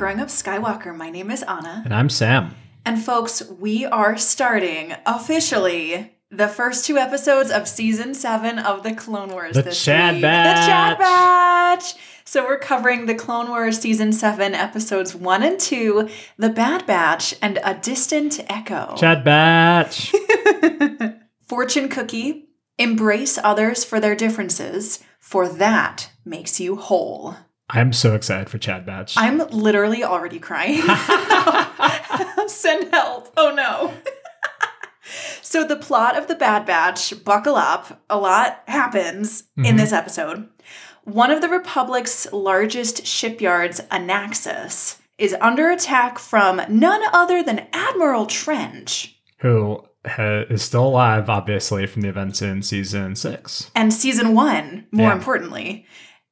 Growing 0.00 0.18
Up 0.20 0.28
Skywalker. 0.28 0.96
My 0.96 1.10
name 1.10 1.30
is 1.30 1.42
Anna. 1.42 1.82
And 1.84 1.92
I'm 1.92 2.08
Sam. 2.08 2.54
And 2.86 3.04
folks, 3.04 3.42
we 3.50 3.84
are 3.84 4.16
starting 4.16 4.94
officially 5.04 6.16
the 6.30 6.48
first 6.48 6.86
two 6.86 6.96
episodes 6.96 7.50
of 7.50 7.68
season 7.68 8.14
seven 8.14 8.58
of 8.58 8.82
the 8.82 8.94
Clone 8.94 9.28
Wars 9.28 9.56
The 9.56 9.60
this 9.60 9.84
Chad 9.84 10.14
week. 10.14 10.22
Batch. 10.22 10.56
The 10.56 10.72
Chad 10.72 10.98
Batch. 10.98 11.94
So 12.24 12.46
we're 12.46 12.58
covering 12.58 13.04
the 13.04 13.14
Clone 13.14 13.50
Wars 13.50 13.78
season 13.78 14.14
seven 14.14 14.54
episodes 14.54 15.14
one 15.14 15.42
and 15.42 15.60
two, 15.60 16.08
The 16.38 16.48
Bad 16.48 16.86
Batch, 16.86 17.34
and 17.42 17.58
A 17.62 17.74
Distant 17.74 18.40
Echo. 18.48 18.94
Chad 18.96 19.22
Batch. 19.22 20.14
Fortune 21.46 21.90
cookie. 21.90 22.48
Embrace 22.78 23.36
others 23.36 23.84
for 23.84 24.00
their 24.00 24.14
differences, 24.14 25.04
for 25.18 25.46
that 25.46 26.10
makes 26.24 26.58
you 26.58 26.76
whole. 26.76 27.36
I'm 27.72 27.92
so 27.92 28.14
excited 28.14 28.50
for 28.50 28.58
Chad 28.58 28.84
Batch. 28.84 29.14
I'm 29.16 29.38
literally 29.48 30.02
already 30.04 30.38
crying. 30.38 30.82
Send 32.48 32.92
help. 32.92 33.32
Oh 33.36 33.54
no. 33.54 33.94
so, 35.42 35.64
the 35.66 35.76
plot 35.76 36.16
of 36.16 36.26
The 36.28 36.34
Bad 36.34 36.66
Batch, 36.66 37.24
buckle 37.24 37.56
up, 37.56 38.02
a 38.10 38.18
lot 38.18 38.62
happens 38.66 39.44
in 39.56 39.64
Mhm. 39.64 39.76
this 39.78 39.92
episode. 39.92 40.48
One 41.04 41.30
of 41.30 41.40
the 41.40 41.48
Republic's 41.48 42.30
largest 42.32 43.06
shipyards, 43.06 43.80
Anaxis, 43.90 44.98
is 45.18 45.34
under 45.40 45.70
attack 45.70 46.18
from 46.18 46.60
none 46.68 47.02
other 47.12 47.42
than 47.42 47.66
Admiral 47.72 48.26
Trench. 48.26 49.16
who 49.38 49.82
ha- 50.06 50.44
is 50.50 50.60
still 50.62 50.84
alive, 50.88 51.30
obviously, 51.30 51.86
from 51.86 52.02
the 52.02 52.08
events 52.10 52.42
in 52.42 52.60
season 52.60 53.16
six. 53.16 53.70
And 53.74 53.90
season 53.90 54.34
one, 54.34 54.86
more 54.92 55.06
Yeah. 55.08 55.14
importantly. 55.14 55.86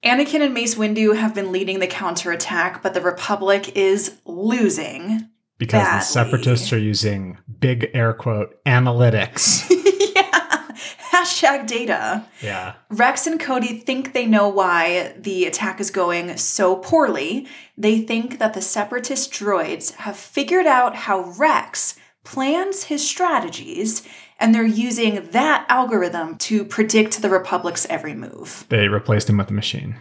Anakin 0.05 0.41
and 0.41 0.55
Mace 0.55 0.77
Windu 0.77 1.17
have 1.17 1.35
been 1.35 1.51
leading 1.51 1.81
the 1.81 1.87
counterattack, 1.87 2.83
but 2.83 2.95
the 2.95 3.01
Republic 3.01 3.77
is 3.77 4.19
losing. 4.25 5.29
Because 5.59 5.83
Badly. 5.83 5.99
the 5.99 6.05
separatists 6.05 6.73
are 6.73 6.79
using 6.79 7.39
big 7.59 7.91
air 7.93 8.13
quote 8.13 8.63
analytics. 8.65 9.69
yeah. 10.15 10.69
Hashtag 11.11 11.67
data. 11.67 12.25
yeah. 12.41 12.75
Rex 12.91 13.27
and 13.27 13.41
Cody 13.41 13.81
think 13.81 14.13
they 14.13 14.25
know 14.25 14.49
why 14.49 15.15
the 15.19 15.47
attack 15.47 15.81
is 15.81 15.91
going 15.91 16.37
so 16.37 16.77
poorly. 16.77 17.49
They 17.77 17.99
think 17.99 18.39
that 18.39 18.55
the 18.55 18.63
separatist 18.63 19.33
droids 19.33 19.95
have 19.97 20.17
figured 20.17 20.67
out 20.67 20.95
how 20.95 21.23
Rex 21.37 21.99
plans 22.23 22.85
his 22.85 23.09
strategies, 23.09 24.07
and 24.39 24.55
they're 24.55 24.65
using 24.65 25.29
that 25.31 25.67
algorithm 25.69 26.37
to 26.39 26.65
predict 26.65 27.21
the 27.21 27.31
Republic's 27.31 27.87
every 27.87 28.15
move. 28.15 28.65
They 28.69 28.89
replaced 28.89 29.29
him 29.29 29.39
with 29.39 29.51
a 29.51 29.55
machine. 29.55 29.97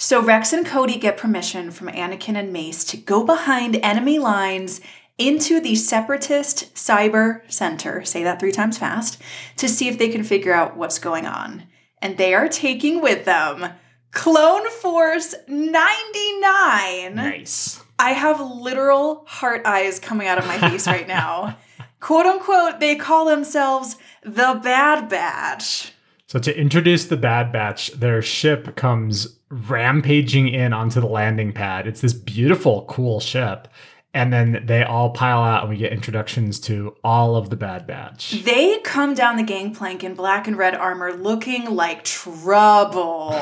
So 0.00 0.22
Rex 0.22 0.52
and 0.52 0.64
Cody 0.64 0.96
get 0.96 1.16
permission 1.16 1.72
from 1.72 1.88
Anakin 1.88 2.36
and 2.36 2.52
Mace 2.52 2.84
to 2.84 2.96
go 2.96 3.24
behind 3.24 3.80
enemy 3.82 4.20
lines 4.20 4.80
into 5.18 5.60
the 5.60 5.74
Separatist 5.74 6.72
Cyber 6.76 7.40
Center, 7.50 8.04
say 8.04 8.22
that 8.22 8.38
three 8.38 8.52
times 8.52 8.78
fast, 8.78 9.20
to 9.56 9.68
see 9.68 9.88
if 9.88 9.98
they 9.98 10.08
can 10.08 10.22
figure 10.22 10.52
out 10.52 10.76
what's 10.76 11.00
going 11.00 11.26
on. 11.26 11.64
And 12.00 12.16
they 12.16 12.32
are 12.32 12.48
taking 12.48 13.02
with 13.02 13.24
them 13.24 13.72
Clone 14.12 14.70
Force 14.70 15.34
99. 15.48 17.16
Nice. 17.16 17.82
I 17.98 18.12
have 18.12 18.40
literal 18.40 19.24
heart 19.26 19.62
eyes 19.64 19.98
coming 19.98 20.28
out 20.28 20.38
of 20.38 20.46
my 20.46 20.58
face 20.58 20.86
right 20.86 21.08
now. 21.08 21.56
Quote 22.00 22.26
unquote, 22.26 22.80
they 22.80 22.96
call 22.96 23.26
themselves 23.26 23.96
the 24.22 24.60
Bad 24.62 25.08
Batch. 25.08 25.92
So 26.26 26.38
to 26.38 26.56
introduce 26.56 27.06
the 27.06 27.16
Bad 27.16 27.52
Batch, 27.52 27.92
their 27.92 28.20
ship 28.20 28.76
comes 28.76 29.38
rampaging 29.48 30.48
in 30.48 30.72
onto 30.72 31.00
the 31.00 31.06
landing 31.06 31.52
pad. 31.52 31.86
It's 31.86 32.02
this 32.02 32.12
beautiful, 32.12 32.84
cool 32.88 33.18
ship. 33.18 33.66
And 34.14 34.32
then 34.32 34.64
they 34.66 34.82
all 34.82 35.10
pile 35.10 35.42
out 35.42 35.62
and 35.62 35.70
we 35.70 35.76
get 35.76 35.92
introductions 35.92 36.60
to 36.60 36.94
all 37.04 37.36
of 37.36 37.50
the 37.50 37.56
Bad 37.56 37.86
Batch. 37.86 38.42
They 38.42 38.78
come 38.80 39.14
down 39.14 39.36
the 39.36 39.42
gangplank 39.42 40.02
in 40.04 40.14
black 40.14 40.46
and 40.46 40.56
red 40.56 40.74
armor 40.74 41.12
looking 41.12 41.74
like 41.74 42.04
trouble. 42.04 43.34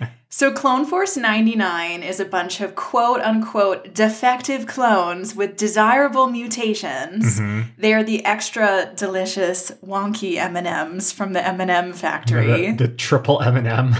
so, 0.36 0.52
Clone 0.52 0.84
Force 0.84 1.16
99 1.16 2.02
is 2.02 2.20
a 2.20 2.26
bunch 2.26 2.60
of 2.60 2.74
quote 2.74 3.22
unquote 3.22 3.94
defective 3.94 4.66
clones 4.66 5.34
with 5.34 5.56
desirable 5.56 6.26
mutations. 6.26 7.40
Mhm. 7.40 7.68
They 7.78 7.94
are 7.94 8.02
the 8.02 8.22
extra 8.26 8.92
delicious 8.94 9.72
wonky 9.82 10.36
M&Ms 10.36 11.10
from 11.10 11.32
the 11.32 11.42
M&M 11.42 11.94
factory. 11.94 12.72
The, 12.72 12.86
the 12.86 12.88
triple 12.88 13.40
M&M. 13.40 13.96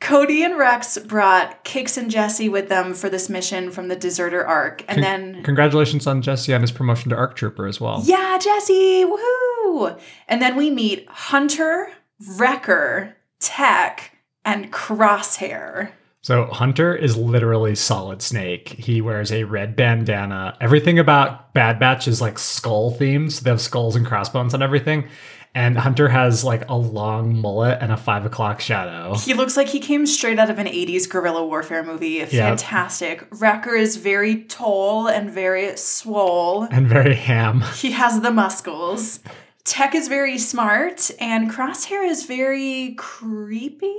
Cody 0.00 0.44
and 0.44 0.58
Rex 0.58 0.98
brought 0.98 1.64
Kix 1.64 1.96
and 1.96 2.10
Jesse 2.10 2.50
with 2.50 2.68
them 2.68 2.92
for 2.92 3.08
this 3.08 3.30
mission 3.30 3.70
from 3.70 3.88
the 3.88 3.96
Deserter 3.96 4.46
Arc. 4.46 4.84
And 4.88 4.96
Con- 4.96 5.02
then 5.02 5.42
Congratulations 5.42 6.06
on 6.06 6.20
Jesse 6.20 6.52
on 6.52 6.60
his 6.60 6.70
promotion 6.70 7.08
to 7.08 7.16
ARC 7.16 7.34
Trooper 7.34 7.66
as 7.66 7.80
well. 7.80 8.02
Yeah, 8.04 8.36
Jesse, 8.38 9.06
woohoo! 9.06 9.98
And 10.28 10.42
then 10.42 10.54
we 10.54 10.70
meet 10.70 11.08
Hunter, 11.08 11.88
Wrecker, 12.36 13.16
Tech, 13.40 14.12
and 14.48 14.72
Crosshair. 14.72 15.90
So 16.22 16.46
Hunter 16.46 16.96
is 16.96 17.16
literally 17.16 17.74
Solid 17.74 18.22
Snake. 18.22 18.70
He 18.70 19.02
wears 19.02 19.30
a 19.30 19.44
red 19.44 19.76
bandana. 19.76 20.56
Everything 20.60 20.98
about 20.98 21.52
Bad 21.52 21.78
Batch 21.78 22.08
is 22.08 22.20
like 22.20 22.38
skull 22.38 22.92
themed. 22.92 23.30
So 23.32 23.44
they 23.44 23.50
have 23.50 23.60
skulls 23.60 23.94
and 23.94 24.06
crossbones 24.06 24.54
on 24.54 24.62
everything. 24.62 25.06
And 25.54 25.76
Hunter 25.76 26.08
has 26.08 26.44
like 26.44 26.68
a 26.68 26.76
long 26.76 27.36
mullet 27.36 27.78
and 27.80 27.92
a 27.92 27.96
five 27.96 28.24
o'clock 28.24 28.60
shadow. 28.60 29.16
He 29.16 29.34
looks 29.34 29.56
like 29.56 29.68
he 29.68 29.80
came 29.80 30.06
straight 30.06 30.38
out 30.38 30.50
of 30.50 30.58
an 30.58 30.66
80s 30.66 31.08
guerrilla 31.08 31.46
warfare 31.46 31.82
movie. 31.84 32.24
Fantastic. 32.24 33.26
Wrecker 33.30 33.74
is 33.74 33.96
very 33.96 34.44
tall 34.44 35.08
and 35.08 35.30
very 35.30 35.76
swole. 35.76 36.64
And 36.70 36.88
very 36.88 37.14
ham. 37.14 37.60
He 37.76 37.90
has 37.92 38.22
the 38.22 38.30
muscles. 38.30 39.20
Tech 39.64 39.94
is 39.94 40.08
very 40.08 40.38
smart, 40.38 41.10
and 41.20 41.50
Crosshair 41.50 42.08
is 42.08 42.24
very 42.24 42.94
creepy. 42.96 43.94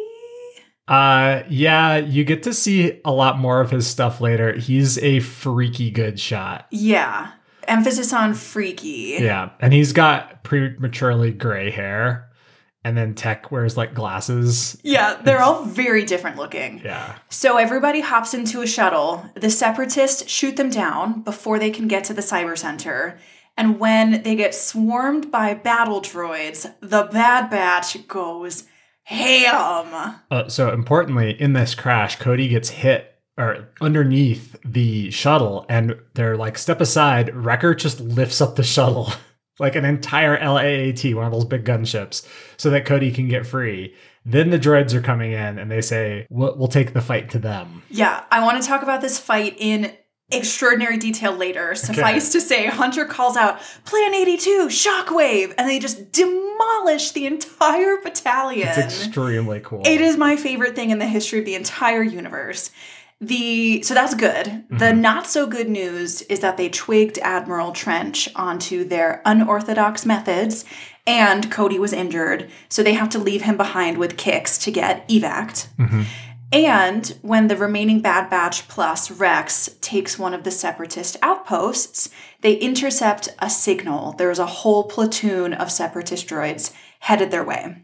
Uh 0.89 1.43
yeah, 1.47 1.97
you 1.97 2.23
get 2.23 2.43
to 2.43 2.53
see 2.53 2.99
a 3.05 3.11
lot 3.11 3.37
more 3.37 3.61
of 3.61 3.69
his 3.71 3.85
stuff 3.87 4.19
later. 4.19 4.53
He's 4.53 4.97
a 4.97 5.19
freaky 5.19 5.91
good 5.91 6.19
shot. 6.19 6.65
Yeah. 6.71 7.31
Emphasis 7.67 8.11
on 8.11 8.33
freaky. 8.33 9.17
Yeah. 9.19 9.51
And 9.59 9.71
he's 9.71 9.93
got 9.93 10.43
prematurely 10.43 11.31
gray 11.31 11.69
hair. 11.69 12.25
And 12.83 12.97
then 12.97 13.13
Tech 13.13 13.51
wears 13.51 13.77
like 13.77 13.93
glasses. 13.93 14.79
Yeah, 14.83 15.21
they're 15.21 15.41
all 15.41 15.63
very 15.65 16.05
different 16.05 16.37
looking. 16.37 16.81
Yeah. 16.83 17.17
So 17.29 17.57
everybody 17.57 17.99
hops 17.99 18.33
into 18.33 18.61
a 18.61 18.67
shuttle. 18.67 19.29
The 19.35 19.49
separatists 19.51 20.27
shoot 20.29 20.55
them 20.55 20.69
down 20.69 21.21
before 21.21 21.59
they 21.59 21.69
can 21.69 21.87
get 21.87 22.05
to 22.05 22.13
the 22.13 22.21
cyber 22.21 22.57
center. 22.57 23.19
And 23.57 23.79
when 23.79 24.23
they 24.23 24.35
get 24.35 24.55
swarmed 24.55 25.29
by 25.29 25.53
battle 25.53 26.01
droids, 26.01 26.73
the 26.79 27.09
Bad 27.11 27.49
Batch 27.49 28.07
goes 28.07 28.63
ham. 29.09 30.15
Uh, 30.29 30.47
so 30.47 30.71
importantly, 30.71 31.39
in 31.41 31.53
this 31.53 31.73
crash, 31.73 32.17
Cody 32.17 32.47
gets 32.47 32.69
hit 32.69 33.15
or 33.37 33.69
underneath 33.81 34.55
the 34.63 35.09
shuttle, 35.11 35.65
and 35.69 35.95
they're 36.13 36.37
like, 36.37 36.57
"Step 36.57 36.79
aside." 36.81 37.33
Wrecker 37.33 37.73
just 37.73 37.99
lifts 37.99 38.41
up 38.41 38.55
the 38.55 38.63
shuttle, 38.63 39.11
like 39.59 39.75
an 39.75 39.85
entire 39.85 40.37
LAAT, 40.37 41.15
one 41.15 41.25
of 41.25 41.31
those 41.31 41.45
big 41.45 41.65
gunships, 41.65 42.27
so 42.57 42.69
that 42.69 42.85
Cody 42.85 43.11
can 43.11 43.27
get 43.27 43.47
free. 43.47 43.95
Then 44.25 44.51
the 44.51 44.59
droids 44.59 44.93
are 44.93 45.01
coming 45.01 45.31
in, 45.31 45.57
and 45.57 45.71
they 45.71 45.81
say, 45.81 46.27
"We'll, 46.29 46.55
we'll 46.57 46.67
take 46.67 46.93
the 46.93 47.01
fight 47.01 47.31
to 47.31 47.39
them." 47.39 47.81
Yeah, 47.89 48.23
I 48.29 48.43
want 48.43 48.61
to 48.61 48.67
talk 48.67 48.83
about 48.83 49.01
this 49.01 49.19
fight 49.19 49.55
in 49.57 49.91
extraordinary 50.31 50.97
detail 50.97 51.33
later. 51.35 51.73
Suffice 51.75 52.31
to 52.31 52.41
say, 52.41 52.65
Hunter 52.67 53.05
calls 53.05 53.35
out 53.35 53.59
Plan 53.85 54.13
82, 54.13 54.67
Shockwave, 54.67 55.53
and 55.57 55.67
they 55.69 55.79
just 55.79 56.11
demolish 56.11 57.11
the 57.11 57.25
entire 57.25 57.97
battalion. 58.03 58.67
It's 58.67 58.77
extremely 58.77 59.59
cool. 59.61 59.81
It 59.85 60.01
is 60.01 60.17
my 60.17 60.35
favorite 60.35 60.75
thing 60.75 60.91
in 60.91 60.99
the 60.99 61.07
history 61.07 61.39
of 61.39 61.45
the 61.45 61.55
entire 61.55 62.03
universe. 62.03 62.71
The 63.21 63.81
so 63.81 63.93
that's 63.93 64.13
good. 64.13 64.63
The 64.69 64.85
Mhm. 64.93 64.99
not 64.99 65.27
so 65.27 65.45
good 65.45 65.67
news 65.69 66.21
is 66.23 66.39
that 66.39 66.55
they 66.55 66.69
twigged 66.69 67.19
Admiral 67.21 67.71
Trench 67.73 68.29
onto 68.33 68.85
their 68.85 69.21
unorthodox 69.25 70.05
methods 70.05 70.63
and 71.05 71.51
Cody 71.51 71.79
was 71.79 71.91
injured, 71.91 72.49
so 72.69 72.81
they 72.83 72.93
have 72.93 73.09
to 73.09 73.19
leave 73.19 73.41
him 73.41 73.57
behind 73.57 73.97
with 73.97 74.15
Kix 74.15 74.61
to 74.61 74.71
get 74.71 75.05
evac. 75.09 75.67
Mhm. 75.77 76.05
And 76.51 77.15
when 77.21 77.47
the 77.47 77.55
remaining 77.55 78.01
Bad 78.01 78.29
Batch 78.29 78.67
plus 78.67 79.11
Rex 79.11 79.69
takes 79.81 80.17
one 80.17 80.33
of 80.33 80.43
the 80.43 80.51
separatist 80.51 81.15
outposts, 81.21 82.09
they 82.41 82.55
intercept 82.55 83.29
a 83.39 83.49
signal. 83.49 84.13
There's 84.13 84.39
a 84.39 84.47
whole 84.47 84.85
platoon 84.85 85.53
of 85.53 85.71
separatist 85.71 86.27
droids 86.27 86.73
headed 86.99 87.29
their 87.29 87.43
way. 87.43 87.83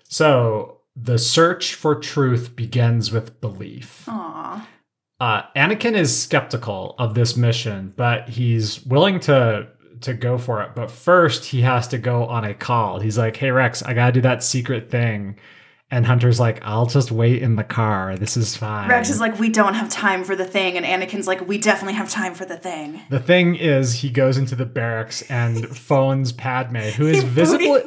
So 0.10 0.75
the 0.96 1.18
search 1.18 1.74
for 1.74 1.96
truth 1.96 2.56
begins 2.56 3.12
with 3.12 3.42
belief. 3.42 4.08
Aw. 4.08 4.68
Uh, 5.20 5.44
Anakin 5.56 5.94
is 5.94 6.18
skeptical 6.18 6.96
of 6.98 7.14
this 7.14 7.38
mission, 7.38 7.94
but 7.96 8.30
he's 8.30 8.86
willing 8.86 9.20
to 9.22 9.68
to 10.02 10.14
go 10.14 10.38
for 10.38 10.62
it. 10.62 10.76
But 10.76 10.92
first, 10.92 11.46
he 11.46 11.62
has 11.62 11.88
to 11.90 11.98
go 11.98 12.26
on 12.26 12.44
a 12.44 12.54
call. 12.54 13.00
He's 13.00 13.18
like, 13.18 13.38
"Hey 13.38 13.52
Rex, 13.52 13.82
I 13.82 13.94
gotta 13.94 14.12
do 14.12 14.22
that 14.22 14.44
secret 14.44 14.92
thing," 14.92 15.38
and 15.90 16.06
Hunter's 16.06 16.38
like, 16.38 16.60
"I'll 16.64 16.86
just 16.86 17.12
wait 17.12 17.42
in 17.42 17.56
the 17.56 17.64
car. 17.64 18.18
This 18.18 18.36
is 18.36 18.58
fine." 18.58 18.90
Rex 18.90 19.10
is 19.10 19.22
like, 19.22 19.40
We 19.40 19.50
don't 19.50 19.74
have 19.74 19.90
time 19.90 20.26
for 20.26 20.36
the 20.36 20.44
thing. 20.46 20.76
And 20.76 20.86
Anakin's 20.86 21.28
like, 21.28 21.48
We 21.48 21.58
definitely 21.58 21.94
have 21.94 22.10
time 22.10 22.34
for 22.34 22.44
the 22.44 22.58
thing. 22.58 23.00
The 23.10 23.20
thing 23.20 23.56
is, 23.56 23.94
he 23.94 24.10
goes 24.10 24.38
into 24.38 24.56
the 24.56 24.66
barracks 24.66 25.22
and 25.30 25.66
phones 25.78 26.34
Padme, 26.34 26.78
who 26.78 27.08
is 27.08 27.24
visibly 27.24 27.84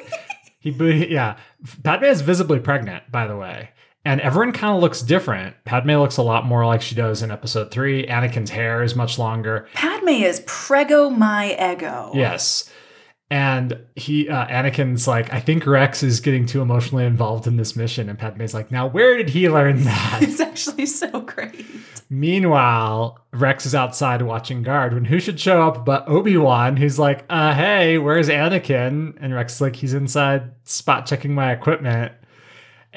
he 0.59 0.71
yeah. 1.11 1.37
Padme 1.83 2.05
is 2.05 2.21
visibly 2.21 2.59
pregnant, 2.61 3.11
by 3.11 3.27
the 3.27 3.37
way, 3.37 3.71
and 4.05 4.21
everyone 4.21 4.53
kind 4.53 4.75
of 4.75 4.83
looks 4.83 5.03
different. 5.03 5.57
Padme 5.65 5.93
looks 5.93 6.17
a 6.17 6.23
lot 6.23 6.47
more 6.47 6.67
like 6.67 6.83
she 6.83 6.95
does 6.95 7.23
in 7.23 7.31
Episode 7.31 7.71
Three. 7.71 8.07
Anakin's 8.07 8.51
hair 8.51 8.83
is 8.83 8.95
much 8.95 9.19
longer. 9.19 9.69
Padme 9.75 10.09
is 10.09 10.43
prego 10.47 11.11
my 11.11 11.53
ego. 11.73 12.13
Yes. 12.15 12.71
And 13.31 13.79
he, 13.95 14.29
uh, 14.29 14.47
Anakin's 14.47 15.07
like, 15.07 15.33
I 15.33 15.41
think 15.41 15.67
Rex 15.67 16.03
is 16.03 16.21
getting 16.21 16.47
too 16.47 16.63
emotionally 16.63 17.05
involved 17.05 17.47
in 17.47 17.59
this 17.59 17.77
mission. 17.77 18.09
And 18.09 18.19
Padme's 18.19 18.55
like, 18.55 18.71
now 18.71 18.87
where 18.87 19.19
did 19.19 19.29
he 19.29 19.51
learn 19.51 19.85
that? 19.85 20.23
It's 20.29 20.41
actually 20.41 20.87
so 20.87 21.21
great. 21.21 21.67
Meanwhile, 22.09 23.19
Rex 23.33 23.67
is 23.67 23.75
outside 23.75 24.23
watching 24.23 24.63
guard 24.63 24.95
when 24.95 25.05
who 25.05 25.21
should 25.21 25.39
show 25.39 25.63
up 25.63 25.85
but 25.85 26.09
Obi-Wan, 26.09 26.77
who's 26.77 26.99
like, 26.99 27.25
uh, 27.29 27.55
hey, 27.55 27.99
where's 27.99 28.29
Anakin? 28.29 29.17
And 29.21 29.35
Rex 29.35 29.57
is 29.57 29.61
like, 29.61 29.77
he's 29.77 29.93
inside 29.93 30.51
spot 30.65 31.05
checking 31.05 31.35
my 31.35 31.53
equipment. 31.53 32.13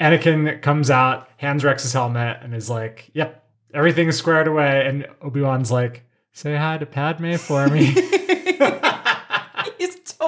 Anakin 0.00 0.62
comes 0.62 0.90
out, 0.90 1.28
hands 1.36 1.62
Rex's 1.62 1.92
helmet, 1.92 2.38
and 2.42 2.54
is 2.54 2.70
like, 2.70 3.10
yep, 3.12 3.44
everything's 3.74 4.16
squared 4.16 4.48
away. 4.48 4.86
And 4.86 5.06
Obi-Wan's 5.20 5.70
like, 5.70 6.04
say 6.32 6.56
hi 6.56 6.78
to 6.78 6.86
Padme 6.86 7.34
for 7.34 7.68
me. 7.68 7.94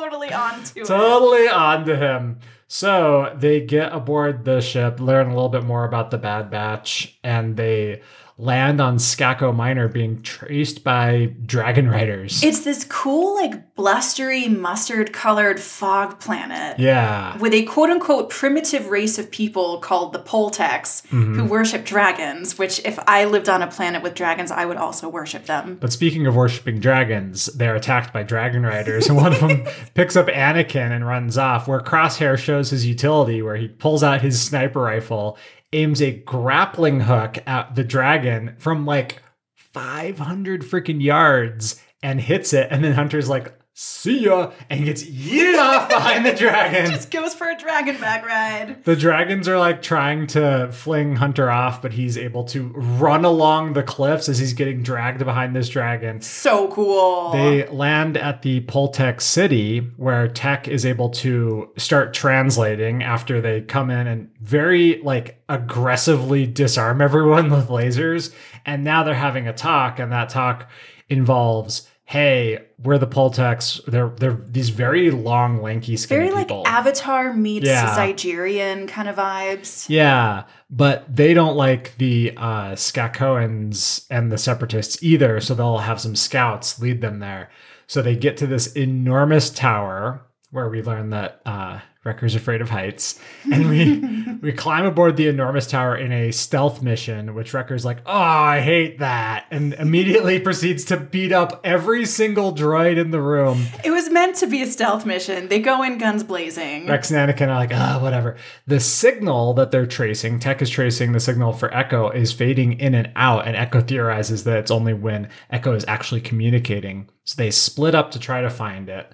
Totally 0.05 0.35
on 0.35 0.63
to 0.63 0.85
totally 0.85 1.49
on 1.49 1.87
to 1.87 1.97
him. 1.97 2.39
So 2.69 3.35
they 3.39 3.63
get 3.63 3.93
aboard 3.93 4.45
the 4.45 4.61
ship, 4.61 5.01
learn 5.01 5.29
a 5.29 5.35
little 5.35 5.49
bit 5.49 5.65
more 5.65 5.85
about 5.85 6.11
the 6.11 6.19
Bad 6.19 6.51
Batch, 6.51 7.19
and 7.25 7.57
they 7.57 8.03
land 8.37 8.81
on 8.81 8.97
Skako 8.97 9.55
Minor 9.55 9.87
being 9.87 10.21
traced 10.23 10.83
by 10.83 11.35
dragon 11.47 11.89
riders. 11.89 12.43
It's 12.43 12.65
this 12.65 12.85
cool, 12.85 13.35
like 13.37 13.75
blustery, 13.77 14.49
mustard 14.49 15.13
colored 15.13 15.61
fog 15.61 16.19
planet 16.19 16.79
yeah. 16.81 17.39
with 17.39 17.55
a 17.55 17.63
quote 17.65 17.91
unquote 17.91 18.31
primitive 18.31 18.89
race 18.89 19.19
of 19.19 19.31
people 19.31 19.79
called 19.79 20.13
the 20.13 20.19
Poltecs 20.21 21.03
Mm-hmm. 21.05 21.35
who 21.39 21.45
worship 21.45 21.85
dragons, 21.85 22.59
which 22.59 22.81
if 22.85 22.99
I 23.07 23.25
lived 23.25 23.49
on 23.49 23.63
a 23.63 23.67
planet 23.67 24.03
with 24.03 24.15
dragons, 24.15 24.51
I 24.51 24.65
would 24.65 24.77
also 24.77 25.09
worship 25.09 25.47
them. 25.47 25.77
But 25.81 25.93
speaking 25.93 26.27
of 26.27 26.35
worshiping 26.35 26.81
dragons, 26.81 27.47
they're 27.47 27.77
attacked 27.77 28.13
by 28.13 28.23
dragon 28.23 28.65
riders, 28.65 29.09
and 29.09 29.17
one 29.17 29.33
of 29.33 29.41
them 29.41 29.67
picks 29.95 30.17
up 30.17 30.27
Anakin 30.27 30.91
and 30.91 31.07
runs 31.07 31.39
off. 31.39 31.69
Where 31.69 31.81
Crosshair 31.81 32.37
shows 32.39 32.71
his 32.71 32.87
utility, 32.87 33.43
where 33.43 33.57
he 33.57 33.69
pulls 33.69 34.03
out 34.03 34.23
his 34.23 34.41
sniper 34.41 34.81
rifle, 34.81 35.39
aims 35.75 36.01
a 36.01 36.13
grappling 36.13 37.01
hook 37.01 37.39
at 37.47 37.75
the 37.75 37.85
dragon 37.85 38.55
from 38.59 38.87
like 38.87 39.23
500 39.55 40.63
freaking 40.63 41.03
yards, 41.03 41.83
and 42.03 42.21
hits 42.21 42.53
it. 42.53 42.69
And 42.71 42.85
then 42.85 42.93
Hunter's 42.93 43.29
like, 43.29 43.53
"See 43.77 44.25
ya," 44.27 44.53
and 44.71 44.85
gets 44.85 45.03
yeeted 45.03 45.59
off 45.59 45.89
behind 45.89 46.25
the 46.25 46.33
dragon. 46.33 46.89
Just 46.91 47.11
goes 47.11 47.35
for 47.35 47.51
a 47.51 47.59
dragon 47.59 48.01
back 48.01 48.25
ride. 48.25 48.85
The 48.85 48.95
dragons 48.95 49.49
are 49.49 49.59
like 49.59 49.83
trying 49.83 50.29
to 50.29 50.71
fling 50.71 51.17
Hunter 51.17 51.51
off, 51.51 51.83
but 51.83 51.93
he's 51.93 52.17
able 52.17 52.45
to 52.45 52.69
run 52.69 53.25
along 53.25 53.73
the 53.73 53.83
cliffs 53.83 54.29
as 54.29 54.39
he's 54.39 54.53
getting 54.53 54.85
dragged 54.85 55.25
behind 55.25 55.57
this 55.57 55.69
dragon. 55.69 56.21
So 56.21 56.69
cool. 56.69 57.33
They 57.33 57.67
land 57.67 58.17
at 58.17 58.43
the 58.43 58.61
Poltec 58.61 59.21
city 59.21 59.81
where 59.97 60.29
Tech 60.29 60.69
is 60.69 60.87
able 60.87 61.11
to 61.11 61.69
start 61.77 62.15
translating 62.15 63.03
after 63.03 63.41
they 63.41 63.63
come 63.63 63.91
in 63.91 64.07
and 64.07 64.31
very 64.41 65.01
like 65.03 65.43
aggressively 65.49 66.47
disarm 66.47 67.01
everyone 67.01 67.51
with 67.51 67.67
lasers. 67.67 68.33
And 68.65 68.85
now 68.85 69.03
they're 69.03 69.15
having 69.15 69.49
a 69.49 69.53
talk, 69.53 69.99
and 69.99 70.13
that 70.13 70.29
talk 70.29 70.71
involves 71.09 71.89
hey, 72.05 72.67
we're 72.83 72.99
the 72.99 73.07
Poltecs. 73.07 73.85
They're 73.87 74.11
they're 74.11 74.39
these 74.49 74.69
very 74.69 75.11
long, 75.11 75.63
lanky, 75.63 75.97
skinny 75.97 76.31
Very 76.31 76.35
like. 76.35 76.51
Avatar 76.67 77.33
meets 77.33 77.67
Yeah. 77.67 77.97
Zygerian 77.97 78.87
kind 78.89 79.09
of 79.09 79.17
vibes. 79.17 79.89
Yeah, 79.89 80.45
but 80.71 81.05
they 81.15 81.35
don't 81.35 81.57
like 81.57 81.97
the 81.99 82.33
uh, 82.37 82.73
Skakoans 82.73 84.07
and 84.11 84.31
the 84.31 84.39
Separatists 84.39 85.03
either, 85.03 85.41
so 85.41 85.55
they'll 85.55 85.79
have 85.79 86.01
some 86.01 86.17
scouts 86.17 86.81
lead 86.81 87.01
them 87.01 87.21
there. 87.21 87.51
So 87.87 88.03
they 88.03 88.17
get 88.17 88.37
to 88.39 88.47
this 88.47 88.73
enormous 88.75 89.51
tower 89.51 90.27
where 90.55 90.69
we 90.69 90.83
learn 90.83 91.11
that 91.11 91.41
uh, 91.45 91.81
Wrecker's 92.05 92.37
afraid 92.37 92.61
of 92.61 92.71
heights, 92.71 93.19
and 93.53 93.69
we 93.69 94.39
we 94.41 94.53
climb 94.53 94.87
aboard 94.87 95.17
the 95.17 95.27
enormous 95.27 95.67
tower 95.67 95.97
in 95.97 96.13
a 96.13 96.31
stealth 96.31 96.81
mission, 96.81 97.35
which 97.35 97.53
Wrecker's 97.53 97.85
like, 97.85 97.99
"Oh, 98.07 98.13
I 98.13 98.61
hate 98.61 99.01
that," 99.01 99.47
and 99.51 99.75
immediately 99.75 100.39
proceeds 100.39 100.85
to 100.87 100.97
beat 100.97 101.33
up 101.33 101.61
every 101.65 102.07
single 102.07 102.55
droid 102.55 102.99
in 102.99 103.11
the 103.11 103.21
room. 103.21 103.67
It 103.85 103.91
was 103.91 104.11
meant 104.11 104.37
to 104.37 104.47
be 104.47 104.63
a 104.63 104.67
stealth 104.67 105.05
mission. 105.05 105.49
They 105.49 105.59
go 105.59 105.83
in 105.83 105.99
guns 105.99 106.23
blazing. 106.23 106.87
Rex 106.87 107.11
and 107.11 107.31
Anakin 107.31 107.49
are 107.49 107.57
like, 107.57 107.75
ah, 107.75 107.99
whatever. 108.01 108.37
The 108.69 108.79
signal 108.79 109.55
that 109.55 109.73
they're 109.73 109.87
tracing, 109.87 110.39
Tech 110.39 110.63
is 110.63 110.71
tracing 110.71 111.13
the 111.13 111.21
signal 111.21 111.53
for 111.53 111.75
Echo, 111.75 112.11
is 112.11 112.33
fading 112.33 112.79
in 112.79 112.95
and 112.95 113.11
out, 113.17 113.49
and 113.49 113.57
Echo 113.57 113.81
theorizes 113.81 114.45
that 114.45 114.59
it's 114.59 114.71
only 114.71 114.95
when 114.95 115.29
Echo 115.51 115.75
is 115.75 115.85
actually 115.89 116.21
communicating. 116.21 117.09
So 117.25 117.35
they 117.37 117.51
split 117.51 117.97
up 117.97 118.13
to 118.13 118.21
try 118.21 118.43
to 118.43 118.51
find 118.51 118.89
it. 118.89 119.13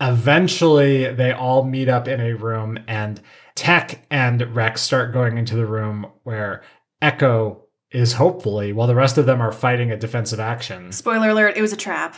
Eventually, 0.00 1.12
they 1.12 1.32
all 1.32 1.64
meet 1.64 1.88
up 1.88 2.08
in 2.08 2.20
a 2.20 2.34
room, 2.34 2.78
and 2.88 3.20
Tech 3.54 4.06
and 4.10 4.54
Rex 4.54 4.80
start 4.80 5.12
going 5.12 5.36
into 5.36 5.56
the 5.56 5.66
room 5.66 6.06
where 6.22 6.62
Echo 7.02 7.64
is 7.90 8.14
hopefully, 8.14 8.72
while 8.72 8.86
the 8.86 8.94
rest 8.94 9.18
of 9.18 9.26
them 9.26 9.40
are 9.40 9.52
fighting 9.52 9.90
a 9.90 9.96
defensive 9.96 10.40
action. 10.40 10.92
Spoiler 10.92 11.30
alert, 11.30 11.56
it 11.56 11.60
was 11.62 11.72
a 11.72 11.76
trap. 11.76 12.16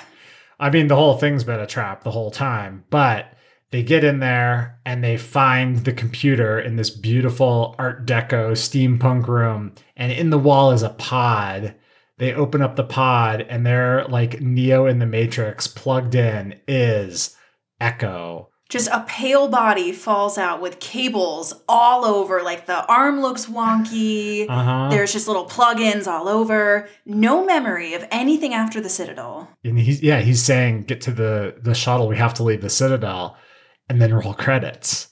I 0.61 0.71
mean, 0.71 0.87
the 0.87 0.97
whole 0.97 1.17
thing's 1.17 1.45
been 1.45 1.59
a 1.59 1.67
trap 1.67 2.05
the 2.05 2.11
whole 2.13 2.31
time, 2.31 2.85
but 2.91 3.33
they 3.73 3.83
get 3.83 4.05
in 4.05 4.21
there 4.21 4.79
and 4.85 5.03
they 5.03 5.17
find 5.17 5.79
the 5.79 5.93
computer 5.93 6.61
in 6.61 6.77
this 6.77 6.91
beautiful 6.91 7.75
Art 7.79 8.07
Deco 8.07 8.53
steampunk 8.53 9.27
room, 9.27 9.73
and 9.97 10.13
in 10.13 10.31
the 10.31 10.39
wall 10.39 10.71
is 10.71 10.83
a 10.83 10.91
pod. 10.91 11.75
They 12.19 12.35
open 12.35 12.63
up 12.63 12.77
the 12.77 12.85
pod, 12.85 13.41
and 13.49 13.67
they're 13.67 14.05
like 14.05 14.41
Neo 14.41 14.87
in 14.87 15.01
the 15.01 15.07
Matrix, 15.07 15.67
plugged 15.67 16.15
in 16.15 16.61
is 16.69 17.37
Echo. 17.83 18.49
Just 18.69 18.89
a 18.89 19.05
pale 19.07 19.49
body 19.49 19.93
falls 19.93 20.39
out 20.39 20.63
with 20.63 20.81
cables 20.81 21.53
all 21.69 22.07
over. 22.07 22.43
Like 22.43 22.65
the 22.65 22.87
arm 22.87 23.21
looks 23.21 23.45
wonky. 23.45 24.47
Uh-huh. 24.49 24.89
There's 24.91 25.13
just 25.13 25.29
little 25.29 25.47
plugins 25.47 26.07
all 26.07 26.27
over. 26.27 26.89
No 27.05 27.45
memory 27.45 27.93
of 27.93 28.07
anything 28.11 28.55
after 28.55 28.81
the 28.81 28.89
Citadel. 28.89 29.51
and 29.63 29.79
he's 29.79 30.03
yeah, 30.03 30.21
he's 30.21 30.43
saying, 30.43 30.85
"Get 30.85 31.03
to 31.03 31.11
the 31.11 31.57
the 31.61 31.75
shuttle. 31.75 32.09
We 32.09 32.17
have 32.17 32.33
to 32.35 32.43
leave 32.43 32.63
the 32.63 32.71
Citadel," 32.71 33.37
and 33.91 34.01
then 34.01 34.15
roll 34.15 34.33
credits. 34.33 35.09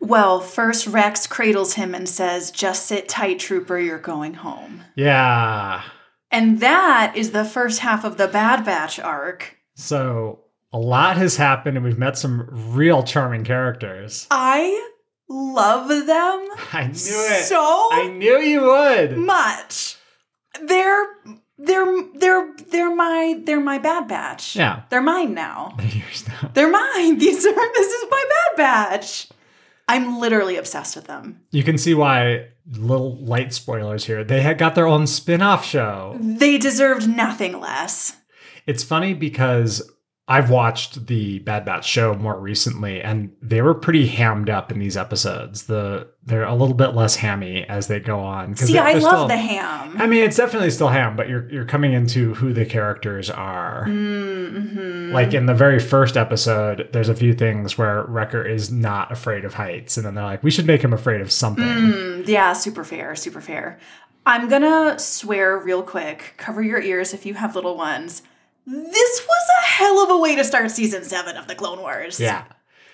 Well, 0.00 0.40
first 0.40 0.86
Rex 0.86 1.26
cradles 1.26 1.74
him 1.74 1.94
and 1.94 2.08
says, 2.08 2.50
Just 2.52 2.86
sit 2.86 3.08
tight, 3.08 3.40
Trooper, 3.40 3.78
you're 3.78 3.98
going 3.98 4.34
home. 4.34 4.84
Yeah. 4.94 5.82
And 6.30 6.60
that 6.60 7.14
is 7.16 7.32
the 7.32 7.44
first 7.44 7.80
half 7.80 8.04
of 8.04 8.16
the 8.16 8.28
Bad 8.28 8.64
Batch 8.64 9.00
arc. 9.00 9.56
So 9.74 10.44
a 10.72 10.78
lot 10.78 11.16
has 11.16 11.36
happened, 11.36 11.76
and 11.76 11.84
we've 11.84 11.98
met 11.98 12.18
some 12.18 12.46
real 12.74 13.02
charming 13.02 13.44
characters. 13.44 14.26
I 14.30 14.90
love 15.28 15.88
them 15.88 16.06
I 16.72 16.84
knew 16.86 16.92
it. 16.92 17.44
so 17.44 17.58
I 17.92 18.08
knew 18.16 18.38
you 18.38 18.62
would. 18.62 19.16
much. 19.18 19.96
They're 20.62 21.06
they're 21.58 22.02
they're 22.14 22.54
they're 22.70 22.94
my 22.94 23.40
they're 23.44 23.60
my 23.60 23.78
Bad 23.78 24.08
Batch. 24.08 24.56
Yeah. 24.56 24.82
They're 24.90 25.02
mine 25.02 25.34
now. 25.34 25.76
Years 25.82 26.26
now. 26.28 26.50
They're 26.54 26.70
mine. 26.70 27.18
These 27.18 27.44
are 27.46 27.52
this 27.74 27.92
is 27.92 28.10
my 28.10 28.24
Bad 28.28 28.56
Batch. 28.56 29.28
I'm 29.90 30.18
literally 30.20 30.56
obsessed 30.56 30.96
with 30.96 31.06
them. 31.06 31.40
You 31.50 31.62
can 31.62 31.78
see 31.78 31.94
why 31.94 32.48
little 32.72 33.16
light 33.24 33.54
spoilers 33.54 34.04
here. 34.04 34.22
They 34.22 34.42
had 34.42 34.58
got 34.58 34.74
their 34.74 34.86
own 34.86 35.06
spin-off 35.06 35.64
show. 35.64 36.14
They 36.20 36.58
deserved 36.58 37.08
nothing 37.08 37.58
less. 37.58 38.14
It's 38.66 38.84
funny 38.84 39.14
because 39.14 39.90
I've 40.30 40.50
watched 40.50 41.06
the 41.06 41.38
Bad 41.38 41.64
Batch 41.64 41.86
show 41.88 42.12
more 42.14 42.38
recently, 42.38 43.00
and 43.00 43.32
they 43.40 43.62
were 43.62 43.72
pretty 43.72 44.06
hammed 44.06 44.50
up 44.50 44.70
in 44.70 44.78
these 44.78 44.94
episodes. 44.96 45.62
The 45.64 46.06
they're 46.26 46.44
a 46.44 46.54
little 46.54 46.74
bit 46.74 46.88
less 46.88 47.16
hammy 47.16 47.64
as 47.64 47.86
they 47.88 47.98
go 47.98 48.20
on. 48.20 48.54
See, 48.54 48.74
they're- 48.74 48.82
I 48.82 48.92
they're 48.92 49.00
love 49.00 49.12
still- 49.12 49.28
the 49.28 49.36
ham. 49.38 49.96
I 49.98 50.06
mean, 50.06 50.22
it's 50.22 50.36
definitely 50.36 50.70
still 50.70 50.88
ham, 50.88 51.16
but 51.16 51.30
you're 51.30 51.48
you're 51.50 51.64
coming 51.64 51.94
into 51.94 52.34
who 52.34 52.52
the 52.52 52.66
characters 52.66 53.30
are. 53.30 53.86
Mm-hmm. 53.86 55.12
Like 55.12 55.32
in 55.34 55.46
the 55.46 55.54
very 55.54 55.78
first 55.80 56.16
episode, 56.16 56.88
there's 56.92 57.08
a 57.08 57.14
few 57.14 57.32
things 57.34 57.78
where 57.78 58.04
Wrecker 58.04 58.42
is 58.46 58.70
not 58.70 59.10
afraid 59.10 59.44
of 59.44 59.54
heights, 59.54 59.96
and 59.96 60.04
then 60.04 60.14
they're 60.14 60.24
like, 60.24 60.42
we 60.42 60.50
should 60.50 60.66
make 60.66 60.82
him 60.82 60.92
afraid 60.92 61.20
of 61.20 61.32
something. 61.32 61.64
Mm, 61.64 62.28
yeah, 62.28 62.52
super 62.52 62.84
fair, 62.84 63.14
super 63.16 63.40
fair. 63.40 63.78
I'm 64.26 64.48
gonna 64.48 64.98
swear 64.98 65.56
real 65.58 65.82
quick. 65.82 66.34
Cover 66.36 66.62
your 66.62 66.80
ears 66.82 67.14
if 67.14 67.24
you 67.24 67.34
have 67.34 67.54
little 67.54 67.76
ones. 67.78 68.22
This 68.70 69.26
was 69.26 69.48
a 69.62 69.66
hell 69.66 69.98
of 70.04 70.10
a 70.10 70.18
way 70.18 70.36
to 70.36 70.44
start 70.44 70.70
season 70.70 71.04
seven 71.04 71.36
of 71.36 71.46
the 71.48 71.54
Clone 71.54 71.80
Wars. 71.80 72.20
Yeah, 72.20 72.44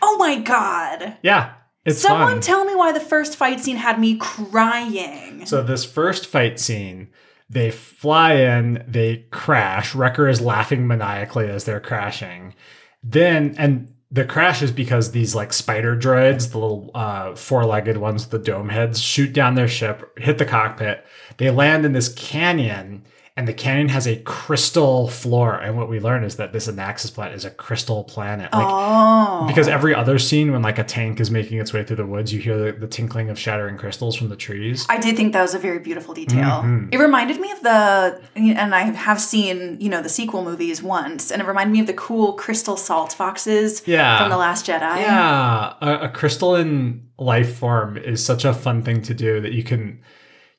Oh 0.01 0.17
my 0.19 0.39
god. 0.39 1.17
yeah, 1.23 1.55
it's 1.85 2.01
Someone 2.01 2.35
fun. 2.35 2.41
tell 2.41 2.65
me 2.65 2.75
why 2.75 2.93
the 2.93 3.01
first 3.01 3.37
fight 3.37 3.61
scene 3.61 3.77
had 3.77 3.99
me 3.99 4.17
crying. 4.17 5.47
So 5.47 5.63
this 5.63 5.85
first 5.85 6.27
fight 6.27 6.61
scene, 6.61 7.09
they 7.51 7.71
fly 7.71 8.35
in, 8.35 8.85
they 8.87 9.27
crash. 9.31 9.95
Wrecker 9.95 10.29
is 10.29 10.41
laughing 10.41 10.87
maniacally 10.87 11.49
as 11.49 11.65
they're 11.65 11.81
crashing. 11.81 12.55
Then 13.03 13.55
and 13.59 13.93
the 14.11 14.25
crash 14.25 14.63
is 14.63 14.71
because 14.71 15.11
these 15.11 15.35
like 15.35 15.53
spider 15.53 15.97
droids, 15.97 16.53
the 16.53 16.59
little 16.59 16.91
uh, 16.95 17.35
four-legged 17.35 17.97
ones 17.97 18.23
with 18.25 18.31
the 18.31 18.51
dome 18.51 18.69
heads, 18.69 19.01
shoot 19.01 19.33
down 19.33 19.55
their 19.57 19.67
ship, 19.69 20.17
hit 20.19 20.39
the 20.39 20.45
cockpit. 20.47 21.05
They 21.39 21.51
land 21.51 21.85
in 21.85 21.93
this 21.93 22.11
canyon, 22.15 23.05
and 23.37 23.49
the 23.49 23.53
canyon 23.53 23.89
has 23.89 24.07
a 24.07 24.15
crystal 24.19 25.09
floor. 25.09 25.55
And 25.57 25.77
what 25.77 25.89
we 25.89 25.99
learn 25.99 26.23
is 26.23 26.37
that 26.37 26.53
this 26.53 26.69
Anaxis 26.69 27.13
planet 27.13 27.35
is 27.35 27.45
a 27.45 27.51
crystal 27.51 28.05
planet. 28.05 28.53
Like 28.53 28.67
oh. 28.69 29.45
because 29.49 29.67
every 29.67 29.93
other 29.93 30.21
scene 30.21 30.53
when 30.53 30.63
like 30.63 30.79
a 30.79 30.85
tank 30.85 31.19
is 31.19 31.33
making 31.33 31.59
its 31.59 31.73
way 31.73 31.83
through 31.83 31.97
the 31.97 32.07
woods, 32.07 32.33
you 32.33 32.41
hear 32.41 32.57
the, 32.57 32.79
the 32.79 32.87
tinkling 32.87 33.31
of 33.31 33.39
shattering 33.39 33.77
crystals 33.77 34.15
from 34.15 34.29
the 34.29 34.37
trees. 34.37 34.87
I 34.89 34.99
did 34.99 35.17
think 35.17 35.33
that 35.33 35.43
was 35.43 35.53
a 35.53 35.59
very 35.59 35.81
beautiful 35.81 36.15
detail. 36.15 36.63
Mhm. 36.63 36.95
It 36.95 36.99
reminded 36.99 37.41
me 37.41 37.51
of 37.51 37.61
the, 37.61 38.23
and 38.37 38.73
I 38.73 38.83
have 38.93 39.21
seen, 39.21 39.79
you 39.81 39.89
know, 39.89 40.01
the 40.01 40.09
sequel 40.09 40.45
movies 40.45 40.81
once, 40.81 41.33
and 41.33 41.43
it 41.43 41.49
reminded 41.49 41.73
me 41.73 41.81
of 41.81 41.89
the 41.89 41.95
cool 41.95 42.35
crystal 42.35 42.77
salt 42.77 43.13
foxes 43.13 43.83
Yeah. 43.85 44.17
from 44.21 44.31
The 44.31 44.37
Last 44.37 44.67
Jedi. 44.67 44.99
Yeah, 44.99 45.75
a, 45.81 46.05
a 46.05 46.09
crystalline 46.09 47.09
life 47.19 47.57
form 47.57 47.97
is 47.97 48.25
such 48.25 48.45
a 48.45 48.55
fun 48.55 48.83
thing 48.83 49.03
to 49.03 49.15
do 49.15 49.41
that 49.41 49.53
you 49.53 49.65
can 49.65 50.01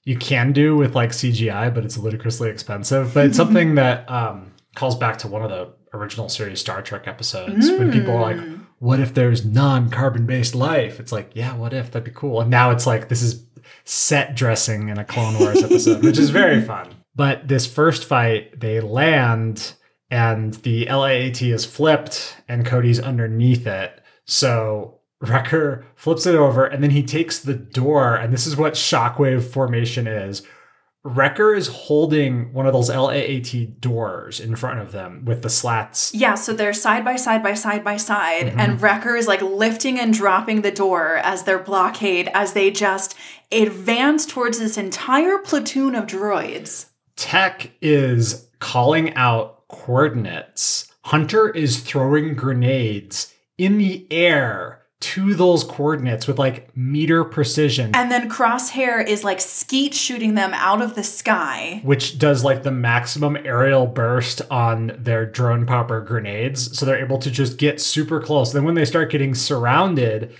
you 0.06 0.18
can 0.18 0.54
do 0.54 0.78
with 0.78 0.96
like 0.96 1.10
CGI, 1.10 1.74
but 1.74 1.84
it's 1.84 1.98
ludicrously 1.98 2.50
expensive. 2.50 3.14
But 3.14 3.26
it's 3.26 3.38
something 3.38 3.76
that 3.82 4.10
um, 4.10 4.54
calls 4.76 4.96
back 4.98 5.18
to 5.20 5.28
one 5.28 5.42
of 5.44 5.50
the 5.50 5.74
original 5.94 6.30
series 6.30 6.60
Star 6.62 6.82
Trek 6.82 7.08
episodes 7.08 7.70
when 7.72 7.92
people 7.92 8.16
are 8.16 8.22
like, 8.22 8.38
Mm. 8.38 8.66
"What 8.80 9.00
if 9.00 9.14
there's 9.14 9.46
non-carbon 9.46 10.26
based 10.26 10.56
life?" 10.56 11.00
It's 11.00 11.12
like, 11.12 11.32
yeah, 11.34 11.56
what 11.56 11.74
if 11.74 11.92
that'd 11.92 12.04
be 12.06 12.12
cool? 12.12 12.40
And 12.42 12.50
now 12.50 12.72
it's 12.72 12.86
like 12.88 13.10
this 13.10 13.22
is 13.22 13.46
set 13.84 14.36
dressing 14.36 14.90
in 14.90 14.98
a 14.98 15.04
Clone 15.06 15.40
Wars 15.40 15.64
episode, 15.64 16.04
which 16.04 16.18
is 16.20 16.30
very 16.30 16.62
fun. 16.74 16.94
But 17.16 17.48
this 17.48 17.66
first 17.66 18.04
fight, 18.06 18.60
they 18.60 18.80
land 18.82 19.74
and 20.12 20.54
the 20.56 20.86
LAAT 20.86 21.42
is 21.42 21.66
flipped 21.66 22.36
and 22.48 22.66
Cody's 22.66 23.00
underneath 23.00 23.66
it. 23.66 24.02
So 24.26 24.95
Wrecker 25.22 25.86
flips 25.96 26.26
it 26.26 26.36
over 26.36 26.66
and 26.66 26.84
then 26.84 26.92
he 26.92 27.04
takes 27.04 27.40
the 27.40 27.54
door, 27.54 28.16
and 28.16 28.34
this 28.34 28.46
is 28.46 28.58
what 28.58 28.74
shockwave 28.74 29.44
formation 29.44 30.08
is. 30.08 30.44
Wrecker 31.08 31.54
is 31.54 31.68
holding 31.68 32.52
one 32.52 32.66
of 32.66 32.74
those 32.74 32.90
LAAT 32.90 33.80
doors 33.80 34.40
in 34.40 34.56
front 34.56 34.80
of 34.80 34.92
them 34.92 35.24
with 35.24 35.44
the 35.44 35.52
slats. 35.52 36.12
Yeah, 36.16 36.34
so 36.34 36.52
they're 36.52 36.74
side 36.74 37.06
by 37.06 37.16
side 37.16 37.44
by 37.44 37.54
side 37.54 37.84
by 37.84 37.98
side, 37.98 38.48
Mm-hmm. 38.48 38.60
and 38.60 38.82
Wrecker 38.82 39.16
is 39.16 39.28
like 39.28 39.42
lifting 39.44 40.00
and 40.00 40.12
dropping 40.12 40.62
the 40.62 40.72
door 40.72 41.18
as 41.18 41.44
their 41.44 41.60
blockade 41.60 42.30
as 42.34 42.54
they 42.54 42.72
just 42.72 43.14
advance 43.52 44.26
towards 44.26 44.58
this 44.58 44.80
entire 44.80 45.38
platoon 45.38 45.94
of 45.94 46.08
droids. 46.08 46.88
Tech 47.16 47.70
is 47.82 48.48
calling 48.60 49.14
out 49.14 49.68
coordinates. 49.68 50.92
Hunter 51.04 51.50
is 51.50 51.82
throwing 51.82 52.34
grenades 52.34 53.32
in 53.60 53.78
the 53.78 54.08
air 54.12 54.82
to 55.02 55.36
those 55.36 55.64
coordinates 55.64 56.26
with 56.26 56.40
like 56.40 56.76
meter 56.76 57.24
precision. 57.24 57.92
And 57.94 58.10
then 58.10 58.30
Crosshair 58.30 59.06
is 59.06 59.24
like 59.24 59.42
skeet 59.42 59.94
shooting 59.94 60.36
them 60.36 60.54
out 60.54 60.82
of 60.82 60.96
the 60.96 61.04
sky. 61.04 61.82
which 61.84 62.18
does 62.18 62.44
like 62.44 62.64
the 62.64 62.72
maximum 62.72 63.38
aerial 63.38 63.86
burst 63.88 64.42
on 64.50 64.96
their 64.98 65.26
drone 65.26 65.66
popper 65.66 66.02
grenades. 66.02 66.78
So 66.78 66.86
they're 66.86 67.04
able 67.04 67.18
to 67.20 67.30
just 67.30 67.58
get 67.58 67.82
super 67.82 68.20
close. 68.22 68.54
Then 68.54 68.64
when 68.64 68.76
they 68.76 68.86
start 68.86 69.12
getting 69.12 69.36
surrounded, 69.36 70.34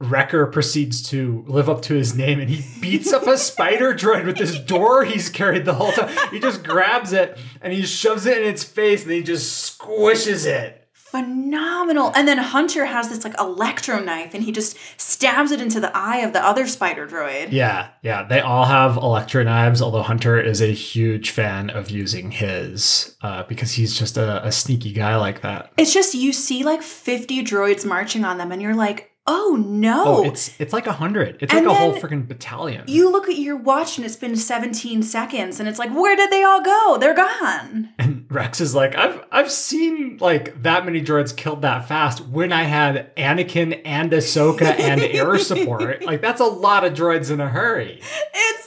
Wrecker 0.00 0.46
proceeds 0.46 1.02
to 1.10 1.44
live 1.46 1.68
up 1.68 1.82
to 1.82 1.94
his 1.94 2.14
name 2.16 2.40
and 2.40 2.48
he 2.50 2.64
beats 2.80 3.12
up 3.12 3.26
a 3.26 3.36
spider 3.38 3.94
droid 3.94 4.24
with 4.26 4.38
this 4.38 4.58
door 4.58 5.04
he's 5.04 5.28
carried 5.28 5.64
the 5.66 5.74
whole 5.74 5.92
time. 5.92 6.10
He 6.30 6.40
just 6.40 6.64
grabs 6.64 7.12
it 7.12 7.38
and 7.60 7.72
he 7.72 7.82
shoves 7.82 8.26
it 8.26 8.38
in 8.38 8.48
its 8.48 8.64
face 8.64 9.02
and 9.04 9.12
he 9.12 9.22
just 9.22 9.78
squishes 9.78 10.46
it. 10.46 10.79
Phenomenal. 11.10 12.12
And 12.14 12.28
then 12.28 12.38
Hunter 12.38 12.84
has 12.84 13.08
this 13.08 13.24
like 13.24 13.36
electro 13.40 13.98
knife 13.98 14.32
and 14.32 14.44
he 14.44 14.52
just 14.52 14.76
stabs 14.96 15.50
it 15.50 15.60
into 15.60 15.80
the 15.80 15.90
eye 15.96 16.18
of 16.18 16.32
the 16.32 16.44
other 16.44 16.68
spider 16.68 17.04
droid. 17.04 17.48
Yeah, 17.50 17.88
yeah. 18.02 18.22
They 18.22 18.38
all 18.40 18.64
have 18.64 18.96
electro 18.96 19.42
knives, 19.42 19.82
although 19.82 20.02
Hunter 20.02 20.40
is 20.40 20.62
a 20.62 20.72
huge 20.72 21.30
fan 21.30 21.68
of 21.70 21.90
using 21.90 22.30
his 22.30 23.16
uh, 23.22 23.42
because 23.42 23.72
he's 23.72 23.98
just 23.98 24.16
a, 24.16 24.46
a 24.46 24.52
sneaky 24.52 24.92
guy 24.92 25.16
like 25.16 25.40
that. 25.40 25.72
It's 25.76 25.92
just 25.92 26.14
you 26.14 26.32
see 26.32 26.62
like 26.62 26.80
50 26.80 27.42
droids 27.42 27.84
marching 27.84 28.24
on 28.24 28.38
them 28.38 28.52
and 28.52 28.62
you're 28.62 28.76
like, 28.76 29.09
oh 29.32 29.56
no. 29.58 30.02
Oh, 30.06 30.24
it's 30.24 30.58
it's 30.60 30.72
like 30.72 30.86
a 30.86 30.92
hundred. 30.92 31.38
It's 31.40 31.54
And 31.54 31.66
like 31.66 31.76
a 31.76 31.78
whole 31.78 31.94
freaking 31.94 32.26
battalion. 32.26 32.84
you 32.88 33.10
look 33.10 33.28
at 33.28 33.36
your 33.36 33.56
watch 33.56 33.96
and 33.96 34.04
it's 34.04 34.16
been 34.16 34.34
17 34.36 35.02
seconds 35.02 35.60
and 35.60 35.68
it's 35.68 35.78
like, 35.78 35.94
where 35.94 36.16
did 36.16 36.30
they 36.30 36.42
all 36.42 36.62
go? 36.62 36.98
They're 36.98 37.14
gone. 37.14 37.90
and 37.98 38.26
Rex 38.28 38.60
is 38.60 38.74
like, 38.74 38.96
I've 38.96 39.24
I've 39.30 39.50
seen 39.50 40.18
like 40.20 40.62
that 40.62 40.84
many 40.84 41.00
droids 41.00 41.34
killed 41.36 41.62
that 41.62 41.86
fast 41.88 42.20
when 42.26 42.52
I 42.52 42.64
had 42.64 43.14
Anakin 43.16 43.80
and 43.84 44.10
Ahsoka 44.12 44.62
and 44.78 45.00
air 45.20 45.38
support. 45.38 46.04
Like 46.04 46.20
that's 46.20 46.40
a 46.40 46.44
lot 46.44 46.84
of 46.84 46.92
droids 46.94 47.30
in 47.30 47.40
a 47.40 47.48
hurry. 47.48 48.00
It's. 48.34 48.59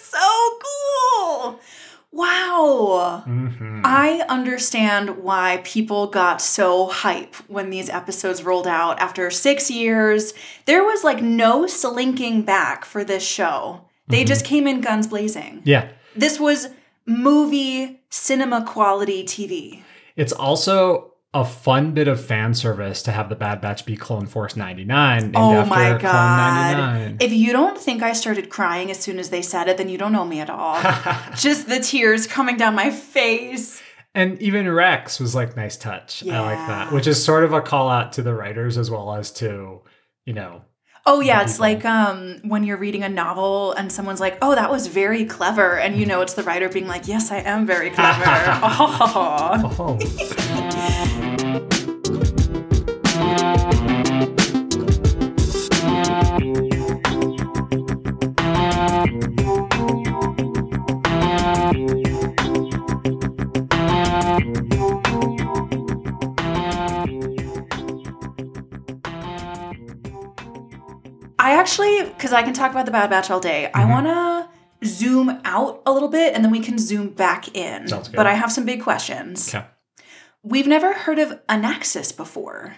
Wow. 2.14 3.24
hmm 3.26 3.82
I 3.84 4.24
understand 4.30 5.18
why 5.24 5.62
people 5.64 6.08
got 6.08 6.42
so 6.42 6.88
hype 6.88 7.36
when 7.48 7.70
these 7.70 7.90
episodes 7.90 8.44
rolled 8.44 8.68
out 8.68 9.00
after 9.00 9.30
six 9.32 9.70
years. 9.70 10.34
There 10.66 10.84
was 10.84 11.04
like 11.04 11.22
no 11.22 11.66
slinking 11.68 12.44
back 12.44 12.86
for 12.86 13.04
this 13.04 13.24
show. 13.26 13.82
They 14.08 14.24
just 14.24 14.46
came 14.46 14.68
in 14.68 14.82
guns 14.82 15.08
blazing. 15.08 15.62
Yeah. 15.66 15.90
This 16.16 16.40
was 16.40 16.70
movie 17.06 18.02
cinema 18.10 18.64
quality 18.66 19.24
TV. 19.24 19.82
It's 20.16 20.34
also 20.34 21.13
a 21.34 21.44
fun 21.44 21.94
bit 21.94 22.08
of 22.08 22.24
fan 22.24 22.54
service 22.54 23.02
to 23.04 23.12
have 23.12 23.28
the 23.28 23.36
Bad 23.36 23.60
Batch 23.60 23.86
be 23.86 23.98
Clone 23.98 24.28
Force 24.28 24.56
99 24.56 25.32
Oh 25.36 25.66
my 25.66 25.98
God. 25.98 26.78
99. 26.78 27.18
If 27.20 27.34
you 27.34 27.52
don't 27.52 27.78
think 27.78 28.04
I 28.04 28.14
started 28.14 28.50
crying 28.50 28.92
as 28.92 29.00
soon 29.00 29.18
as 29.18 29.30
they 29.32 29.42
said 29.42 29.68
it, 29.68 29.78
then 29.78 29.90
you 29.90 29.98
don't 29.98 30.12
know 30.12 30.26
me 30.26 30.42
at 30.42 30.50
all. 30.52 30.80
Just 31.36 31.68
the 31.68 31.80
tears 31.80 32.28
coming 32.28 32.56
down 32.58 32.76
my 32.76 32.92
face. 32.92 33.82
and 34.14 34.40
even 34.44 34.70
Rex 34.70 35.20
was 35.20 35.34
like, 35.34 35.56
nice 35.56 35.76
touch. 35.76 36.24
I 36.28 36.40
like 36.40 36.68
that. 36.68 36.92
Which 36.92 37.08
is 37.08 37.24
sort 37.24 37.44
of 37.44 37.52
a 37.54 37.62
call 37.62 37.90
out 37.90 38.14
to 38.14 38.22
the 38.22 38.34
writers 38.36 38.78
as 38.78 38.92
well 38.92 39.16
as 39.16 39.32
to, 39.34 39.82
you 40.26 40.34
know, 40.34 40.62
Oh 41.06 41.20
yeah, 41.20 41.42
it's 41.42 41.60
like 41.60 41.84
um 41.84 42.40
when 42.46 42.64
you're 42.64 42.78
reading 42.78 43.04
a 43.04 43.10
novel 43.10 43.74
and 43.74 43.92
someone's 43.92 44.22
like, 44.22 44.38
"Oh, 44.42 44.56
that 44.56 44.72
was 44.72 44.88
very 44.88 45.26
clever," 45.26 45.78
and 45.78 45.98
you 45.98 46.06
know 46.06 46.22
it's 46.22 46.34
the 46.34 46.44
writer 46.44 46.70
being 46.70 46.88
like, 46.88 47.10
"Yes, 47.10 47.30
I 47.30 47.40
am 47.40 47.66
very 47.66 47.90
clever." 47.90 48.24
oh. 48.64 49.76
oh. 49.80 51.10
actually, 71.64 72.04
because 72.04 72.34
I 72.34 72.44
can 72.44 72.54
talk 72.54 72.72
about 72.72 72.86
the 72.86 72.92
Bad 72.92 73.10
Batch 73.10 73.32
all 73.32 73.40
day, 73.40 73.72
I 73.74 73.84
Mhm. 73.84 73.90
want 73.90 74.06
to 74.08 74.88
zoom 74.88 75.40
out 75.46 75.82
a 75.86 75.92
little 75.94 76.10
bit 76.10 76.34
and 76.36 76.44
then 76.44 76.52
we 76.52 76.60
can 76.60 76.78
zoom 76.78 77.08
back 77.10 77.56
in. 77.56 77.88
Sounds 77.88 78.10
good. 78.10 78.18
But 78.18 78.28
I 78.28 78.34
have 78.34 78.52
some 78.52 78.66
big 78.66 78.84
questions. 78.84 79.54
Okay. 79.56 79.66
We've 80.44 80.68
never 80.68 80.92
heard 80.94 81.20
of 81.20 81.40
Anaxis 81.48 82.12
before. 82.16 82.76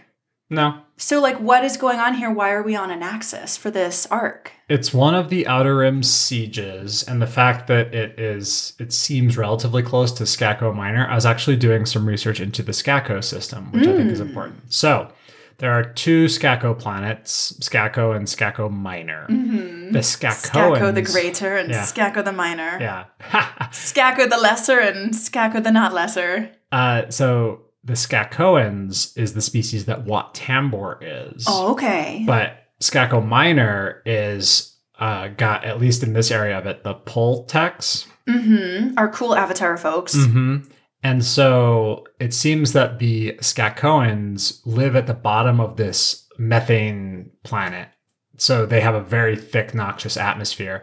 No. 0.52 0.76
So, 0.98 1.20
like, 1.20 1.38
what 1.40 1.66
is 1.66 1.76
going 1.78 1.98
on 2.00 2.14
here? 2.14 2.30
Why 2.30 2.52
are 2.52 2.62
we 2.62 2.76
on 2.76 2.90
Anaxis 2.92 3.58
for 3.58 3.72
this 3.72 4.06
arc? 4.12 4.52
It's 4.70 4.94
one 4.94 5.16
of 5.16 5.30
the 5.30 5.48
Outer 5.48 5.78
Rim 5.78 6.04
sieges, 6.04 7.02
and 7.02 7.20
the 7.20 7.26
fact 7.28 7.66
that 7.68 7.96
it 7.96 8.20
is, 8.20 8.74
it 8.80 8.94
seems 8.94 9.36
relatively 9.36 9.82
close 9.82 10.12
to 10.14 10.24
Skako 10.26 10.76
Minor. 10.76 11.08
I 11.10 11.16
was 11.16 11.26
actually 11.26 11.56
doing 11.56 11.88
some 11.88 12.06
research 12.06 12.40
into 12.40 12.62
the 12.62 12.72
Skako 12.74 13.24
system, 13.24 13.72
which 13.72 13.88
I 13.88 13.94
think 13.98 14.12
is 14.12 14.20
Mm. 14.22 14.28
important. 14.30 14.62
So, 14.72 15.08
there 15.58 15.72
are 15.72 15.84
two 15.84 16.26
Skako 16.26 16.78
planets, 16.78 17.54
Skako 17.62 18.16
and 18.16 18.28
Skako 18.28 18.70
Minor. 18.72 19.26
Mm-hmm. 19.30 19.92
The 19.92 20.00
Skakoans. 20.00 20.52
Skako 20.78 20.94
the 20.94 21.02
Greater 21.02 21.56
and 21.58 21.70
Yeah. 21.70 21.84
Skako 21.84 22.24
the 22.26 22.32
Minor. 22.34 22.78
Yeah. 22.80 23.06
Skako 23.72 24.30
the 24.30 24.38
Lesser 24.38 24.80
and 24.80 25.14
Skako 25.14 25.64
the 25.64 25.72
Not 25.72 25.94
Lesser. 25.94 26.52
uh, 26.72 27.10
so, 27.10 27.62
the 27.84 27.94
Skakoans 27.94 29.16
is 29.18 29.34
the 29.34 29.42
species 29.42 29.86
that 29.86 30.06
Wat 30.06 30.34
Tambor 30.34 30.98
is. 31.02 31.46
Oh, 31.48 31.72
okay. 31.74 32.24
But 32.26 32.58
Skako 32.82 33.26
Minor 33.26 34.02
is 34.06 34.76
uh, 35.00 35.28
got 35.30 35.66
at 35.66 35.80
least 35.80 36.02
in 36.04 36.14
this 36.14 36.32
area 36.32 36.58
of 36.58 36.66
it 36.66 36.84
the 36.84 36.96
Poltecs. 36.96 38.08
mm-hmm. 38.28 38.98
Our 38.98 39.10
cool 39.10 39.36
Avatar 39.36 39.78
folks. 39.78 40.14
hmm 40.16 40.58
And 41.06 41.24
so 41.24 42.08
it 42.20 42.34
seems 42.34 42.74
that 42.74 42.98
the 42.98 43.34
Skakoans 43.34 44.60
live 44.66 44.96
at 44.96 45.06
the 45.06 45.14
bottom 45.14 45.60
of 45.60 45.78
this 45.78 46.28
methane 46.40 47.30
planet. 47.44 47.90
So 48.38 48.66
they 48.66 48.82
have 48.82 48.96
a 48.96 49.02
very 49.02 49.36
thick, 49.36 49.76
noxious 49.76 50.18
atmosphere, 50.18 50.82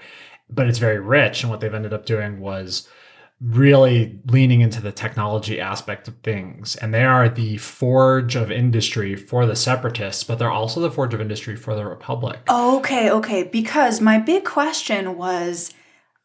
but 0.49 0.69
it's 0.69 0.79
very 0.79 1.01
rich. 1.01 1.43
And 1.43 1.51
what 1.51 1.59
they've 1.59 1.75
ended 1.75 1.93
up 1.93 2.07
doing 2.07 2.39
was 2.39 2.89
really 3.41 4.21
leaning 4.27 4.61
into 4.61 4.81
the 4.81 4.93
technology 4.93 5.61
aspect 5.61 6.07
of 6.07 6.15
things. 6.23 6.77
And 6.77 6.95
they 6.95 7.03
are 7.03 7.29
the 7.29 7.57
forge 7.57 8.37
of 8.37 8.53
industry 8.53 9.17
for 9.17 9.45
the 9.45 9.57
separatists, 9.57 10.23
but 10.23 10.39
they're 10.39 10.53
also 10.53 10.79
the 10.79 10.93
forge 10.93 11.15
of 11.15 11.21
industry 11.21 11.57
for 11.57 11.75
the 11.75 11.85
Republic. 11.85 12.39
Okay, 12.49 13.11
okay. 13.11 13.43
Because 13.43 14.01
my 14.01 14.19
big 14.19 14.45
question 14.45 15.17
was 15.17 15.75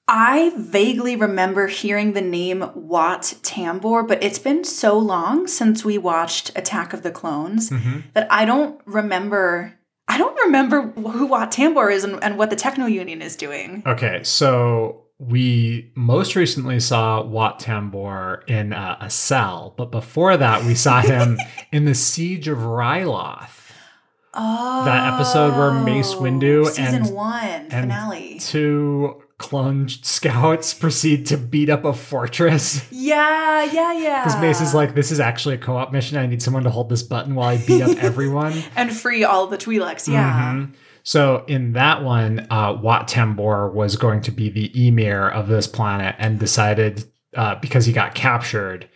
I 0.10 0.54
vaguely 0.56 1.16
remember 1.18 1.68
hearing 1.68 2.14
the 2.14 2.22
name 2.22 2.64
Wat 2.76 3.34
Tambor, 3.42 4.08
but 4.08 4.24
it's 4.24 4.40
been 4.40 4.64
so 4.64 4.98
long 4.98 5.48
since 5.48 5.84
we 5.84 5.98
watched 5.98 6.52
Attack 6.56 6.94
of 6.94 7.04
the 7.04 7.12
Clones 7.12 7.70
Mhm. 7.70 8.04
that 8.14 8.28
I 8.32 8.46
don't 8.46 8.80
remember. 8.86 9.74
I 10.08 10.18
don't 10.18 10.40
remember 10.46 10.84
who 10.84 11.26
Wat 11.26 11.52
Tambor 11.52 11.92
is 11.94 12.06
and, 12.06 12.24
and 12.24 12.38
what 12.38 12.50
the 12.50 12.56
Techno 12.56 12.86
Union 12.86 13.22
is 13.22 13.36
doing. 13.36 13.84
Okay, 13.86 14.22
so 14.24 15.02
we 15.20 15.92
most 15.96 16.38
recently 16.38 16.80
saw 16.80 17.22
Wat 17.24 17.60
Tambor 17.60 18.48
in 18.48 18.72
uh, 18.72 18.96
a 19.02 19.10
cell, 19.10 19.74
but 19.78 19.92
before 19.92 20.38
that, 20.38 20.64
we 20.64 20.76
saw 20.76 21.02
him 21.02 21.38
in 21.74 21.84
the 21.84 21.96
Siege 21.96 22.48
of 22.48 22.60
Ryloth. 22.60 23.50
Oh, 24.34 24.86
That 24.86 25.16
episode 25.16 25.58
where 25.58 25.72
Mace 25.84 26.14
Windu 26.14 26.68
season 26.68 26.96
and- 27.04 27.10
one 27.14 27.44
and 27.44 27.72
finale. 27.92 28.40
Two 28.40 29.24
clone 29.38 29.88
scouts 29.90 30.74
proceed 30.80 31.26
to 31.28 31.38
beat 31.38 31.70
up 31.70 31.86
a 31.86 31.94
fortress. 31.94 32.86
Yeah, 32.92 33.64
yeah, 33.66 33.94
yeah. 33.94 34.24
Because 34.24 34.40
Mace 34.42 34.62
is 34.62 34.74
like, 34.74 34.96
this 34.96 35.12
is 35.12 35.20
actually 35.20 35.56
a 35.56 35.58
co 35.60 35.78
op 35.78 35.92
mission. 35.92 36.18
I 36.18 36.26
need 36.26 36.42
someone 36.42 36.64
to 36.64 36.70
hold 36.70 36.90
this 36.90 37.04
button 37.04 37.36
while 37.36 37.50
I 37.50 37.58
beat 37.58 37.82
up 37.82 37.98
everyone. 38.04 38.54
and 38.76 38.96
free 38.96 39.24
all 39.24 39.48
the 39.48 39.58
Twi'leks. 39.58 40.12
Yeah. 40.12 40.54
Mhm. 40.56 40.74
So 41.04 41.46
in 41.48 41.74
that 41.74 42.04
one, 42.04 42.48
uh, 42.50 42.74
Wat 42.82 43.08
Tambor 43.08 43.72
was 43.74 43.96
going 43.96 44.22
to 44.24 44.32
be 44.32 44.50
the 44.50 44.88
emir 44.88 45.30
of 45.30 45.48
this 45.48 45.66
planet 45.68 46.16
and 46.20 46.38
decided 46.38 47.06
uh, 47.36 47.56
because 47.56 47.86
he 47.86 47.94
got 47.94 48.14
captured. 48.14 48.90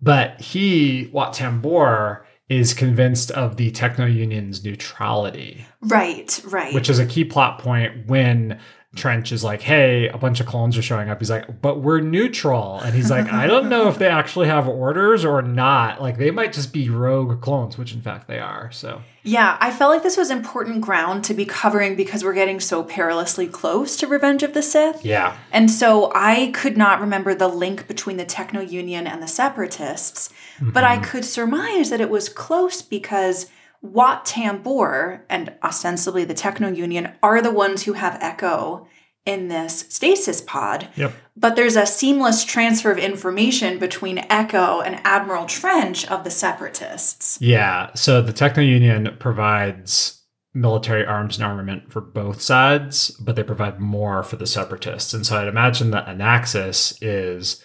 But 0.00 0.40
he, 0.40 1.10
Wat 1.12 1.34
Tambor, 1.34 2.22
is 2.48 2.72
convinced 2.74 3.30
of 3.32 3.56
the 3.56 3.70
Techno 3.72 4.06
Union's 4.06 4.64
neutrality, 4.64 5.66
Right, 5.80 6.40
right. 6.44 6.72
which 6.72 6.88
is 6.88 6.98
a 7.00 7.04
key 7.06 7.24
plot 7.24 7.58
point 7.58 8.06
when 8.06 8.60
Trench 8.96 9.32
is 9.32 9.44
like, 9.44 9.62
hey, 9.62 10.08
a 10.08 10.18
bunch 10.18 10.40
of 10.40 10.46
clones 10.46 10.76
are 10.76 10.82
showing 10.82 11.08
up. 11.08 11.18
He's 11.18 11.30
like, 11.30 11.60
but 11.62 11.80
we're 11.80 12.00
neutral. 12.00 12.80
And 12.80 12.94
he's 12.94 13.10
like, 13.10 13.32
I 13.32 13.46
don't 13.46 13.68
know 13.68 13.88
if 13.88 13.98
they 13.98 14.08
actually 14.08 14.48
have 14.48 14.66
orders 14.66 15.24
or 15.24 15.42
not. 15.42 16.00
Like, 16.00 16.18
they 16.18 16.30
might 16.30 16.52
just 16.52 16.72
be 16.72 16.88
rogue 16.88 17.40
clones, 17.40 17.78
which 17.78 17.92
in 17.92 18.00
fact 18.00 18.26
they 18.28 18.38
are. 18.38 18.70
So. 18.72 19.02
Yeah, 19.22 19.56
I 19.60 19.72
felt 19.72 19.92
like 19.92 20.04
this 20.04 20.16
was 20.16 20.30
important 20.30 20.82
ground 20.82 21.24
to 21.24 21.34
be 21.34 21.44
covering 21.44 21.96
because 21.96 22.22
we're 22.22 22.32
getting 22.32 22.60
so 22.60 22.84
perilously 22.84 23.48
close 23.48 23.96
to 23.96 24.06
Revenge 24.06 24.44
of 24.44 24.54
the 24.54 24.62
Sith. 24.62 25.04
Yeah. 25.04 25.36
And 25.50 25.68
so 25.68 26.12
I 26.14 26.52
could 26.54 26.76
not 26.76 27.00
remember 27.00 27.34
the 27.34 27.48
link 27.48 27.88
between 27.88 28.18
the 28.18 28.24
Techno 28.24 28.60
Union 28.60 29.06
and 29.06 29.20
the 29.20 29.26
Separatists, 29.26 30.30
but 30.60 30.84
I 30.84 30.94
mm-hmm. 30.94 31.04
could 31.04 31.24
surmise 31.24 31.90
that 31.90 32.00
it 32.00 32.08
was 32.08 32.28
close 32.28 32.82
because 32.82 33.50
Wat 33.92 34.24
Tambor 34.24 35.22
and 35.28 35.54
ostensibly 35.62 36.24
the 36.24 36.34
Techno 36.34 36.70
Union 36.70 37.12
are 37.22 37.40
the 37.40 37.50
ones 37.50 37.84
who 37.84 37.94
have 37.94 38.18
Echo 38.20 38.86
in 39.24 39.48
this 39.48 39.80
stasis 39.88 40.40
pod. 40.40 40.88
Yep. 40.96 41.12
But 41.36 41.56
there's 41.56 41.76
a 41.76 41.84
seamless 41.84 42.44
transfer 42.44 42.90
of 42.90 42.98
information 42.98 43.78
between 43.78 44.24
Echo 44.30 44.80
and 44.80 45.00
Admiral 45.04 45.46
Trench 45.46 46.06
of 46.06 46.24
the 46.24 46.30
Separatists. 46.30 47.38
Yeah. 47.40 47.90
So 47.94 48.22
the 48.22 48.32
Techno 48.32 48.62
Union 48.62 49.16
provides 49.18 50.22
military 50.54 51.04
arms 51.04 51.36
and 51.36 51.44
armament 51.44 51.92
for 51.92 52.00
both 52.00 52.40
sides, 52.40 53.10
but 53.20 53.36
they 53.36 53.42
provide 53.42 53.78
more 53.78 54.22
for 54.22 54.36
the 54.36 54.46
separatists. 54.46 55.12
And 55.12 55.26
so 55.26 55.36
I'd 55.36 55.48
imagine 55.48 55.90
that 55.90 56.06
Anaxis 56.06 56.96
is 57.02 57.62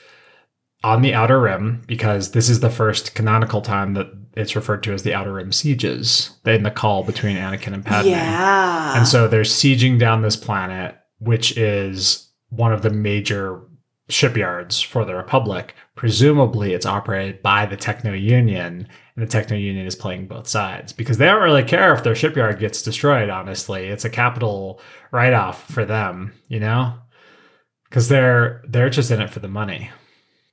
on 0.84 1.02
the 1.02 1.14
Outer 1.14 1.40
Rim 1.40 1.84
because 1.88 2.32
this 2.32 2.50
is 2.50 2.60
the 2.60 2.70
first 2.70 3.16
canonical 3.16 3.62
time 3.62 3.94
that 3.94 4.08
it's 4.36 4.56
referred 4.56 4.84
to 4.84 4.94
as 4.94 5.04
the 5.04 5.14
Outer 5.14 5.34
Rim 5.34 5.52
sieges 5.52 6.32
in 6.46 6.64
the 6.64 6.72
call 6.72 7.04
between 7.04 7.38
Anakin 7.38 7.74
and 7.74 7.86
Padme. 7.86 8.10
Yeah. 8.10 8.98
And 8.98 9.08
so 9.08 9.28
they're 9.28 9.42
sieging 9.42 10.00
down 10.00 10.22
this 10.22 10.36
planet, 10.36 10.98
which 11.20 11.58
is 11.58 12.32
one 12.50 12.74
of 12.74 12.82
the 12.82 12.90
major 12.90 13.62
shipyards 14.10 14.82
for 14.82 15.06
the 15.06 15.16
Republic. 15.16 15.74
Presumably, 15.96 16.74
it's 16.74 16.86
operated 16.86 17.42
by 17.42 17.66
the 17.66 17.78
Techno 17.78 18.14
Union, 18.14 18.88
and 19.16 19.24
the 19.24 19.30
Techno 19.30 19.58
Union 19.58 19.86
is 19.86 19.96
playing 19.96 20.28
both 20.28 20.48
sides 20.48 20.94
because 20.94 21.18
they 21.18 21.26
don't 21.26 21.42
really 21.42 21.64
care 21.64 21.94
if 21.94 22.04
their 22.04 22.16
shipyard 22.16 22.60
gets 22.60 22.82
destroyed, 22.82 23.30
honestly. 23.30 23.88
It's 23.88 24.06
a 24.06 24.10
capital 24.10 24.82
write 25.12 25.34
off 25.34 25.70
for 25.72 25.86
them, 25.86 26.34
you 26.48 26.60
know? 26.60 26.94
Because 27.90 28.08
they're 28.08 28.64
they're 28.68 28.90
just 28.90 29.12
in 29.12 29.22
it 29.22 29.30
for 29.30 29.40
the 29.40 29.50
money. 29.50 29.90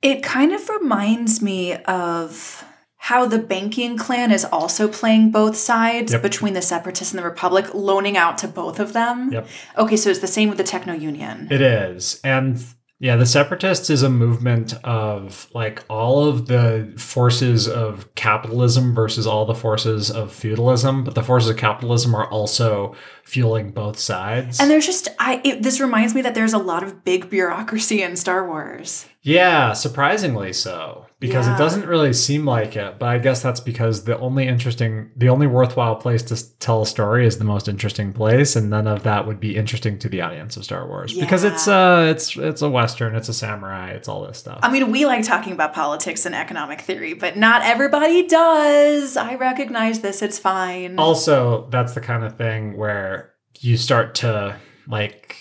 It 0.01 0.23
kind 0.23 0.53
of 0.53 0.67
reminds 0.69 1.41
me 1.41 1.75
of 1.83 2.65
how 3.01 3.25
the 3.25 3.39
banking 3.39 3.97
clan 3.97 4.31
is 4.31 4.45
also 4.45 4.87
playing 4.87 5.31
both 5.31 5.55
sides 5.55 6.11
Yep. 6.11 6.21
between 6.21 6.53
the 6.53 6.61
separatists 6.61 7.13
and 7.13 7.19
the 7.19 7.23
republic, 7.23 7.73
loaning 7.73 8.17
out 8.17 8.37
to 8.39 8.47
both 8.47 8.79
of 8.79 8.93
them. 8.93 9.31
Yep. 9.31 9.47
Okay, 9.77 9.95
so 9.97 10.09
it's 10.09 10.19
the 10.19 10.27
same 10.27 10.49
with 10.49 10.57
the 10.57 10.63
Techno 10.65 10.93
Union. 10.93 11.47
It 11.49 11.61
is. 11.61 12.19
And 12.23 12.61
yeah, 13.01 13.15
the 13.15 13.25
separatists 13.25 13.89
is 13.89 14.03
a 14.03 14.09
movement 14.09 14.73
of 14.83 15.47
like 15.53 15.81
all 15.89 16.27
of 16.27 16.47
the 16.47 16.93
forces 16.97 17.69
of 17.69 18.13
capitalism 18.15 18.93
versus 18.93 19.25
all 19.25 19.45
the 19.45 19.55
forces 19.55 20.11
of 20.11 20.33
feudalism, 20.33 21.05
but 21.05 21.15
the 21.15 21.23
forces 21.23 21.49
of 21.49 21.55
capitalism 21.55 22.13
are 22.13 22.29
also 22.29 22.93
fueling 23.29 23.71
both 23.71 23.99
sides. 23.99 24.59
and 24.59 24.69
there's 24.71 24.85
just 24.85 25.07
I 25.19 25.41
it, 25.43 25.61
this 25.63 25.79
reminds 25.79 26.15
me 26.15 26.21
that 26.23 26.33
there's 26.35 26.53
a 26.53 26.57
lot 26.57 26.83
of 26.83 27.03
big 27.05 27.29
bureaucracy 27.29 28.01
in 28.01 28.15
Star 28.15 28.47
Wars. 28.47 29.05
Yeah, 29.21 29.73
surprisingly 29.73 30.53
so. 30.53 31.05
Because 31.19 31.45
Yeah. 31.47 31.55
it 31.55 31.57
doesn't 31.57 31.85
really 31.85 32.13
seem 32.13 32.45
like 32.45 32.77
it, 32.77 32.97
but 32.97 33.09
I 33.09 33.17
guess 33.17 33.41
that's 33.41 33.59
because 33.59 34.05
the 34.05 34.17
only 34.19 34.47
interesting, 34.47 35.09
the 35.17 35.27
only 35.27 35.45
worthwhile 35.47 35.97
place 35.97 36.23
to 36.23 36.57
tell 36.59 36.81
a 36.81 36.85
story 36.85 37.27
is 37.27 37.37
the 37.37 37.43
most 37.43 37.67
interesting 37.67 38.13
place, 38.13 38.55
and 38.55 38.69
none 38.69 38.87
of 38.87 39.03
that 39.03 39.27
would 39.27 39.41
be 39.41 39.57
interesting 39.57 39.99
to 39.99 40.07
the 40.07 40.21
audience 40.21 40.55
of 40.55 40.63
Star 40.63 40.87
Wars 40.87 41.13
because 41.13 41.43
it's 41.43 41.67
uh, 41.67 42.07
it's 42.09 42.37
it's 42.37 42.61
a 42.61 42.69
western, 42.69 43.13
it's 43.15 43.27
a 43.27 43.33
samurai, 43.33 43.89
it's 43.89 44.07
all 44.07 44.25
this 44.25 44.37
stuff. 44.37 44.59
I 44.63 44.71
mean, 44.71 44.89
we 44.91 45.05
like 45.05 45.25
talking 45.25 45.51
about 45.51 45.73
politics 45.73 46.25
and 46.25 46.33
economic 46.33 46.79
theory, 46.79 47.13
but 47.15 47.35
not 47.35 47.63
everybody 47.63 48.25
does. 48.25 49.17
I 49.17 49.35
recognize 49.35 49.99
this. 49.99 50.21
It's 50.21 50.39
fine. 50.39 50.97
also, 50.97 51.67
that's 51.69 51.93
the 51.95 52.01
kind 52.01 52.23
of 52.23 52.37
thing 52.37 52.77
where 52.77 53.18
you 53.59 53.77
start 53.77 54.15
to 54.15 54.57
like 54.87 55.37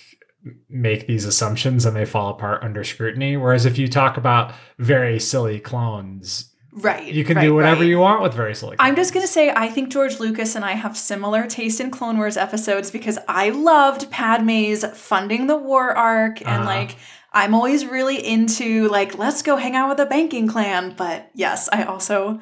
make 0.68 1.06
these 1.06 1.24
assumptions 1.24 1.84
and 1.84 1.96
they 1.96 2.04
fall 2.04 2.30
apart 2.30 2.62
under 2.62 2.84
scrutiny. 2.84 3.36
Whereas 3.36 3.66
if 3.66 3.78
you 3.78 3.88
talk 3.88 4.16
about 4.16 4.54
very 4.78 5.18
silly 5.20 5.60
clones, 5.60 6.52
right. 6.72 7.12
you 7.12 7.24
can 7.24 7.36
right, 7.36 7.44
do 7.44 7.54
whatever 7.54 7.80
right. 7.80 7.88
you 7.88 7.98
want 7.98 8.22
with 8.22 8.34
very 8.34 8.54
silly. 8.54 8.76
Clones. 8.76 8.88
I'm 8.88 8.96
just 8.96 9.12
going 9.12 9.26
to 9.26 9.32
say, 9.32 9.50
I 9.50 9.68
think 9.68 9.90
George 9.90 10.20
Lucas 10.20 10.54
and 10.54 10.64
I 10.64 10.72
have 10.72 10.96
similar 10.96 11.46
taste 11.46 11.80
in 11.80 11.90
Clone 11.90 12.18
Wars 12.18 12.36
episodes 12.36 12.90
because 12.90 13.18
I 13.28 13.50
loved 13.50 14.10
Padme's 14.10 14.84
funding 14.96 15.46
the 15.46 15.56
war 15.56 15.90
arc 15.90 16.40
and 16.40 16.48
Uh-huh. 16.48 16.64
like. 16.64 16.96
I'm 17.30 17.54
always 17.54 17.84
really 17.84 18.26
into 18.26 18.88
like 18.88 19.18
let's 19.18 19.42
go 19.42 19.56
hang 19.56 19.76
out 19.76 19.90
with 19.90 20.00
a 20.00 20.06
banking 20.06 20.48
clan, 20.48 20.94
but 20.96 21.30
yes, 21.34 21.68
I 21.70 21.84
also 21.84 22.40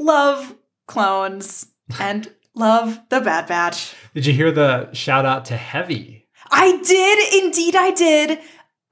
love 0.00 0.56
clones 0.88 1.68
and 2.00 2.28
love 2.54 3.00
the 3.10 3.20
Bad 3.20 3.46
Batch. 3.46 3.94
Did 4.14 4.26
you 4.26 4.32
hear 4.32 4.50
the 4.52 4.92
shout 4.92 5.24
out 5.26 5.44
to 5.46 5.56
Heavy? 5.56 6.26
I 6.50 6.76
did, 6.82 7.44
indeed, 7.44 7.74
I 7.76 7.90
did. 7.90 8.38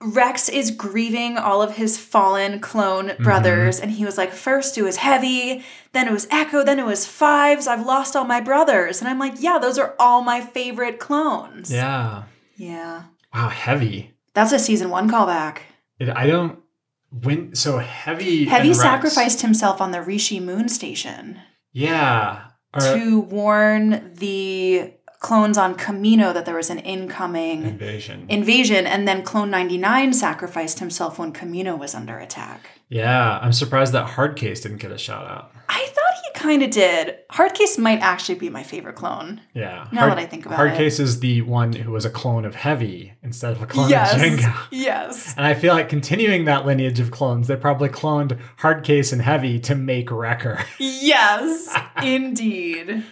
Rex 0.05 0.49
is 0.49 0.73
grieving 0.73 1.39
all 1.39 1.63
of 1.63 1.77
his 1.77 1.97
fallen 1.97 2.59
clone 2.59 3.09
Mm-hmm. 3.11 3.23
brothers, 3.23 3.79
and 3.79 3.91
he 3.91 4.05
was 4.05 4.19
like, 4.19 4.33
first 4.33 4.77
it 4.77 4.83
was 4.83 4.97
Heavy, 4.97 5.65
then 5.93 6.09
it 6.09 6.13
was 6.13 6.27
Echo, 6.31 6.65
then 6.65 6.81
it 6.81 6.87
was 6.87 7.07
Fives. 7.07 7.69
I've 7.69 7.87
lost 7.87 8.17
all 8.17 8.25
my 8.25 8.41
brothers. 8.41 9.01
And 9.01 9.09
I'm 9.09 9.21
like, 9.21 9.35
yeah, 9.39 9.59
those 9.59 9.79
are 9.79 9.95
all 10.01 10.23
my 10.23 10.41
favorite 10.41 10.99
clones. 10.99 11.71
Yeah. 11.73 12.25
Yeah. 12.57 13.05
Wow, 13.33 13.49
Heavy. 13.49 14.13
That's 14.35 14.51
a 14.53 14.59
season 14.59 14.91
one 14.91 15.09
callback. 15.11 15.59
It, 16.01 16.09
I 16.09 16.27
don't. 16.27 16.59
When 17.13 17.55
so 17.55 17.79
Heavy. 17.79 18.47
Heavy 18.47 18.71
and 18.71 18.79
Rex- 18.79 18.81
sacrificed 18.83 19.43
himself 19.43 19.81
on 19.81 19.91
the 19.93 20.01
Rishi 20.03 20.41
moon 20.41 20.69
station 20.71 21.39
Yeah. 21.73 22.45
Or, 22.75 22.81
to 22.81 23.21
warn 23.21 24.13
the 24.15 24.95
clones 25.21 25.57
on 25.57 25.77
Camino 25.77 26.33
that 26.33 26.45
there 26.47 26.57
was 26.57 26.69
an 26.69 26.79
incoming 26.81 27.65
invasion. 27.65 28.27
invasion, 28.29 28.87
and 28.87 29.07
then 29.07 29.23
Clone 29.23 29.51
99 29.51 30.13
sacrificed 30.13 30.81
himself 30.81 31.19
when 31.19 31.33
Camino 31.33 31.77
was 31.77 31.95
under 31.95 32.19
attack. 32.19 32.67
yeah, 32.89 33.39
I'm 33.41 33.53
surprised 33.53 33.93
that 33.93 34.07
Hardcase 34.07 34.63
didn't 34.63 34.79
get 34.79 34.91
a 34.91 34.99
shout 34.99 35.27
out. 35.27 35.53
I 35.69 35.87
kind 36.35 36.63
of 36.63 36.71
did. 36.71 37.17
Hardcase 37.31 37.79
might 37.79 38.01
actually 38.01 38.37
be 38.37 38.49
my 38.49 38.63
favorite 38.63 38.95
clone. 38.95 39.41
Yeah. 39.55 39.89
Now 39.93 40.09
that 40.09 40.19
I 40.19 40.27
think 40.27 40.47
about 40.47 40.65
it. 40.65 40.73
Hardcase 40.73 41.01
is 41.01 41.21
the 41.21 41.43
one 41.43 41.73
who 41.73 41.93
was 41.93 42.05
a 42.05 42.11
clone 42.11 42.45
of 42.45 42.55
Heavy 42.55 43.15
instead 43.23 43.53
of 43.53 43.63
a 43.63 43.67
clone 43.67 43.91
yes. 43.91 44.15
of 44.15 44.21
Jango. 44.21 44.67
Yes. 44.71 45.35
And 45.37 45.47
I 45.47 45.55
feel 45.55 45.75
like 45.75 45.89
continuing 45.89 46.45
that 46.47 46.67
lineage 46.67 47.01
of 47.01 47.11
clones, 47.11 47.49
they 47.49 47.57
probably 47.57 47.89
cloned 47.89 48.39
Hardcase 48.61 49.13
and 49.13 49.23
Heavy 49.23 49.59
to 49.61 49.75
make 49.75 50.11
Wrecker. 50.11 50.59
Yes. 50.79 51.77
indeed. 52.03 53.05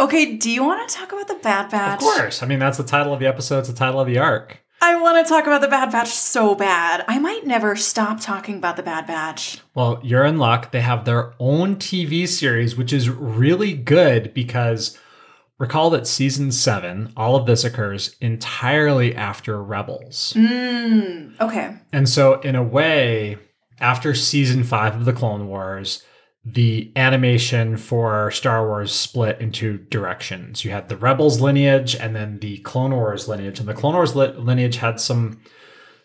Okay, 0.00 0.36
do 0.36 0.50
you 0.50 0.62
want 0.62 0.88
to 0.88 0.94
talk 0.94 1.12
about 1.12 1.26
the 1.26 1.34
Bad 1.34 1.70
Batch? 1.70 2.00
Of 2.00 2.00
course. 2.00 2.42
I 2.42 2.46
mean, 2.46 2.58
that's 2.58 2.78
the 2.78 2.84
title 2.84 3.12
of 3.12 3.20
the 3.20 3.26
episode. 3.26 3.60
It's 3.60 3.68
the 3.68 3.74
title 3.74 4.00
of 4.00 4.06
the 4.06 4.18
arc. 4.18 4.62
I 4.80 5.00
want 5.00 5.24
to 5.24 5.28
talk 5.28 5.46
about 5.46 5.60
the 5.60 5.68
Bad 5.68 5.90
Batch 5.90 6.08
so 6.08 6.54
bad. 6.54 7.04
I 7.08 7.18
might 7.18 7.46
never 7.46 7.74
stop 7.74 8.20
talking 8.20 8.56
about 8.56 8.76
the 8.76 8.82
Bad 8.82 9.06
Batch. 9.06 9.58
Well, 9.74 10.00
you're 10.02 10.24
in 10.24 10.38
luck. 10.38 10.70
They 10.70 10.80
have 10.80 11.04
their 11.04 11.34
own 11.38 11.76
TV 11.76 12.28
series, 12.28 12.76
which 12.76 12.92
is 12.92 13.08
really 13.08 13.74
good 13.74 14.32
because 14.34 14.96
recall 15.58 15.90
that 15.90 16.06
season 16.06 16.52
seven, 16.52 17.12
all 17.16 17.34
of 17.34 17.46
this 17.46 17.64
occurs 17.64 18.16
entirely 18.20 19.16
after 19.16 19.62
Rebels. 19.62 20.32
Mm, 20.36 21.40
okay. 21.40 21.76
And 21.92 22.08
so, 22.08 22.40
in 22.40 22.54
a 22.54 22.62
way, 22.62 23.38
after 23.80 24.14
season 24.14 24.62
five 24.62 24.94
of 24.94 25.04
the 25.04 25.12
Clone 25.12 25.48
Wars, 25.48 26.04
the 26.52 26.90
animation 26.96 27.76
for 27.76 28.30
Star 28.30 28.66
Wars 28.66 28.92
split 28.92 29.40
into 29.40 29.78
directions. 29.78 30.64
You 30.64 30.70
had 30.70 30.88
the 30.88 30.96
Rebels 30.96 31.40
lineage 31.40 31.94
and 31.94 32.14
then 32.16 32.38
the 32.38 32.58
Clone 32.58 32.92
Wars 32.92 33.28
lineage. 33.28 33.58
And 33.58 33.68
the 33.68 33.74
Clone 33.74 33.94
Wars 33.94 34.16
li- 34.16 34.32
lineage 34.32 34.76
had 34.76 35.00
some 35.00 35.40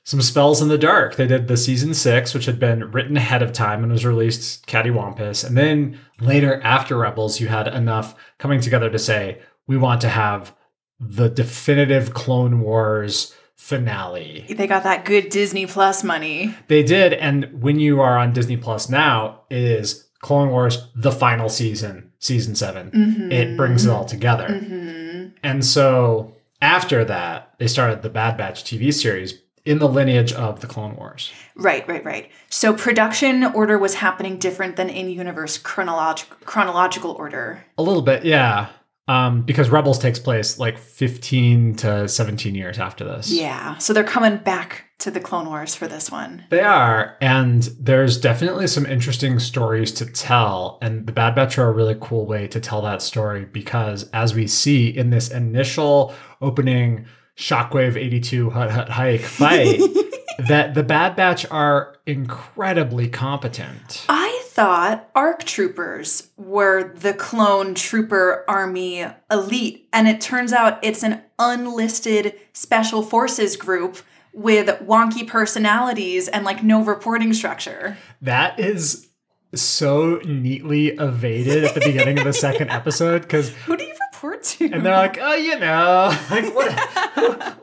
some 0.06 0.22
spells 0.22 0.62
in 0.62 0.68
the 0.68 0.78
dark. 0.78 1.16
They 1.16 1.28
did 1.28 1.48
the 1.48 1.56
season 1.56 1.94
six, 1.94 2.34
which 2.34 2.46
had 2.46 2.60
been 2.60 2.92
written 2.92 3.16
ahead 3.16 3.42
of 3.42 3.54
time 3.54 3.84
and 3.84 3.92
was 3.92 4.06
released 4.06 4.68
cattywampus. 4.68 5.46
And 5.46 5.58
then 5.58 5.98
later, 6.20 6.62
after 6.62 6.98
Rebels, 6.98 7.40
you 7.40 7.48
had 7.48 7.70
enough 7.70 8.14
coming 8.38 8.60
together 8.60 8.90
to 8.90 9.00
say, 9.00 9.40
we 9.66 9.78
want 9.78 10.02
to 10.02 10.10
have 10.10 10.54
the 11.00 11.30
definitive 11.30 12.14
Clone 12.14 12.60
Wars 12.60 13.34
finale. 13.56 14.46
They 14.50 14.68
got 14.68 14.84
that 14.84 15.06
good 15.06 15.30
Disney 15.30 15.66
Plus 15.68 16.04
money. 16.04 16.54
They 16.68 16.84
did, 16.84 17.14
and 17.14 17.62
when 17.62 17.80
you 17.80 18.02
are 18.02 18.18
on 18.18 18.34
Disney 18.34 18.58
Plus 18.58 18.90
now, 18.90 19.44
it 19.50 19.62
is 19.62 20.03
Clone 20.24 20.50
Wars, 20.50 20.88
the 20.96 21.12
final 21.12 21.50
season, 21.50 22.12
season 22.18 22.56
7 22.56 22.90
Mm-hmm. 22.92 23.32
It 23.32 23.56
brings 23.58 23.86
it 23.86 23.92
all 23.92 24.06
together. 24.06 24.48
hmm 24.58 25.28
And 25.44 25.64
so 25.64 26.34
after 26.62 27.06
that, 27.06 27.54
they 27.60 27.68
started 27.68 28.02
the 28.02 28.10
Bad 28.10 28.38
Batch 28.38 28.64
TV 28.64 28.92
series 28.92 29.40
in 29.66 29.80
the 29.80 29.88
lineage 29.88 30.34
of 30.34 30.60
the 30.62 30.68
Clone 30.68 30.96
Wars. 30.96 31.32
Right, 31.56 31.88
right, 31.88 32.04
right. 32.04 32.30
So 32.50 32.74
production 32.74 33.44
order 33.46 33.78
was 33.78 33.96
happening 33.96 34.38
different 34.38 34.76
than 34.78 34.90
in 34.90 35.10
universe 35.10 35.58
chronolog- 35.62 36.26
chronological 36.46 37.12
order. 37.12 37.64
A 37.78 37.84
little 37.84 38.02
bit, 38.02 38.26
yeah. 38.26 38.70
Um, 39.10 39.42
because 39.42 39.70
Rebels 39.70 40.00
takes 40.00 40.20
place 40.20 40.58
like 40.58 40.78
15 40.78 41.76
to 41.78 42.08
17 42.08 42.56
years 42.56 42.80
after 42.80 43.04
this. 43.04 43.30
Yeah. 43.32 43.78
So 43.78 43.92
they're 43.94 44.04
coming 44.06 44.38
back 44.38 44.86
to 45.04 45.12
the 45.12 45.20
Clone 45.20 45.48
Wars 45.48 45.76
for 45.76 45.86
this 45.86 46.10
one. 46.10 46.46
They 46.50 46.62
are, 46.62 47.18
and 47.20 47.64
there's 47.78 48.18
definitely 48.18 48.68
some 48.68 48.86
interesting 48.86 49.38
stories 49.38 49.92
to 49.94 50.06
tell, 50.06 50.78
and 50.82 51.06
the 51.06 51.12
Bad 51.12 51.36
Batch 51.36 51.58
are 51.58 51.68
a 51.68 51.74
really 51.74 51.98
cool 52.00 52.26
way 52.26 52.48
to 52.48 52.62
tell 52.62 52.82
that 52.84 53.02
story 53.02 53.44
because, 53.44 54.10
as 54.12 54.34
we 54.34 54.48
see 54.48 54.88
in 54.88 55.10
this 55.10 55.30
initial 55.30 56.14
opening 56.42 57.06
Shockwave 57.36 57.98
82 57.98 58.50
Hut 58.52 58.72
Hut 58.72 58.88
Hike 58.88 59.22
fight, 59.22 59.82
that 60.48 60.74
the 60.74 60.84
Bad 60.84 61.18
Batch 61.18 61.46
are 61.52 61.98
incredibly 62.06 63.10
competent. 63.10 64.06
I 64.08 64.42
thought 64.46 65.10
ARC 65.16 65.44
troopers 65.44 66.30
were 66.38 66.94
the 66.94 67.14
clone 67.14 67.76
trooper 67.76 68.46
army 68.48 69.06
elite, 69.30 69.90
and 69.92 70.08
it 70.08 70.22
turns 70.22 70.54
out 70.54 70.80
it's 70.82 71.04
an 71.04 71.24
unlisted 71.40 72.36
special 72.54 73.04
forces 73.04 73.58
group 73.58 73.98
with 74.34 74.68
wonky 74.82 75.28
personalities 75.28 76.28
and 76.28 76.44
like 76.46 76.64
no 76.64 76.84
reporting 76.84 77.34
structure. 77.34 77.98
That 78.22 78.60
is 78.60 79.08
so 79.54 80.20
neatly 80.26 80.88
evaded 80.88 81.64
at 81.64 81.76
the 81.76 81.82
beginning 81.82 82.18
of 82.18 82.26
the 82.26 82.34
second 82.34 82.70
episode 82.72 83.22
because 83.22 83.50
Who 83.50 83.78
do 83.78 83.84
you 83.84 83.94
report 84.12 84.44
to? 84.44 84.66
and 84.66 84.84
they're 84.86 84.96
like, 84.96 85.20
oh, 85.22 85.36
you 85.36 85.60
know, 85.60 86.18
like 86.32 86.54
what, 86.56 86.72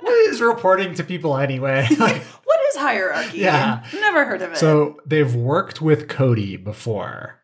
what 0.01 0.15
is 0.29 0.41
reporting 0.41 0.95
to 0.95 1.05
people 1.05 1.37
anyway? 1.37 1.87
Like, 1.99 2.23
what 2.23 2.61
is 2.71 2.77
hierarchy? 2.77 3.39
Yeah. 3.39 3.85
Never 3.95 4.25
heard 4.25 4.43
of 4.43 4.53
it. 4.53 4.59
So 4.59 5.01
they've 5.05 5.35
worked 5.35 5.83
with 5.83 6.07
Cody 6.09 6.57
before, 6.57 7.40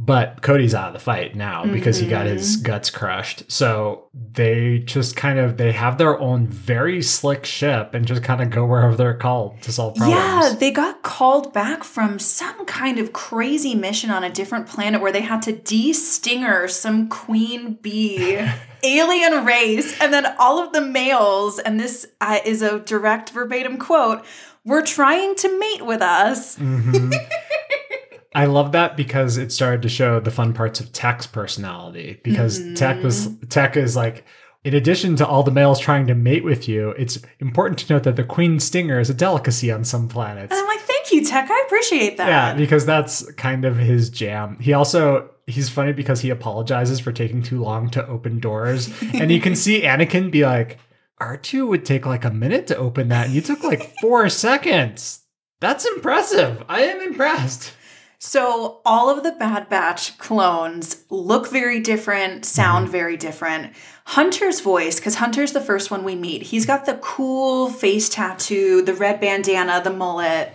but 0.00 0.42
Cody's 0.42 0.76
out 0.76 0.86
of 0.86 0.92
the 0.92 1.00
fight 1.00 1.34
now 1.34 1.66
because 1.66 1.98
he 1.98 2.06
got 2.06 2.24
his 2.26 2.56
guts 2.56 2.88
crushed. 2.88 3.50
So 3.50 4.08
they 4.14 4.78
just 4.78 5.16
kind 5.16 5.40
of 5.40 5.56
they 5.56 5.72
have 5.72 5.98
their 5.98 6.16
own 6.20 6.46
very 6.46 7.02
slick 7.02 7.44
ship 7.44 7.94
and 7.94 8.06
just 8.06 8.22
kind 8.22 8.40
of 8.40 8.50
go 8.50 8.64
wherever 8.64 8.94
they're 8.94 9.16
called 9.16 9.60
to 9.62 9.72
solve 9.72 9.96
problems. 9.96 10.16
Yeah, 10.20 10.54
they 10.56 10.70
got 10.70 11.02
called 11.02 11.52
back 11.52 11.82
from 11.82 12.20
some 12.20 12.64
kind 12.64 13.00
of 13.00 13.12
crazy 13.12 13.74
mission 13.74 14.10
on 14.10 14.22
a 14.22 14.30
different 14.30 14.68
planet 14.68 15.00
where 15.02 15.10
they 15.10 15.20
had 15.22 15.42
to 15.42 15.52
de-stinger 15.52 16.68
some 16.68 17.08
queen 17.08 17.74
bee 17.82 18.38
alien 18.84 19.44
race, 19.44 20.00
and 20.00 20.12
then 20.12 20.26
all 20.38 20.62
of 20.62 20.72
the 20.72 20.80
males, 20.80 21.58
and 21.58 21.80
this 21.80 22.06
uh, 22.20 22.38
is 22.44 22.62
a 22.62 22.78
direct 22.78 23.30
verbatim 23.30 23.76
quote, 23.78 24.24
were 24.64 24.82
trying 24.82 25.34
to 25.34 25.58
mate 25.58 25.84
with 25.84 26.02
us. 26.02 26.56
Mhm. 26.56 27.12
I 28.34 28.44
love 28.44 28.72
that 28.72 28.96
because 28.96 29.36
it 29.36 29.52
started 29.52 29.82
to 29.82 29.88
show 29.88 30.20
the 30.20 30.30
fun 30.30 30.52
parts 30.52 30.80
of 30.80 30.92
Tech's 30.92 31.26
personality. 31.26 32.20
Because 32.22 32.60
Tech 32.74 33.02
was 33.02 33.28
mm-hmm. 33.28 33.46
Tech 33.48 33.76
is 33.76 33.96
like, 33.96 34.24
in 34.64 34.74
addition 34.74 35.16
to 35.16 35.26
all 35.26 35.42
the 35.42 35.50
males 35.50 35.80
trying 35.80 36.06
to 36.08 36.14
mate 36.14 36.44
with 36.44 36.68
you, 36.68 36.90
it's 36.90 37.18
important 37.40 37.78
to 37.80 37.92
note 37.92 38.02
that 38.02 38.16
the 38.16 38.24
queen 38.24 38.60
stinger 38.60 39.00
is 39.00 39.08
a 39.08 39.14
delicacy 39.14 39.72
on 39.72 39.84
some 39.84 40.08
planets. 40.08 40.52
And 40.52 40.60
I'm 40.60 40.66
like, 40.66 40.80
thank 40.80 41.10
you, 41.12 41.24
Tech. 41.24 41.50
I 41.50 41.62
appreciate 41.66 42.16
that. 42.18 42.28
Yeah, 42.28 42.54
because 42.54 42.84
that's 42.84 43.30
kind 43.32 43.64
of 43.64 43.76
his 43.78 44.10
jam. 44.10 44.58
He 44.60 44.72
also 44.72 45.30
he's 45.46 45.70
funny 45.70 45.92
because 45.92 46.20
he 46.20 46.30
apologizes 46.30 47.00
for 47.00 47.12
taking 47.12 47.42
too 47.42 47.62
long 47.62 47.88
to 47.90 48.06
open 48.06 48.40
doors, 48.40 48.90
and 49.14 49.30
you 49.30 49.40
can 49.40 49.56
see 49.56 49.82
Anakin 49.82 50.30
be 50.30 50.44
like, 50.44 50.78
"R2 51.20 51.66
would 51.66 51.86
take 51.86 52.04
like 52.04 52.24
a 52.24 52.30
minute 52.30 52.66
to 52.66 52.76
open 52.76 53.08
that, 53.08 53.26
and 53.26 53.34
you 53.34 53.40
took 53.40 53.64
like 53.64 53.94
four 54.00 54.28
seconds." 54.28 55.22
That's 55.60 55.86
impressive. 55.86 56.62
I 56.68 56.82
am 56.82 57.00
impressed. 57.00 57.72
So 58.20 58.80
all 58.84 59.08
of 59.10 59.22
the 59.22 59.32
Bad 59.32 59.68
Batch 59.68 60.18
clones 60.18 61.04
look 61.08 61.48
very 61.50 61.78
different, 61.80 62.44
sound 62.44 62.86
Mm-hmm. 62.86 62.92
very 62.92 63.16
different. 63.16 63.72
Hunter's 64.06 64.60
voice, 64.60 64.96
because 64.98 65.16
Hunter's 65.16 65.52
the 65.52 65.60
first 65.60 65.90
one 65.90 66.02
we 66.02 66.14
meet, 66.16 66.42
he's 66.42 66.66
got 66.66 66.84
the 66.84 66.94
cool 66.94 67.70
face 67.70 68.08
tattoo, 68.08 68.82
the 68.82 68.94
red 68.94 69.20
bandana, 69.20 69.80
the 69.84 69.92
mullet. 69.92 70.52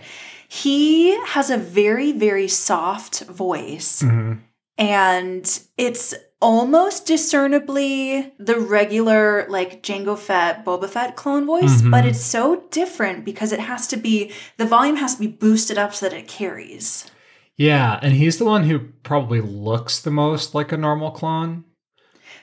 He 0.48 1.16
has 1.26 1.48
a 1.50 1.56
very, 1.56 2.12
very 2.12 2.48
soft 2.48 3.24
voice. 3.24 4.02
Mhm. 4.02 4.40
And 4.76 5.60
it's 5.78 6.14
almost 6.42 7.06
discernibly 7.06 8.32
the 8.38 8.58
regular, 8.60 9.46
like 9.48 9.82
Jango 9.82 10.18
Fett, 10.18 10.64
Boba 10.66 10.88
Fett 10.90 11.16
clone 11.16 11.46
voice, 11.46 11.80
Mhm. 11.80 11.90
but 11.90 12.04
it's 12.04 12.20
so 12.20 12.64
different 12.70 13.24
because 13.24 13.52
it 13.52 13.60
has 13.60 13.86
to 13.86 13.96
be, 13.96 14.30
the 14.58 14.66
volume 14.66 14.96
has 14.96 15.14
to 15.14 15.20
be 15.20 15.26
boosted 15.28 15.78
up 15.78 15.94
so 15.94 16.06
that 16.08 16.14
it 16.16 16.28
carries. 16.28 17.06
Yeah, 17.56 17.98
and 18.02 18.14
he's 18.14 18.38
the 18.38 18.44
one 18.44 18.64
who 18.64 18.80
probably 19.02 19.40
looks 19.40 20.00
the 20.00 20.10
most 20.10 20.54
like 20.54 20.72
a 20.72 20.76
normal 20.76 21.10
clone. 21.10 21.64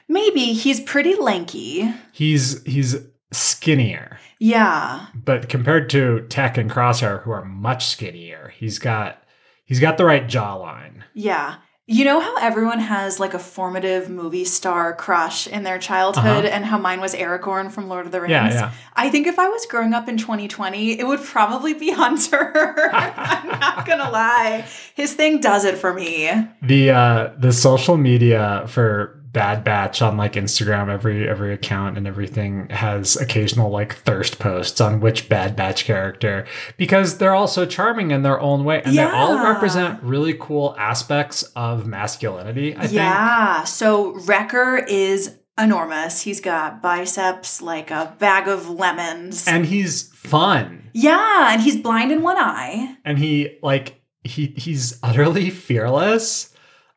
Maybe 0.08 0.54
he's 0.54 0.80
pretty 0.80 1.16
lanky. 1.16 1.94
He's 2.12 2.64
he's 2.64 2.98
skinnier, 3.32 4.20
Yeah. 4.40 5.08
but 5.14 5.48
compared 5.50 5.90
to 5.92 6.26
Tech 6.28 6.58
and 6.58 6.70
Crosshair, 6.70 7.24
who 7.24 7.32
are 7.32 7.46
much 7.46 7.88
skinnier, 7.88 8.54
he's 8.58 8.78
got 8.80 9.24
he's 9.66 9.80
got 9.80 9.98
the 9.98 10.06
right 10.06 10.28
jawline. 10.28 11.04
Yeah. 11.14 11.56
You 11.94 12.06
know 12.06 12.22
how 12.22 12.38
everyone 12.38 12.80
has 12.80 13.20
like 13.20 13.34
a 13.34 13.40
formative 13.40 14.10
movie 14.10 14.46
star 14.46 14.94
crush 14.96 15.46
in 15.46 15.64
their 15.64 15.78
childhood 15.78 16.46
Uh-huh. 16.46 16.56
and 16.56 16.64
how 16.64 16.78
mine 16.78 17.02
was 17.02 17.14
Aragorn 17.14 17.70
from 17.70 17.90
Lord 17.90 18.06
of 18.06 18.14
the 18.14 18.22
Rings? 18.22 18.32
Yeah, 18.32 18.50
yeah. 18.54 18.72
I 18.96 19.10
think 19.10 19.28
if 19.28 19.38
I 19.38 19.50
was 19.50 19.66
growing 19.66 19.94
up 19.94 20.08
in 20.08 20.18
2020, 20.18 20.98
it 21.00 21.06
would 21.06 21.20
probably 21.22 21.74
be 21.74 21.92
Hunter. 22.04 22.90
I'm 22.94 23.48
not 23.60 23.86
gonna 23.86 24.10
lie. 24.10 24.66
His 24.96 25.14
thing 25.16 25.42
does 25.42 25.66
it 25.66 25.78
for 25.78 25.94
me. 25.94 26.30
The 26.62 26.92
uh 26.92 27.30
the 27.38 27.52
social 27.52 27.98
media 27.98 28.64
for 28.68 29.21
Bad 29.34 29.64
Batch 29.64 30.02
on 30.02 30.18
like 30.18 30.34
Instagram, 30.34 30.90
every 30.90 31.28
every 31.28 31.54
account 31.54 31.98
and 31.98 32.06
everything 32.06 32.68
has 32.70 33.16
occasional 33.16 33.70
like 33.70 33.94
thirst 33.96 34.40
posts 34.40 34.82
on 34.82 35.00
which 35.00 35.30
Bad 35.30 35.56
Batch 35.56 35.86
character 35.86 36.46
because 36.76 37.18
they're 37.18 37.34
all 37.34 37.48
so 37.48 37.66
charming 37.66 38.12
in 38.12 38.24
their 38.24 38.40
own 38.42 38.66
way 38.66 38.82
and 38.84 38.98
they 38.98 39.04
all 39.04 39.42
represent 39.42 40.04
really 40.04 40.34
cool 40.34 40.76
aspects 40.78 41.44
of 41.56 41.88
masculinity. 41.88 42.76
I 42.76 42.82
think. 42.82 42.94
yeah. 42.94 43.64
So 43.64 44.16
Wrecker 44.26 44.78
is 44.78 45.38
enormous. 45.58 46.22
He's 46.22 46.42
got 46.42 46.82
biceps 46.82 47.62
like 47.62 47.90
a 47.92 48.16
bag 48.20 48.48
of 48.50 48.70
lemons. 48.70 49.48
And 49.48 49.66
he's 49.66 50.10
fun. 50.14 50.90
yeah, 50.94 51.54
and 51.54 51.62
he's 51.62 51.78
blind 51.78 52.12
in 52.12 52.22
one 52.22 52.38
eye. 52.38 52.98
and 53.06 53.18
he 53.18 53.60
like 53.64 54.02
he 54.24 54.48
he's 54.58 55.00
utterly 55.02 55.50
fearless 55.50 56.51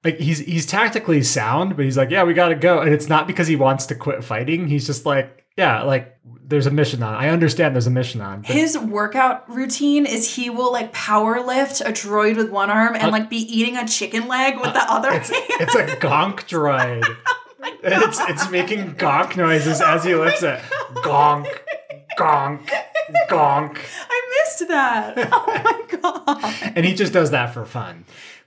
like 0.04 0.18
he's 0.18 0.38
he's 0.40 0.66
tactically 0.66 1.22
sound 1.22 1.76
but 1.76 1.84
he's 1.84 1.96
like 1.96 2.10
yeah 2.10 2.22
we 2.24 2.34
gotta 2.34 2.54
go. 2.54 2.80
And 2.80 2.92
it's 2.92 3.08
not 3.08 3.26
because 3.26 3.46
he 3.48 3.56
wants 3.56 3.86
to 3.86 3.94
quit 3.94 4.22
fighting. 4.24 4.68
He's 4.68 4.86
just 4.86 5.06
like 5.06 5.44
yeah 5.56 5.82
like 5.82 6.16
there's 6.46 6.66
a 6.66 6.70
mission 6.70 7.02
on 7.02 7.14
i 7.14 7.28
understand 7.30 7.74
there's 7.74 7.86
a 7.86 7.90
mission 7.90 8.20
on 8.20 8.42
His 8.42 8.76
workout 8.76 9.48
routine 9.48 10.04
is 10.04 10.34
he 10.36 10.50
will 10.50 10.72
like 10.72 10.92
power 10.92 11.40
lift 11.40 11.80
a 11.80 11.84
droid 11.84 12.36
with 12.36 12.50
one 12.50 12.70
arm 12.70 12.94
and 12.94 13.04
Uh, 13.04 13.10
like 13.10 13.30
be 13.30 13.38
eating 13.38 13.76
a 13.76 13.86
chicken 13.86 14.26
leg 14.28 14.56
with 14.60 14.72
the 14.74 14.84
other 14.92 15.10
it's 15.12 15.30
it's 15.32 15.74
a 15.74 15.86
gonk 15.96 16.40
droid. 16.48 17.04
And 17.82 17.94
it's 18.04 18.20
it's 18.20 18.50
making 18.50 18.94
gonk 18.96 19.38
noises 19.38 19.80
as 19.80 20.04
he 20.04 20.14
lifts 20.24 20.42
it. 20.42 20.60
Gonk 20.96 21.46
gonk 22.18 22.68
gonk. 23.30 23.78
I 24.10 24.42
missed 24.44 24.68
that. 24.68 25.14
Oh 25.32 25.44
my 25.46 25.98
god. 25.98 26.54
and 26.76 26.84
he 26.84 26.94
just 26.94 27.12
does 27.14 27.30
that 27.30 27.54
for 27.54 27.64
fun 27.64 28.04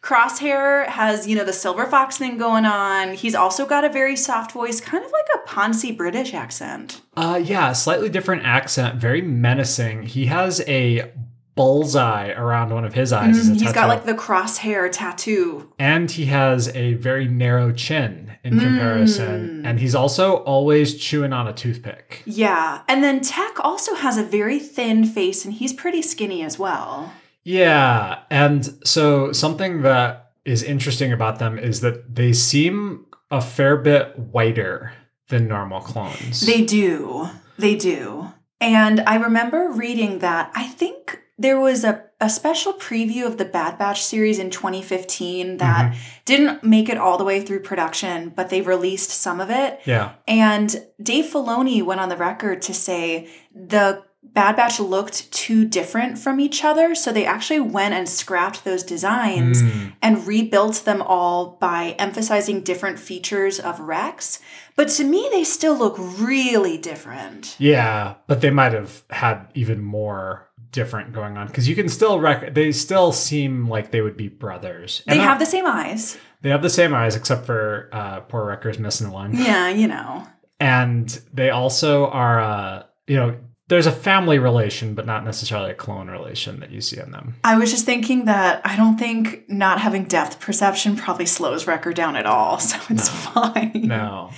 Crosshair 0.08 0.88
has, 0.88 1.28
you 1.28 1.36
know, 1.36 1.44
the 1.44 1.52
silver 1.52 1.86
fox 1.86 2.18
thing 2.18 2.38
going 2.38 2.64
on. 2.64 3.14
He's 3.14 3.36
also 3.36 3.66
got 3.66 3.84
a 3.84 3.90
very 3.90 4.16
soft 4.16 4.54
voice, 4.54 4.80
kind 4.80 5.04
of 5.04 5.12
like 5.12 5.26
a 5.36 5.50
Poncy 5.50 5.96
British 5.96 6.34
accent. 6.34 7.02
Uh, 7.18 7.42
yeah, 7.44 7.74
slightly 7.74 8.08
different 8.08 8.46
accent, 8.46 9.02
very 9.02 9.22
menacing. 9.22 10.04
He 10.04 10.28
has 10.28 10.62
a 10.66 11.12
bullseye 11.56 12.30
around 12.30 12.70
one 12.74 12.86
of 12.86 12.94
his 12.94 13.12
eyes. 13.12 13.50
Mm, 13.50 13.60
He's 13.60 13.74
got 13.74 13.90
like 13.90 14.06
the 14.06 14.14
crosshair 14.14 14.90
tattoo. 14.90 15.74
and 15.78 16.10
he 16.10 16.28
has 16.28 16.70
a 16.70 16.94
very 16.94 17.28
narrow 17.28 17.74
chin 17.74 18.32
in 18.46 18.60
comparison. 18.60 19.64
Mm. 19.64 19.68
And 19.68 19.80
he's 19.80 19.96
also 19.96 20.38
always 20.38 20.98
chewing 20.98 21.34
on 21.34 21.48
a 21.48 21.54
toothpick. 21.54 22.24
Yeah. 22.26 22.82
And 22.88 23.04
then 23.04 23.20
Tech 23.20 23.60
also 23.60 23.96
has 23.96 24.18
a 24.18 24.24
very 24.24 24.60
thin 24.60 25.04
face 25.04 25.44
and 25.44 25.54
he's 25.54 25.74
pretty 25.74 26.02
skinny 26.02 26.44
as 26.44 26.58
well. 26.58 27.12
Yeah, 27.48 28.24
and 28.30 28.66
so 28.86 29.32
something 29.32 29.84
that 29.84 30.34
is 30.44 30.64
interesting 30.64 31.14
about 31.14 31.40
them 31.40 31.58
is 31.58 31.80
that 31.80 32.14
they 32.14 32.34
seem 32.34 33.06
a 33.32 33.40
fair 33.40 33.78
bit 33.78 34.20
whiter 34.20 34.92
than 35.30 35.48
normal 35.48 35.80
clones. 35.80 36.42
They 36.42 36.66
do. 36.66 37.30
They 37.58 37.76
do. 37.76 38.34
And 38.60 39.00
I 39.00 39.16
remember 39.16 39.70
reading 39.72 40.20
that 40.20 40.52
I 40.56 40.68
think 40.68 41.22
there 41.38 41.58
was 41.58 41.86
a, 41.86 42.04
a 42.20 42.30
special 42.30 42.74
preview 42.74 43.26
of 43.26 43.38
the 43.38 43.46
Bad 43.46 43.78
Batch 43.78 44.04
series 44.04 44.40
in 44.40 44.50
2015 44.50 45.58
that 45.58 45.94
mm-hmm. 45.94 46.00
didn't 46.26 46.66
make 46.66 46.90
it 46.90 46.98
all 46.98 47.18
the 47.18 47.24
way 47.24 47.42
through 47.42 47.62
production, 47.62 48.34
but 48.36 48.50
they 48.50 48.62
released 48.62 49.12
some 49.12 49.40
of 49.40 49.50
it. 49.50 49.80
yeah. 49.86 50.16
And 50.28 50.76
Dave 51.02 51.26
Filoni 51.26 51.82
went 51.82 52.02
on 52.02 52.10
the 52.10 52.18
record 52.18 52.62
to 52.64 52.74
say 52.74 53.30
the 53.56 54.04
Bad 54.34 54.56
Batch 54.56 54.80
looked 54.80 55.32
too 55.32 55.66
different 55.66 56.18
from 56.18 56.40
each 56.40 56.64
other. 56.64 56.96
So 56.96 57.12
they 57.12 57.26
actually 57.26 57.60
went 57.60 57.94
and 57.94 58.08
scrapped 58.08 58.64
those 58.64 58.84
designs 58.84 59.62
Mm. 59.62 59.94
and 60.02 60.28
rebuilt 60.28 60.84
them 60.86 61.02
all 61.02 61.58
by 61.60 61.96
emphasizing 62.00 62.62
different 62.62 63.00
features 63.00 63.60
of 63.60 63.80
Rex. 63.80 64.40
But 64.76 64.90
to 64.90 65.04
me, 65.04 65.28
they 65.32 65.44
still 65.44 65.76
look 65.76 65.96
really 65.98 66.78
different. 66.78 67.56
Yeah, 67.60 68.16
but 68.28 68.42
they 68.42 68.50
might 68.52 68.74
have 68.74 69.04
had 69.10 69.48
even 69.56 69.82
more 69.82 70.48
different 70.72 71.14
going 71.14 71.38
on 71.38 71.48
because 71.48 71.68
you 71.68 71.76
can 71.76 71.90
still 71.90 72.20
rec- 72.20 72.54
they 72.54 72.72
still 72.72 73.12
seem 73.12 73.68
like 73.68 73.92
they 73.92 74.02
would 74.02 74.18
be 74.18 74.28
brothers. 74.28 75.02
They 75.08 75.18
have 75.18 75.38
I- 75.38 75.40
the 75.40 75.46
same 75.46 75.66
eyes. 75.66 76.18
they 76.42 76.50
have 76.50 76.62
the 76.62 76.70
same 76.70 76.94
eyes 76.94 77.16
except 77.16 77.46
for 77.46 77.90
uh, 77.92 78.20
poor 78.22 78.46
Wrecker's 78.46 78.78
missing 78.78 79.10
one, 79.10 79.32
Yeah, 79.34 79.70
you 79.70 79.88
know. 79.88 80.28
and 80.60 81.08
they 81.34 81.50
also 81.50 82.08
are 82.08 82.40
uh, 82.40 82.84
you 83.08 83.16
know 83.16 83.36
there's 83.70 83.86
a 83.86 83.92
family 83.92 84.40
relation 84.40 84.94
but 84.94 85.06
not 85.06 85.26
necessarily 85.26 85.72
a 85.72 85.76
clone 85.76 86.08
relation 86.10 86.60
that 86.62 86.72
you 86.72 86.82
see 86.82 87.00
in 87.00 87.12
them. 87.12 87.36
I 87.44 87.58
was 87.58 87.72
just 87.72 87.86
thinking 87.86 88.26
that 88.26 88.62
I 88.66 88.76
don't 88.76 88.98
think 88.98 89.50
not 89.50 89.80
having 89.82 90.06
depth 90.06 90.40
perception 90.40 90.96
probably 90.96 91.26
slows 91.26 91.68
Wrecker 91.68 91.94
down 91.94 92.16
at 92.16 92.26
all, 92.26 92.60
so 92.70 92.78
it's 92.90 93.10
fine. 93.10 93.72
No, 93.88 94.32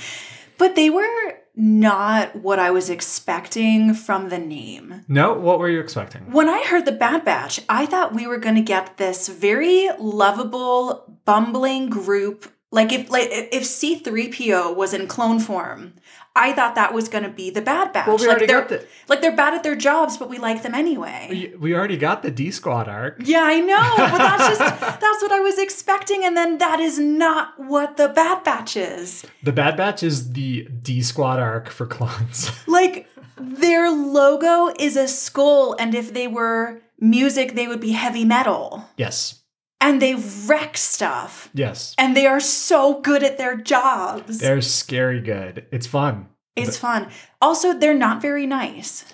But 0.58 0.76
they 0.76 0.90
were 0.90 1.36
not 1.56 2.36
what 2.38 2.58
I 2.58 2.72
was 2.72 2.90
expecting 2.90 3.94
from 3.94 4.30
the 4.30 4.38
name. 4.38 5.04
no. 5.10 5.34
What 5.34 5.60
were 5.60 5.70
you 5.70 5.82
expecting? 5.82 6.32
When 6.32 6.48
I 6.48 6.64
heard 6.64 6.86
the 6.86 6.94
Bad 6.94 7.26
Batch, 7.26 7.60
I 7.68 7.86
thought 7.86 8.14
we 8.16 8.28
were 8.28 8.38
going 8.38 8.56
to 8.56 8.62
get 8.62 8.98
this 8.98 9.28
very 9.28 9.90
lovable, 10.00 11.20
bumbling 11.26 11.90
group. 11.90 12.50
Like 12.72 12.94
if 12.94 13.10
like 13.10 13.28
if 13.32 13.64
C3PO 13.64 14.76
was 14.76 14.94
in 14.94 15.08
clone 15.08 15.40
form, 15.40 15.96
I 16.36 16.54
thought 16.54 16.76
that 16.76 16.94
was 16.94 17.10
going 17.10 17.24
to 17.24 17.30
be 17.30 17.50
the 17.50 17.62
Bad 17.62 17.92
Batch. 17.92 18.08
Well, 18.08 18.18
we 18.18 18.28
like 18.28 18.38
already 18.38 18.46
they're 18.46 18.60
got 18.62 18.70
the 18.70 18.86
like 19.08 19.22
they're 19.22 19.36
bad 19.36 19.54
at 19.56 19.64
their 19.64 19.76
jobs, 19.76 20.18
but 20.18 20.30
we 20.30 20.38
like 20.38 20.62
them 20.64 20.74
anyway. 20.74 21.28
we, 21.30 21.56
we 21.58 21.74
already 21.76 21.98
got 21.98 22.22
the 22.22 22.32
D 22.32 22.52
Squad 22.52 22.88
arc. 22.88 23.18
Yeah, 23.26 23.42
I 23.44 23.60
know, 23.60 23.94
but 23.98 24.18
that's 24.18 24.48
just 24.58 24.80
that's 24.80 25.22
what 25.22 25.32
I 25.32 25.40
was 25.40 25.58
expecting, 25.60 26.24
and 26.24 26.38
then 26.38 26.58
that 26.60 26.80
is 26.80 26.98
not 27.00 27.60
what 27.60 27.98
the 27.98 28.08
Bad 28.10 28.44
Batch 28.44 28.78
is. 28.78 29.26
The 29.44 29.52
Bad 29.52 29.76
Batch 29.76 30.04
is 30.04 30.32
the 30.34 30.64
D 30.82 31.02
Squad 31.02 31.40
arc 31.40 31.70
for 31.70 31.86
clones. 31.86 32.52
Like 32.68 33.08
their 33.38 33.90
logo 33.90 34.74
is 34.80 34.96
a 34.96 35.08
skull, 35.08 35.76
and 35.80 35.96
if 35.96 36.14
they 36.14 36.28
were 36.28 36.82
music, 37.00 37.56
they 37.56 37.68
would 37.68 37.80
be 37.82 37.92
heavy 37.92 38.24
metal. 38.26 38.86
yes, 38.98 39.39
And 39.82 40.02
they 40.02 40.16
wreck 40.46 40.76
stuff. 40.76 41.50
yes. 41.54 41.96
And 41.98 42.16
they 42.16 42.26
are 42.26 42.42
so 42.42 43.00
good 43.02 43.24
at 43.24 43.38
their 43.38 43.56
jobs. 43.56 44.40
They're 44.40 44.62
scary 44.62 45.22
good. 45.22 45.66
It's 45.72 45.88
fun. 45.88 46.28
it's 46.56 46.78
fun. 46.78 47.10
Also, 47.42 47.74
they're 47.74 47.94
not 47.94 48.22
very 48.22 48.46
nice. 48.46 49.06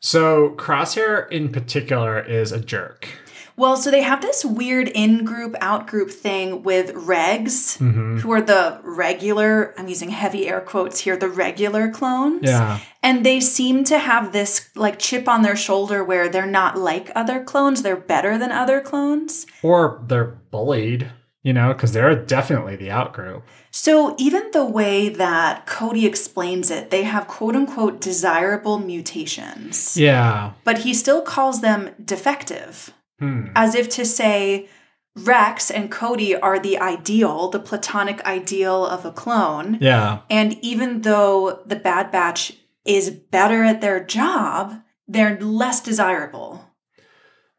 So 0.00 0.50
Crosshair 0.58 1.30
in 1.30 1.50
particular 1.50 2.20
is 2.20 2.52
a 2.52 2.60
jerk. 2.60 3.08
Well, 3.56 3.76
so 3.76 3.90
they 3.90 4.02
have 4.02 4.20
this 4.20 4.44
weird 4.44 4.88
in 4.88 5.24
group, 5.24 5.54
out 5.60 5.86
group 5.86 6.10
thing 6.10 6.62
with 6.62 6.92
regs, 6.94 7.78
hmm 7.78 8.18
who 8.18 8.32
are 8.32 8.40
the 8.42 8.80
regular, 8.82 9.74
I'm 9.78 9.88
using 9.88 10.10
heavy 10.10 10.48
air 10.48 10.60
quotes 10.60 11.00
here, 11.00 11.16
the 11.16 11.28
regular 11.28 11.90
clones. 11.90 12.42
Yeah. 12.42 12.78
And 13.02 13.24
they 13.24 13.40
seem 13.40 13.84
to 13.84 13.98
have 13.98 14.32
this 14.32 14.70
like 14.74 14.98
chip 14.98 15.28
on 15.28 15.42
their 15.42 15.56
shoulder 15.56 16.02
where 16.02 16.28
they're 16.28 16.46
not 16.46 16.78
like 16.78 17.10
other 17.14 17.42
clones, 17.44 17.82
they're 17.82 17.96
better 17.96 18.38
than 18.38 18.50
other 18.50 18.80
clones. 18.80 19.46
Or 19.62 20.02
they're 20.06 20.36
bullied. 20.50 21.10
you 21.42 21.52
know, 21.52 21.72
because 21.74 21.92
they're 21.92 22.14
definitely 22.16 22.74
the 22.74 22.88
outgroup. 22.88 23.42
So 23.70 24.14
even 24.18 24.50
the 24.52 24.64
way 24.64 25.10
that 25.10 25.66
Cody 25.66 26.06
explains 26.06 26.70
it, 26.70 26.90
they 26.90 27.02
have 27.02 27.28
quote 27.28 27.54
unquote 27.54 28.00
desirable 28.00 28.78
mutations. 28.78 29.96
Yeah. 29.96 30.52
But 30.64 30.78
he 30.78 30.94
still 30.94 31.20
calls 31.22 31.60
them 31.60 31.90
defective, 32.02 32.94
Hmm. 33.20 33.46
as 33.54 33.76
if 33.76 33.88
to 33.90 34.04
say 34.04 34.68
Rex 35.16 35.70
and 35.70 35.90
Cody 35.90 36.34
are 36.34 36.58
the 36.58 36.78
ideal, 36.78 37.48
the 37.48 37.60
platonic 37.60 38.24
ideal 38.24 38.84
of 38.84 39.04
a 39.04 39.12
clone. 39.12 39.78
Yeah. 39.80 40.20
And 40.28 40.58
even 40.64 41.02
though 41.02 41.62
the 41.64 41.76
Bad 41.76 42.10
Batch 42.10 42.54
is 42.84 43.10
better 43.10 43.62
at 43.62 43.80
their 43.80 44.02
job, 44.04 44.82
they're 45.06 45.38
less 45.38 45.80
desirable. 45.80 46.68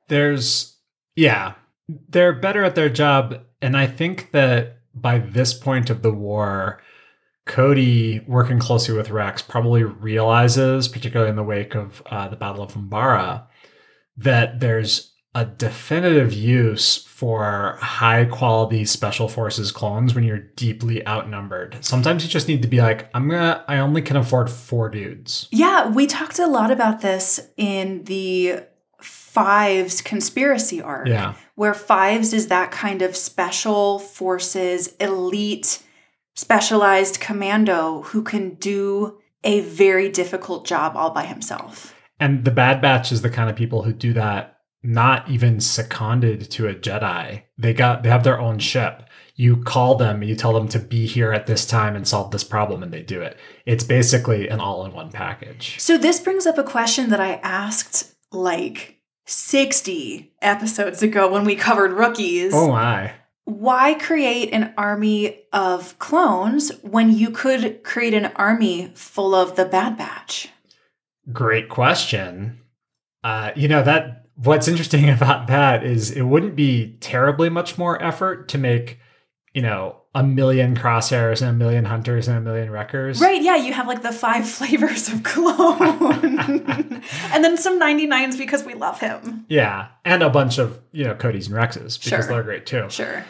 There's, 0.10 0.78
yeah, 1.16 1.54
they're 2.10 2.34
better 2.34 2.64
at 2.64 2.76
their 2.76 2.90
job. 2.90 3.42
And 3.62 3.78
I 3.78 3.88
think 3.88 4.32
that 4.32 4.80
by 4.94 5.20
this 5.20 5.54
point 5.54 5.90
of 5.90 6.02
the 6.02 6.14
war, 6.14 6.82
Cody, 7.46 8.22
working 8.28 8.60
closely 8.60 8.96
with 8.96 9.12
Rex, 9.12 9.42
probably 9.42 9.84
realizes, 9.84 10.88
particularly 10.88 11.30
in 11.30 11.36
the 11.36 11.44
wake 11.44 11.76
of 11.76 12.02
uh, 12.08 12.28
the 12.28 12.36
Battle 12.36 12.64
of 12.64 12.74
Umbara, 12.74 13.46
that 14.18 14.60
there's 14.60 15.14
a 15.36 15.46
definitive 15.46 16.34
use 16.34 16.96
for 16.96 17.78
high 17.82 18.24
quality 18.26 18.86
special 18.86 19.28
forces 19.28 19.72
clones 19.72 20.16
when 20.16 20.24
you're 20.24 20.40
deeply 20.40 21.06
outnumbered. 21.06 21.78
Sometimes 21.82 22.24
you 22.24 22.30
just 22.30 22.48
need 22.48 22.62
to 22.62 22.68
be 22.70 22.82
like, 22.82 23.10
I'm 23.14 23.30
gonna, 23.30 23.64
I 23.68 23.80
only 23.80 24.02
can 24.02 24.16
afford 24.16 24.50
four 24.50 24.90
dudes. 24.90 25.48
Yeah, 25.52 25.90
we 25.90 26.08
talked 26.08 26.40
a 26.40 26.48
lot 26.48 26.72
about 26.72 27.02
this 27.02 27.40
in 27.58 28.06
the 28.06 28.62
Fives 29.02 30.02
conspiracy 30.02 30.82
arc. 30.82 31.10
Yeah. 31.10 31.34
where 31.56 31.74
Fives 31.74 32.32
is 32.34 32.48
that 32.48 32.72
kind 32.72 33.02
of 33.02 33.18
special 33.18 34.00
forces, 34.00 34.96
elite, 35.02 35.84
specialized 36.36 37.20
commando 37.20 38.04
who 38.04 38.24
can 38.24 38.56
do 38.56 39.20
a 39.44 39.60
very 39.60 40.10
difficult 40.10 40.66
job 40.66 40.96
all 40.96 41.12
by 41.12 41.26
himself. 41.26 41.94
And 42.20 42.46
the 42.46 42.52
Bad 42.52 42.82
Batch 42.82 43.12
is 43.12 43.22
the 43.22 43.30
kind 43.30 43.50
of 43.50 43.58
people 43.58 43.84
who 43.84 43.92
do 43.92 44.14
that 44.14 44.55
not 44.86 45.30
even 45.30 45.60
seconded 45.60 46.50
to 46.52 46.68
a 46.68 46.76
Jedi. 46.76 47.44
They 47.58 47.74
got 47.74 48.04
they 48.04 48.10
have 48.10 48.24
their 48.24 48.40
own 48.40 48.60
ship. 48.60 49.04
You 49.36 49.58
call 49.58 49.96
them, 49.96 50.24
you 50.24 50.36
tell 50.36 50.54
them 50.54 50.70
to 50.70 50.80
be 50.80 51.06
here 51.06 51.34
at 51.34 51.46
this 51.46 51.66
time 51.66 51.96
and 51.96 52.08
solve 52.08 52.32
this 52.32 52.44
problem 52.44 52.82
and 52.84 52.94
they 52.94 53.02
do 53.02 53.22
it. 53.22 53.38
It's 53.66 53.84
basically 53.84 54.48
an 54.48 54.62
all-in-one 54.62 55.12
package. 55.12 55.76
So 55.80 55.98
this 55.98 56.22
brings 56.22 56.46
up 56.46 56.58
a 56.58 56.64
question 56.64 57.10
that 57.10 57.20
I 57.20 57.34
asked 57.44 58.16
like 58.32 59.00
60 59.26 60.34
episodes 60.42 61.04
ago 61.04 61.30
when 61.30 61.44
we 61.44 61.56
covered 61.56 61.92
rookies. 61.92 62.54
Oh 62.54 62.70
my. 62.70 63.14
Why 63.44 63.96
create 63.96 64.54
an 64.54 64.74
army 64.78 65.44
of 65.52 66.00
clones 66.00 66.72
when 66.82 67.12
you 67.12 67.30
could 67.30 67.84
create 67.84 68.14
an 68.14 68.32
army 68.38 68.92
full 68.96 69.36
of 69.36 69.56
the 69.56 69.66
Bad 69.66 69.98
Batch? 69.98 70.50
Great 71.32 71.70
question. 71.70 72.62
Uh, 73.24 73.52
you 73.56 73.68
know 73.68 73.84
that 73.84 74.25
what's 74.36 74.68
interesting 74.68 75.10
about 75.18 75.48
that 75.48 75.84
is 75.84 76.12
it 76.12 76.24
wouldn't 76.24 76.56
be 76.56 76.98
terribly 77.00 77.50
much 77.50 77.78
more 77.78 78.02
effort 78.04 78.50
to 78.50 78.58
make, 78.58 79.00
you 79.54 79.62
know, 79.62 79.98
a 80.14 80.24
million 80.24 80.76
crosshairs 80.78 81.42
and 81.42 81.50
a 81.50 81.54
million 81.54 81.84
hunters 81.84 82.30
and 82.30 82.38
a 82.38 82.42
million 82.42 82.72
wreckers. 82.72 83.20
Right, 83.20 83.42
yeah, 83.42 83.58
you 83.58 83.74
have 83.74 83.86
like 83.88 84.02
the 84.02 84.14
five 84.14 84.48
flavors 84.58 85.10
of 85.10 85.24
clone. 85.24 85.82
and 87.34 87.44
then 87.44 87.58
some 87.58 87.80
99s 87.80 88.38
because 88.38 88.64
we 88.64 88.76
love 88.76 89.00
him. 89.00 89.46
Yeah. 89.50 89.90
And 90.06 90.24
a 90.24 90.30
bunch 90.30 90.58
of, 90.58 90.80
you 90.94 91.04
know, 91.04 91.16
Cody's 91.16 91.48
and 91.48 91.56
Rexes 91.58 92.02
because 92.02 92.26
Sure. 92.26 92.34
they're 92.34 92.44
great 92.44 92.66
too. 92.66 92.90
Sure. 92.90 93.26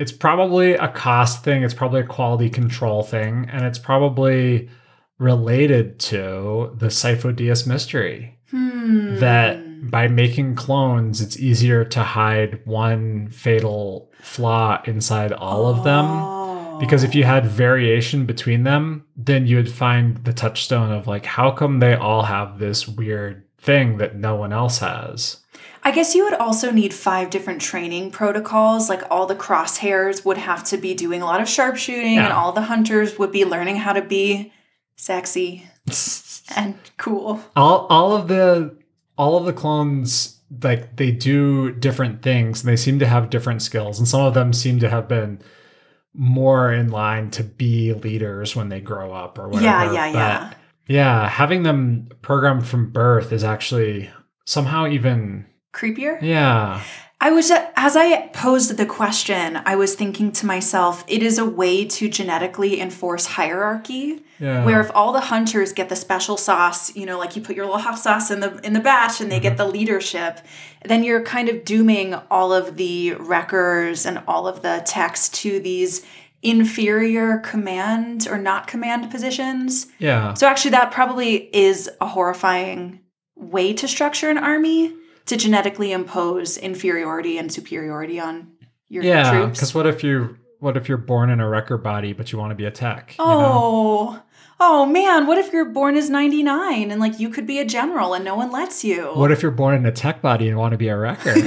It's 0.00 0.12
probably 0.12 0.72
a 0.74 0.88
cost 0.88 1.44
thing, 1.44 1.62
it's 1.62 1.74
probably 1.74 2.00
a 2.00 2.06
quality 2.06 2.50
control 2.50 3.02
thing, 3.02 3.48
and 3.52 3.64
it's 3.64 3.80
probably 3.80 4.70
related 5.18 5.98
to 5.98 6.72
the 6.76 6.86
Sifo-Dyas 6.86 7.66
mystery. 7.66 8.38
Hmm. 8.50 9.16
That 9.16 9.58
by 9.82 10.08
making 10.08 10.54
clones, 10.54 11.20
it's 11.20 11.38
easier 11.38 11.84
to 11.84 12.02
hide 12.02 12.64
one 12.66 13.28
fatal 13.28 14.10
flaw 14.20 14.82
inside 14.84 15.32
all 15.32 15.66
of 15.66 15.84
them. 15.84 16.78
Because 16.78 17.02
if 17.02 17.14
you 17.14 17.24
had 17.24 17.44
variation 17.46 18.24
between 18.24 18.62
them, 18.62 19.04
then 19.16 19.46
you 19.46 19.56
would 19.56 19.70
find 19.70 20.24
the 20.24 20.32
touchstone 20.32 20.92
of 20.92 21.06
like, 21.06 21.26
how 21.26 21.50
come 21.50 21.80
they 21.80 21.94
all 21.94 22.22
have 22.22 22.58
this 22.58 22.86
weird 22.86 23.44
thing 23.58 23.98
that 23.98 24.16
no 24.16 24.36
one 24.36 24.52
else 24.52 24.78
has? 24.78 25.38
I 25.82 25.90
guess 25.90 26.14
you 26.14 26.24
would 26.24 26.34
also 26.34 26.70
need 26.70 26.92
five 26.92 27.30
different 27.30 27.60
training 27.60 28.10
protocols. 28.10 28.88
Like 28.88 29.02
all 29.10 29.26
the 29.26 29.34
crosshairs 29.34 30.24
would 30.24 30.38
have 30.38 30.62
to 30.64 30.76
be 30.76 30.94
doing 30.94 31.22
a 31.22 31.24
lot 31.24 31.40
of 31.40 31.48
sharpshooting, 31.48 32.18
and 32.18 32.32
all 32.32 32.52
the 32.52 32.62
hunters 32.62 33.18
would 33.18 33.32
be 33.32 33.44
learning 33.44 33.76
how 33.76 33.92
to 33.92 34.02
be 34.02 34.52
sexy 34.96 35.66
and 36.56 36.74
cool. 36.96 37.40
all 37.56 37.86
all 37.86 38.14
of 38.14 38.28
the 38.28 38.76
all 39.18 39.36
of 39.36 39.44
the 39.44 39.52
clones 39.52 40.40
like 40.62 40.96
they 40.96 41.10
do 41.10 41.72
different 41.72 42.22
things 42.22 42.62
and 42.62 42.68
they 42.72 42.76
seem 42.76 42.98
to 43.00 43.06
have 43.06 43.28
different 43.28 43.60
skills 43.60 43.98
and 43.98 44.08
some 44.08 44.22
of 44.22 44.32
them 44.32 44.52
seem 44.54 44.78
to 44.78 44.88
have 44.88 45.06
been 45.06 45.38
more 46.14 46.72
in 46.72 46.88
line 46.88 47.30
to 47.32 47.44
be 47.44 47.92
leaders 47.92 48.56
when 48.56 48.70
they 48.70 48.80
grow 48.80 49.12
up 49.12 49.38
or 49.38 49.48
whatever. 49.48 49.64
Yeah, 49.64 49.92
yeah, 49.92 50.12
But, 50.12 50.18
yeah. 50.18 50.52
yeah, 50.86 51.28
having 51.28 51.64
them 51.64 52.08
programmed 52.22 52.66
from 52.66 52.90
birth 52.90 53.30
is 53.32 53.44
actually 53.44 54.08
somehow 54.46 54.86
even 54.88 55.44
Creepier? 55.74 56.20
yeah. 56.22 56.82
I 57.20 57.32
was 57.32 57.50
as 57.50 57.96
I 57.96 58.28
posed 58.28 58.76
the 58.76 58.86
question, 58.86 59.60
I 59.66 59.74
was 59.74 59.96
thinking 59.96 60.30
to 60.32 60.46
myself, 60.46 61.04
it 61.08 61.20
is 61.20 61.38
a 61.38 61.44
way 61.44 61.84
to 61.84 62.08
genetically 62.08 62.80
enforce 62.80 63.26
hierarchy. 63.26 64.22
Yeah. 64.38 64.64
Where 64.64 64.80
if 64.80 64.92
all 64.94 65.12
the 65.12 65.20
hunters 65.20 65.72
get 65.72 65.88
the 65.88 65.96
special 65.96 66.36
sauce, 66.36 66.94
you 66.94 67.06
know, 67.06 67.18
like 67.18 67.34
you 67.34 67.42
put 67.42 67.56
your 67.56 67.64
little 67.64 67.80
hot 67.80 67.98
sauce 67.98 68.30
in 68.30 68.38
the 68.38 68.64
in 68.64 68.72
the 68.72 68.80
batch 68.80 69.20
and 69.20 69.32
they 69.32 69.40
get 69.40 69.56
mm-hmm. 69.56 69.66
the 69.66 69.68
leadership, 69.68 70.38
then 70.84 71.02
you're 71.02 71.24
kind 71.24 71.48
of 71.48 71.64
dooming 71.64 72.14
all 72.30 72.52
of 72.52 72.76
the 72.76 73.14
wreckers 73.14 74.06
and 74.06 74.22
all 74.28 74.46
of 74.46 74.62
the 74.62 74.80
techs 74.86 75.28
to 75.30 75.58
these 75.58 76.06
inferior 76.40 77.38
command 77.38 78.28
or 78.30 78.38
not 78.38 78.68
command 78.68 79.10
positions. 79.10 79.88
yeah. 79.98 80.34
So 80.34 80.46
actually 80.46 80.70
that 80.70 80.92
probably 80.92 81.34
is 81.52 81.90
a 82.00 82.06
horrifying 82.06 83.00
way 83.34 83.72
to 83.72 83.88
structure 83.88 84.30
an 84.30 84.38
army 84.38 84.94
to 85.28 85.36
genetically 85.36 85.92
impose 85.92 86.56
inferiority 86.56 87.38
and 87.38 87.52
superiority 87.52 88.18
on 88.20 88.50
your 88.88 89.04
Yeah, 89.04 89.30
troops. 89.30 89.34
Yeah, 89.44 89.46
because 89.52 89.74
what 89.74 89.86
if 89.86 90.02
you 90.04 90.36
what 90.60 90.76
if 90.76 90.88
you're 90.88 90.98
born 90.98 91.30
in 91.30 91.38
a 91.40 91.48
wrecker 91.48 91.78
body 91.78 92.12
but 92.12 92.32
you 92.32 92.38
want 92.38 92.50
to 92.50 92.56
be 92.56 92.64
a 92.64 92.70
tech? 92.70 93.14
you 93.18 93.24
know? 93.24 93.30
Oh, 93.30 94.22
oh 94.58 94.86
man, 94.86 95.26
what 95.26 95.38
if 95.38 95.52
you're 95.52 95.66
born 95.70 95.94
as 95.96 96.10
99 96.10 96.90
and 96.90 97.00
like 97.00 97.20
you 97.20 97.28
could 97.28 97.46
be 97.46 97.58
a 97.60 97.64
general 97.64 98.14
and 98.14 98.24
no 98.24 98.34
one 98.34 98.50
lets 98.50 98.82
you? 98.84 99.04
What 99.14 99.30
if 99.30 99.40
you're 99.42 99.52
born 99.52 99.74
in 99.76 99.86
a 99.86 99.92
tech 99.92 100.20
body 100.20 100.48
and 100.48 100.58
want 100.58 100.72
to 100.72 100.78
be 100.78 100.88
a 100.88 100.96
wrecker? 100.96 101.34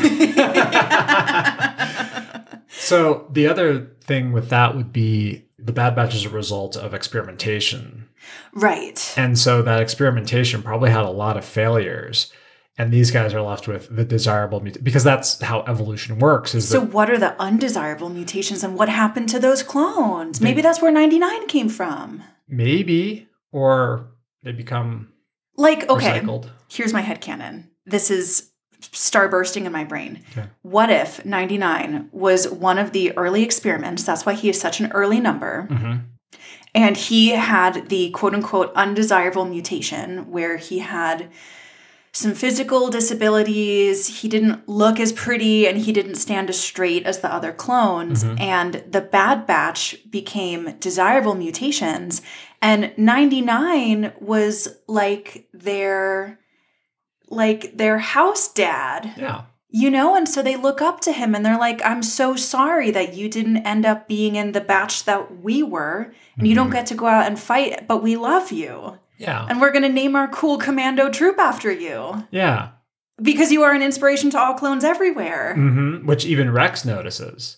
so 2.70 3.28
the 3.32 3.48
other 3.48 3.88
thing 4.02 4.32
with 4.32 4.50
that 4.50 4.76
would 4.76 4.94
be 4.94 5.46
the 5.60 5.74
Bad 5.74 5.96
Batch 5.96 6.16
is 6.16 6.26
a 6.26 6.30
result 6.30 6.76
of 6.76 6.94
experimentation. 6.94 8.08
right. 8.54 9.14
And 9.18 9.38
so 9.38 9.62
that 9.62 9.82
experimentation 9.82 10.64
probably 10.64 10.90
had 10.90 11.04
a 11.04 11.10
lot 11.10 11.38
of 11.38 11.46
failures. 11.46 12.32
And 12.78 12.92
these 12.92 13.12
guys 13.12 13.34
are 13.34 13.42
left 13.42 13.68
with 13.68 13.94
the 13.94 14.06
desirable 14.06 14.60
mut- 14.62 14.84
because 14.84 15.04
that's 15.04 15.42
how 15.42 15.64
evolution 15.68 16.20
works. 16.20 16.56
Is 16.56 16.68
So 16.70 16.80
what 16.82 17.10
are 17.10 17.18
the 17.18 17.40
undesirable 17.40 18.10
mutations 18.10 18.64
and 18.64 18.76
what 18.76 18.88
happened 18.90 19.30
to 19.30 19.40
those 19.40 19.62
clones? 19.62 20.40
Maybe 20.42 20.62
that's 20.62 20.82
where 20.82 20.92
99 20.92 21.48
came 21.48 21.70
from. 21.70 22.24
maybe 22.48 23.28
or 23.52 24.08
they 24.44 24.52
become 24.54 25.10
Like, 25.58 25.90
okay, 25.90 26.20
recycled. 26.22 26.50
here's 26.70 26.94
my 26.94 27.02
head 27.02 27.22
headcanon. 27.22 27.66
This 27.86 28.10
is 28.10 28.50
starbursting 28.82 29.66
in 29.66 29.72
my 29.72 29.84
brain. 29.84 30.24
Okay. 30.32 30.48
What 30.62 30.90
if 30.90 31.24
99 31.26 32.10
was 32.12 32.50
one 32.50 32.78
of 32.80 32.92
the 32.94 33.16
early 33.18 33.44
experiments? 33.44 34.04
That's 34.04 34.26
why 34.26 34.34
he 34.34 34.50
is 34.50 34.60
such 34.60 34.80
an 34.80 34.92
early 34.94 35.20
number. 35.20 35.64
hmm 35.70 35.96
And 36.74 36.96
he 36.98 37.30
had 37.32 37.90
the 37.90 38.10
quote 38.12 38.34
unquote 38.34 38.72
undesirable 38.76 39.46
mutation 39.46 40.32
where 40.32 40.58
he 40.58 40.80
had 40.80 41.30
some 42.14 42.34
physical 42.34 42.90
disabilities. 42.90 44.22
He 44.22 44.28
didn't 44.28 44.68
look 44.68 45.00
as 45.00 45.14
pretty 45.14 45.66
and 45.68 45.78
he 45.78 45.92
didn't 45.94 46.16
stand 46.16 46.50
as 46.50 46.60
straight 46.60 47.06
as 47.06 47.20
the 47.20 47.34
other 47.34 47.54
clones. 47.54 48.24
Mhm. 48.24 48.40
And 48.40 48.84
the 48.90 49.02
Bad 49.02 49.48
Batch 49.48 49.96
became 50.10 50.76
desirable 50.80 51.36
mutations. 51.36 52.22
And 52.62 52.92
99 52.98 54.12
was 54.20 54.68
like 54.88 55.48
their 55.54 56.38
like 57.30 57.78
their 57.78 57.98
house 57.98 58.50
dad 58.52 59.14
Yeah. 59.16 59.44
you 59.70 59.90
know 59.90 60.16
and 60.16 60.28
so 60.28 60.42
they 60.42 60.58
look 60.58 60.82
up 60.82 61.00
to 61.00 61.14
him 61.14 61.34
and 61.34 61.46
they're 61.46 61.58
like 61.58 61.82
i'm 61.86 62.04
so 62.04 62.36
sorry 62.36 62.92
that 62.92 63.14
you 63.14 63.30
didn't 63.30 63.66
end 63.66 63.86
up 63.86 64.06
being 64.06 64.36
in 64.36 64.52
the 64.52 64.60
batch 64.60 65.06
that 65.06 65.42
we 65.42 65.64
were 65.64 66.14
and 66.38 66.46
you 66.46 66.54
don't 66.54 66.68
Mhm. 66.68 66.74
get 66.74 66.86
to 66.88 66.94
go 66.96 67.06
out 67.06 67.26
and 67.28 67.40
fight 67.40 67.88
but 67.88 68.04
we 68.04 68.18
love 68.18 68.52
you 68.52 68.98
Yeah. 69.22 69.46
and 69.50 69.62
we're 69.62 69.72
going 69.72 69.84
to 69.84 69.90
name 69.90 70.16
our 70.16 70.28
cool 70.28 70.58
commando 70.58 71.10
troop 71.10 71.38
after 71.40 71.72
you 71.72 72.26
Yeah. 72.32 72.70
because 73.22 73.52
you 73.52 73.62
are 73.64 73.72
an 73.74 73.84
inspiration 73.84 74.30
to 74.32 74.40
all 74.40 74.54
clones 74.56 74.84
everywhere 74.84 75.54
hmm 75.56 76.06
Which 76.06 76.26
even 76.26 76.52
Rex 76.52 76.84
notices. 76.86 77.58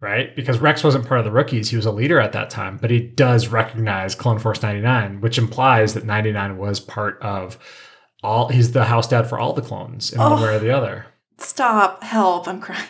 right? 0.00 0.34
Because 0.36 0.58
Rex 0.58 0.82
wasn't 0.84 1.06
part 1.06 1.20
of 1.20 1.24
the 1.24 1.32
rookies. 1.32 1.70
He 1.70 1.76
was 1.76 1.86
a 1.86 1.90
leader 1.92 2.18
at 2.20 2.32
that 2.32 2.50
time, 2.50 2.78
but 2.80 2.90
he 2.90 3.00
does 3.00 3.48
recognize 3.48 4.14
Clone 4.14 4.38
Force 4.38 4.62
99, 4.62 5.20
which 5.20 5.38
implies 5.38 5.94
that 5.94 6.04
99 6.04 6.58
was 6.58 6.80
part 6.80 7.20
of 7.22 7.58
all, 8.22 8.48
he's 8.48 8.72
the 8.72 8.84
house 8.84 9.08
dad 9.08 9.28
for 9.28 9.38
all 9.38 9.52
the 9.52 9.62
clones 9.62 10.12
in 10.12 10.18
one 10.18 10.32
Oh. 10.32 10.42
way 10.42 10.54
or 10.56 10.58
the 10.58 10.70
other. 10.70 11.06
Stop. 11.38 12.02
Help. 12.02 12.48
I'm 12.48 12.60
crying. 12.60 12.88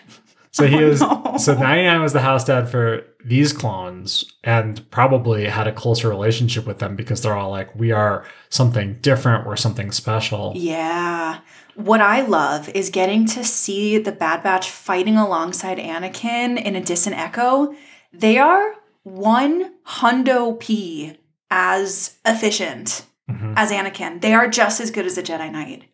So 0.56 0.66
he 0.66 0.76
Oh, 0.84 0.88
was, 0.88 1.00
no. 1.02 1.34
so 1.38 1.52
99 1.54 2.00
was 2.00 2.12
the 2.14 2.20
house 2.20 2.44
dad 2.44 2.68
for 2.70 3.02
these 3.22 3.52
clones 3.52 4.24
and 4.42 4.88
probably 4.90 5.44
had 5.46 5.66
a 5.66 5.72
closer 5.72 6.08
relationship 6.08 6.66
with 6.66 6.78
them 6.78 6.96
because 6.96 7.20
they're 7.20 7.36
all 7.36 7.50
like, 7.50 7.74
we 7.74 7.92
are 7.92 8.24
something 8.48 8.94
different, 9.02 9.46
we're 9.46 9.56
something 9.56 9.92
special. 9.92 10.52
Yeah. 10.56 11.40
What 11.74 12.00
I 12.00 12.22
love 12.22 12.70
is 12.70 12.88
getting 12.88 13.26
to 13.26 13.44
see 13.44 13.98
the 13.98 14.12
Bad 14.12 14.42
Batch 14.42 14.70
fighting 14.70 15.16
alongside 15.18 15.76
Anakin 15.76 16.58
in 16.62 16.74
a 16.74 16.80
distant 16.80 17.16
echo. 17.18 17.74
They 18.14 18.38
are 18.38 18.72
one 19.02 19.74
hundo 19.86 20.58
p 20.58 21.18
as 21.50 22.16
efficient 22.24 23.04
Mhm. 23.30 23.52
as 23.56 23.70
Anakin. 23.70 24.22
They 24.22 24.32
are 24.32 24.48
just 24.48 24.80
as 24.80 24.90
good 24.90 25.04
as 25.04 25.18
a 25.18 25.22
Jedi 25.22 25.52
Knight. 25.52 25.84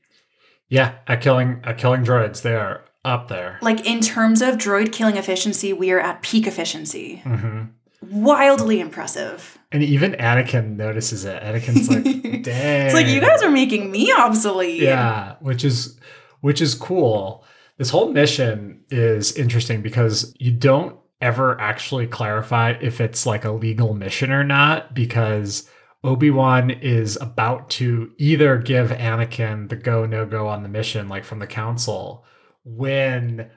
Yeah, 0.68 0.92
at 1.08 1.20
killing, 1.20 1.60
at 1.64 1.78
killing 1.78 2.04
droids, 2.04 2.42
they 2.42 2.54
are 2.54 2.84
up 3.04 3.28
there. 3.28 3.58
Like 3.62 3.86
in 3.86 4.00
terms 4.00 4.42
of 4.42 4.56
droid 4.56 4.92
killing 4.92 5.16
efficiency, 5.16 5.72
we 5.72 5.90
are 5.90 6.00
at 6.00 6.22
peak 6.22 6.46
efficiency. 6.46 7.16
hmm 7.24 7.64
Wildly 8.10 8.80
impressive. 8.80 9.58
And 9.70 9.82
even 9.82 10.12
Anakin 10.14 10.76
notices 10.76 11.24
it. 11.24 11.40
Anakin's 11.40 11.88
like, 11.88 12.02
dang. 12.42 12.86
It's 12.86 12.94
like 12.94 13.06
you 13.06 13.20
guys 13.20 13.42
are 13.42 13.50
making 13.50 13.90
me 13.92 14.12
obsolete. 14.12 14.82
Yeah, 14.82 15.36
which 15.40 15.64
is 15.64 15.98
which 16.40 16.60
is 16.60 16.74
cool. 16.74 17.44
This 17.78 17.90
whole 17.90 18.12
mission 18.12 18.84
is 18.90 19.32
interesting 19.32 19.82
because 19.82 20.34
you 20.38 20.50
don't 20.50 20.96
ever 21.20 21.58
actually 21.60 22.08
clarify 22.08 22.74
if 22.80 23.00
it's 23.00 23.24
like 23.24 23.44
a 23.44 23.52
legal 23.52 23.94
mission 23.94 24.32
or 24.32 24.42
not 24.42 24.92
because 24.94 25.68
Obi-Wan 26.02 26.70
is 26.70 27.16
about 27.20 27.70
to 27.70 28.10
either 28.18 28.58
give 28.58 28.90
Anakin 28.90 29.68
the 29.68 29.76
go 29.76 30.04
no 30.04 30.26
go 30.26 30.48
on 30.48 30.64
the 30.64 30.68
mission 30.68 31.08
like 31.08 31.24
from 31.24 31.38
the 31.38 31.46
council 31.46 32.24
when 32.64 33.50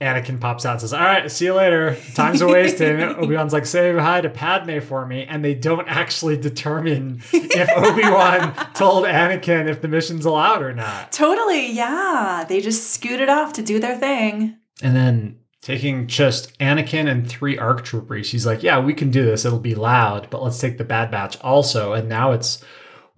Anakin 0.00 0.40
pops 0.40 0.64
out 0.64 0.72
and 0.72 0.80
says, 0.80 0.92
All 0.94 1.00
right, 1.00 1.30
see 1.30 1.44
you 1.44 1.54
later. 1.54 1.96
Time's 2.14 2.40
a 2.40 2.48
wasting. 2.48 3.00
Obi-Wan's 3.02 3.52
like, 3.52 3.66
say 3.66 3.94
hi 3.94 4.22
to 4.22 4.30
Padme 4.30 4.80
for 4.80 5.04
me. 5.04 5.24
And 5.24 5.44
they 5.44 5.54
don't 5.54 5.86
actually 5.88 6.38
determine 6.38 7.22
if 7.32 7.68
Obi-Wan 7.76 8.54
told 8.72 9.04
Anakin 9.04 9.68
if 9.68 9.82
the 9.82 9.88
mission's 9.88 10.24
allowed 10.24 10.62
or 10.62 10.72
not. 10.72 11.12
Totally, 11.12 11.72
yeah. 11.72 12.46
They 12.48 12.62
just 12.62 12.90
scooted 12.92 13.28
off 13.28 13.52
to 13.54 13.62
do 13.62 13.78
their 13.78 13.98
thing. 13.98 14.56
And 14.82 14.96
then 14.96 15.40
taking 15.60 16.06
just 16.06 16.58
Anakin 16.60 17.06
and 17.06 17.28
three 17.28 17.58
ARC 17.58 17.84
troopers, 17.84 18.30
he's 18.30 18.46
like, 18.46 18.62
Yeah, 18.62 18.78
we 18.80 18.94
can 18.94 19.10
do 19.10 19.26
this. 19.26 19.44
It'll 19.44 19.58
be 19.58 19.74
loud, 19.74 20.28
but 20.30 20.42
let's 20.42 20.58
take 20.58 20.78
the 20.78 20.84
Bad 20.84 21.10
Batch 21.10 21.38
also. 21.42 21.92
And 21.92 22.08
now 22.08 22.32
it's 22.32 22.64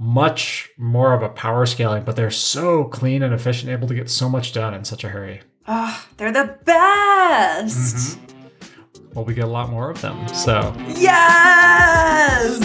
much 0.02 0.70
more 0.76 1.14
of 1.14 1.22
a 1.22 1.28
power 1.28 1.64
scaling, 1.64 2.02
but 2.02 2.16
they're 2.16 2.30
so 2.30 2.84
clean 2.84 3.22
and 3.22 3.32
efficient, 3.32 3.70
able 3.70 3.86
to 3.88 3.94
get 3.94 4.10
so 4.10 4.28
much 4.28 4.52
done 4.52 4.74
in 4.74 4.84
such 4.84 5.04
a 5.04 5.08
hurry. 5.08 5.40
Oh, 5.68 6.06
they're 6.16 6.32
the 6.32 6.58
best. 6.64 8.18
Mm-hmm. 8.18 9.12
Well, 9.14 9.24
we 9.24 9.34
get 9.34 9.44
a 9.44 9.48
lot 9.48 9.70
more 9.70 9.90
of 9.90 10.00
them. 10.00 10.26
So 10.28 10.74
Yes! 10.96 12.58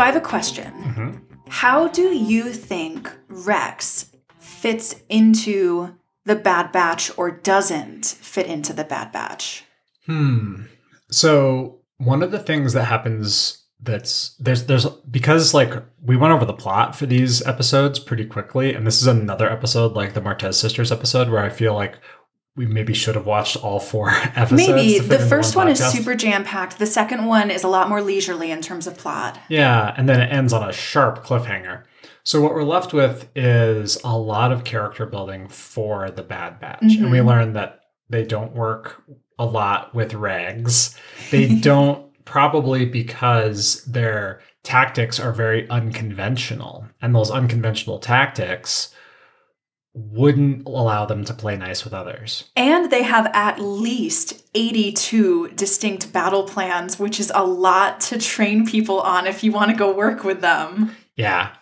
So 0.00 0.04
I 0.04 0.06
have 0.06 0.16
a 0.16 0.20
question. 0.22 0.72
Mhm. 0.82 1.20
How 1.50 1.86
do 1.88 2.14
you 2.16 2.54
think 2.54 3.12
Rex 3.28 4.06
fits 4.38 4.94
into 5.10 5.90
the 6.24 6.36
Bad 6.36 6.72
Batch 6.72 7.10
or 7.18 7.30
doesn't 7.30 8.06
fit 8.06 8.46
into 8.46 8.72
the 8.72 8.84
Bad 8.84 9.12
Batch? 9.12 9.66
Hmm. 10.06 10.62
So 11.10 11.80
one 11.98 12.22
of 12.22 12.30
the 12.30 12.38
things 12.38 12.72
that 12.72 12.84
happens 12.86 13.58
that's 13.82 14.36
there's 14.40 14.64
there's 14.64 14.86
because 15.10 15.52
like 15.52 15.74
we 16.02 16.16
went 16.16 16.32
over 16.32 16.46
the 16.46 16.54
plot 16.54 16.96
for 16.96 17.04
these 17.04 17.46
episodes 17.46 17.98
pretty 17.98 18.24
quickly, 18.24 18.72
and 18.72 18.86
this 18.86 19.02
is 19.02 19.06
another 19.06 19.50
episode 19.50 19.92
like 19.92 20.14
the 20.14 20.22
Martez 20.22 20.54
sisters 20.54 20.90
episode 20.90 21.28
where 21.28 21.44
I 21.44 21.50
feel 21.50 21.74
like 21.74 21.98
we 22.56 22.66
maybe 22.66 22.92
should 22.92 23.14
have 23.14 23.26
watched 23.26 23.56
all 23.62 23.78
four 23.80 24.10
episodes. 24.34 24.52
Maybe 24.52 24.98
the 24.98 25.18
first 25.18 25.54
one 25.56 25.66
one 25.66 25.72
is 25.72 25.78
super 25.84 26.14
jam 26.14 26.44
packed. 26.44 26.78
The 26.78 26.86
second 26.86 27.26
one 27.26 27.50
is 27.50 27.62
a 27.64 27.68
lot 27.68 27.88
more 27.88 28.02
leisurely 28.02 28.50
in 28.50 28.60
terms 28.60 28.86
of 28.86 28.96
plot. 28.98 29.38
Yeah, 29.48 29.94
and 29.96 30.08
then 30.08 30.20
it 30.20 30.32
ends 30.32 30.52
on 30.52 30.68
a 30.68 30.72
sharp 30.72 31.24
cliffhanger. 31.24 31.84
So 32.24 32.40
what 32.40 32.52
we're 32.54 32.64
left 32.64 32.92
with 32.92 33.28
is 33.34 33.98
a 34.04 34.16
lot 34.18 34.52
of 34.52 34.64
character 34.64 35.06
building 35.06 35.48
for 35.48 36.10
the 36.10 36.22
Bad 36.22 36.60
Batch, 36.60 36.82
and 36.82 37.10
we 37.10 37.18
Mhm. 37.18 37.26
learn 37.26 37.52
that 37.54 37.80
they 38.10 38.24
don't 38.24 38.52
work 38.54 39.02
a 39.38 39.44
lot 39.46 39.94
with 39.94 40.12
rags. 40.14 40.96
They 41.30 41.46
don't 41.60 42.06
probably 42.26 42.84
because 42.84 43.82
their 43.84 44.40
tactics 44.62 45.18
are 45.18 45.32
very 45.32 45.68
unconventional, 45.70 46.86
and 47.00 47.14
those 47.14 47.30
unconventional 47.30 47.98
tactics 47.98 48.94
wouldn't 49.92 50.66
allow 50.66 51.04
them 51.04 51.24
to 51.24 51.34
play 51.34 51.56
nice 51.56 51.84
with 51.84 51.92
others. 51.92 52.50
And 52.56 52.90
they 52.90 53.02
have 53.02 53.30
at 53.34 53.60
least 53.60 54.44
82 54.54 55.48
distinct 55.50 56.12
battle 56.12 56.44
plans, 56.44 56.98
which 56.98 57.18
is 57.18 57.32
a 57.34 57.44
lot 57.44 58.00
to 58.02 58.18
train 58.18 58.66
people 58.66 59.00
on 59.00 59.26
if 59.26 59.42
you 59.42 59.50
want 59.52 59.70
to 59.70 59.76
go 59.76 59.92
work 59.92 60.22
with 60.22 60.40
them. 60.40 60.94
Yeah. 61.16 61.54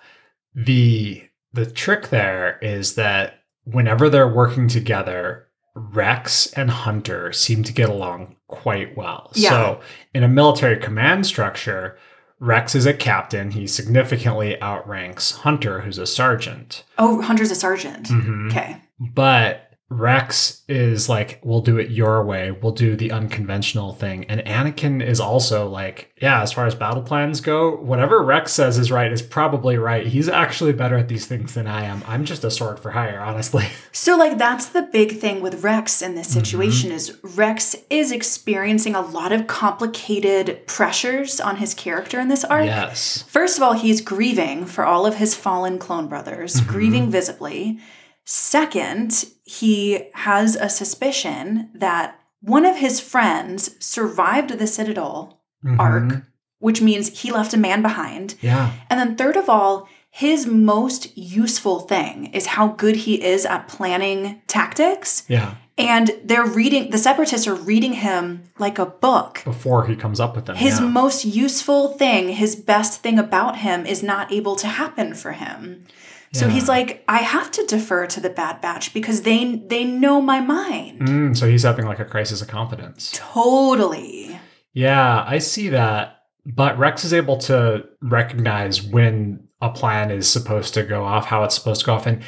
The 0.55 1.25
the 1.53 1.67
trick 1.67 2.11
there 2.11 2.59
is 2.61 2.95
that 2.97 3.41
whenever 3.65 4.11
they're 4.11 4.29
working 4.29 4.69
together, 4.69 5.49
Rex 5.75 6.53
and 6.53 6.71
Hunter 6.71 7.33
seem 7.33 7.63
to 7.65 7.73
get 7.73 7.89
along 7.89 8.37
quite 8.49 8.97
well. 8.97 9.31
Yeah. 9.35 9.51
So, 9.51 9.81
in 10.15 10.25
a 10.25 10.29
military 10.29 10.77
command 10.79 11.27
structure, 11.27 11.97
Rex 12.41 12.75
is 12.75 12.87
a 12.87 12.95
captain. 12.95 13.51
He 13.51 13.67
significantly 13.67 14.61
outranks 14.63 15.33
Hunter, 15.33 15.81
who's 15.81 15.99
a 15.99 16.07
sergeant. 16.07 16.85
Oh, 16.97 17.21
Hunter's 17.21 17.51
a 17.51 17.55
sergeant. 17.57 18.09
Mhm. 18.09 18.51
Okay. 18.51 18.77
But 19.01 19.68
Rex 19.91 20.63
is 20.69 21.09
like, 21.09 21.41
we'll 21.43 21.63
do 21.63 21.79
it 21.79 21.91
your 21.91 22.23
way. 22.23 22.51
We'll 22.51 22.73
do 22.73 22.95
the 22.95 23.11
unconventional 23.11 23.95
thing. 23.95 24.25
And 24.27 24.43
Anakin 24.43 25.03
is 25.03 25.19
also 25.19 25.67
like, 25.67 26.13
yeah, 26.21 26.43
as 26.43 26.53
far 26.53 26.67
as 26.67 26.75
battle 26.75 27.03
plans 27.03 27.41
go, 27.41 27.75
whatever 27.77 28.23
Rex 28.23 28.53
says 28.53 28.77
is 28.77 28.91
right 28.91 29.11
is 29.11 29.23
probably 29.23 29.79
right. 29.79 30.07
He's 30.07 30.29
actually 30.29 30.75
better 30.75 30.97
at 30.99 31.09
these 31.09 31.25
things 31.27 31.55
than 31.55 31.67
I 31.67 31.85
am. 31.85 32.03
I'm 32.07 32.27
just 32.27 32.45
a 32.45 32.51
sword 32.51 32.79
for 32.81 32.91
hire, 32.91 33.19
honestly. 33.21 33.67
So 33.91 34.17
like 34.17 34.39
that's 34.39 34.67
the 34.67 34.83
big 34.83 35.19
thing 35.19 35.41
with 35.41 35.65
Rex 35.65 36.03
in 36.03 36.15
this 36.15 36.29
Mm-hmm. 36.29 36.39
situation 36.39 36.93
is 36.93 37.19
Rex 37.23 37.75
is 37.91 38.13
experiencing 38.13 38.95
a 38.95 39.01
lot 39.01 39.33
of 39.33 39.47
complicated 39.49 40.67
pressures 40.67 41.41
on 41.41 41.57
his 41.57 41.75
character 41.75 42.21
in 42.21 42.29
this 42.29 42.45
arc. 42.45 42.67
yes. 42.67 43.23
First 43.29 43.57
of 43.57 43.63
all, 43.65 43.73
he's 43.73 44.01
grieving 44.01 44.67
for 44.67 44.85
all 44.85 45.05
of 45.07 45.17
his 45.17 45.35
fallen 45.35 45.79
clone 45.79 46.07
brothers, 46.09 46.61
Mhm. 46.61 46.67
grieving 46.69 47.11
visibly. 47.11 47.79
Second, 48.25 49.25
he 49.49 50.05
has 50.13 50.57
a 50.57 50.69
suspicion 50.69 51.71
that 51.75 52.21
one 52.43 52.67
of 52.67 52.77
his 52.77 53.01
friends 53.01 53.75
survived 53.81 54.51
the 54.51 54.67
Citadel 54.67 55.41
arc, 55.79 56.05
Mhm. 56.05 56.27
which 56.59 56.83
means 56.83 57.23
he 57.23 57.33
left 57.33 57.55
a 57.55 57.57
man 57.57 57.81
behind. 57.81 58.35
Yeah. 58.43 58.73
And 58.91 59.01
then, 59.01 59.17
third 59.17 59.37
of 59.37 59.49
all, 59.49 59.89
his 60.11 60.47
most 60.47 61.17
useful 61.17 61.81
thing 61.81 62.27
is 62.27 62.47
how 62.47 62.69
good 62.69 62.97
he 62.97 63.25
is 63.25 63.47
at 63.47 63.69
planning 63.69 64.43
tactics. 64.47 65.23
Yeah. 65.29 65.55
And 65.79 66.11
they're 66.25 66.47
reading, 66.47 66.91
the 66.91 66.99
separatists 66.99 67.47
are 67.47 67.55
reading 67.55 67.95
him 67.95 68.43
like 68.59 68.79
a 68.79 68.87
book. 68.87 69.43
Before 69.45 69.87
he 69.87 69.97
comes 69.97 70.21
up 70.21 70.37
with 70.37 70.47
them. 70.47 70.57
His 70.57 70.81
yeah. 70.81 70.87
most 70.87 71.25
useful 71.25 71.89
thing, 71.89 72.31
his 72.31 72.55
best 72.57 73.01
thing 73.01 73.19
about 73.19 73.59
him 73.59 73.87
is 73.87 74.03
not 74.03 74.31
able 74.33 74.57
to 74.57 74.67
happen 74.67 75.15
for 75.15 75.33
him. 75.33 75.85
So 76.33 76.47
Yeah. 76.47 76.53
he's 76.53 76.69
like, 76.69 77.03
I 77.09 77.19
have 77.19 77.51
to 77.53 77.65
defer 77.67 78.07
to 78.07 78.21
the 78.21 78.31
Bad 78.31 78.61
Batch 78.61 78.93
because 78.93 79.23
they 79.23 79.57
they 79.67 79.85
know 79.85 80.21
my 80.21 80.41
mind. 80.41 81.01
Mm, 81.01 81.37
so 81.37 81.49
he's 81.49 81.63
having 81.63 81.87
like 81.87 81.99
a 82.01 82.05
crisis 82.05 82.43
of 82.43 82.49
confidence. 82.49 83.11
Totally. 83.15 84.39
Yeah, 84.75 85.25
I 85.27 85.39
see 85.39 85.69
that. 85.71 86.17
But 86.47 86.79
Rex 86.79 87.05
is 87.05 87.13
able 87.13 87.37
to 87.39 87.85
recognize 88.01 88.83
when 88.83 89.49
a 89.61 89.71
plan 89.71 90.11
is 90.11 90.29
supposed 90.29 90.75
to 90.75 90.83
go 90.83 91.05
off, 91.05 91.27
how 91.27 91.45
it's 91.45 91.55
supposed 91.55 91.81
to 91.81 91.87
go 91.87 91.95
off, 91.95 92.07
and 92.07 92.23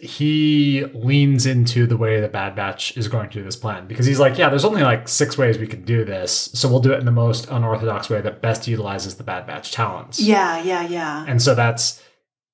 he 0.00 0.84
leans 0.94 1.46
into 1.46 1.86
the 1.86 1.96
way 1.96 2.20
the 2.20 2.28
Bad 2.28 2.56
Batch 2.56 2.96
is 2.96 3.06
going 3.08 3.28
to 3.30 3.38
do 3.38 3.44
this 3.44 3.54
plan 3.56 3.86
because 3.86 4.04
he's 4.06 4.18
like, 4.18 4.36
yeah, 4.36 4.48
there's 4.48 4.64
only 4.64 4.82
like 4.82 5.06
six 5.06 5.38
ways 5.38 5.58
we 5.58 5.66
can 5.66 5.84
do 5.84 6.04
this, 6.04 6.50
so 6.54 6.68
we'll 6.68 6.80
do 6.80 6.92
it 6.92 6.98
in 6.98 7.04
the 7.04 7.12
most 7.12 7.48
unorthodox 7.50 8.10
way 8.10 8.20
that 8.20 8.42
best 8.42 8.66
utilizes 8.66 9.16
the 9.16 9.22
Bad 9.24 9.46
Batch 9.46 9.70
talents. 9.70 10.18
Yeah, 10.20 10.60
yeah, 10.62 10.86
yeah. 10.88 11.24
And 11.28 11.40
so 11.40 11.54
that's 11.54 12.02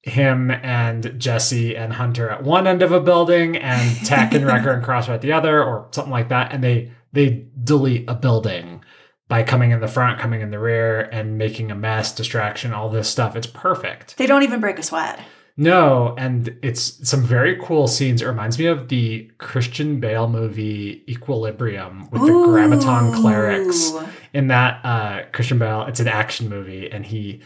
him 0.08 0.50
and 0.50 1.14
Jesse 1.18 1.76
and 1.76 1.92
Hunter 1.92 2.28
at 2.30 2.42
one 2.42 2.66
end 2.66 2.82
of 2.82 2.92
a 2.92 3.00
building 3.00 3.56
and 3.56 4.06
Tech 4.06 4.34
and 4.34 4.46
Wrecker 4.46 4.72
and 4.72 4.82
Cross 4.82 5.08
at 5.08 5.20
the 5.20 5.32
other 5.32 5.62
or 5.62 5.88
something 5.90 6.12
like 6.12 6.28
that. 6.28 6.52
And 6.52 6.62
they 6.62 6.92
they 7.12 7.46
delete 7.62 8.08
a 8.08 8.14
building 8.14 8.84
by 9.28 9.42
coming 9.42 9.70
in 9.70 9.80
the 9.80 9.88
front, 9.88 10.18
coming 10.18 10.40
in 10.40 10.50
the 10.50 10.58
rear, 10.58 11.00
and 11.00 11.38
making 11.38 11.70
a 11.70 11.74
mess, 11.74 12.14
distraction, 12.14 12.72
all 12.72 12.88
this 12.88 13.08
stuff. 13.08 13.36
It's 13.36 13.46
perfect. 13.46 14.16
They 14.16 14.26
don't 14.26 14.42
even 14.42 14.60
break 14.60 14.78
a 14.78 14.82
sweat. 14.82 15.20
No, 15.60 16.14
and 16.16 16.56
it's 16.62 17.08
some 17.08 17.24
very 17.24 17.58
cool 17.60 17.88
scenes. 17.88 18.22
It 18.22 18.26
reminds 18.26 18.60
me 18.60 18.66
of 18.66 18.88
the 18.88 19.28
Christian 19.38 19.98
Bale 19.98 20.28
movie 20.28 21.02
Equilibrium 21.08 22.08
with 22.10 22.22
the 22.22 22.28
Grammaton 22.28 23.12
clerics. 23.20 23.92
In 24.32 24.46
that 24.48 24.84
uh, 24.84 25.22
Christian 25.32 25.58
Bale, 25.58 25.84
it's 25.86 25.98
an 25.98 26.06
action 26.06 26.48
movie, 26.48 26.88
and 26.88 27.04
he 27.04 27.42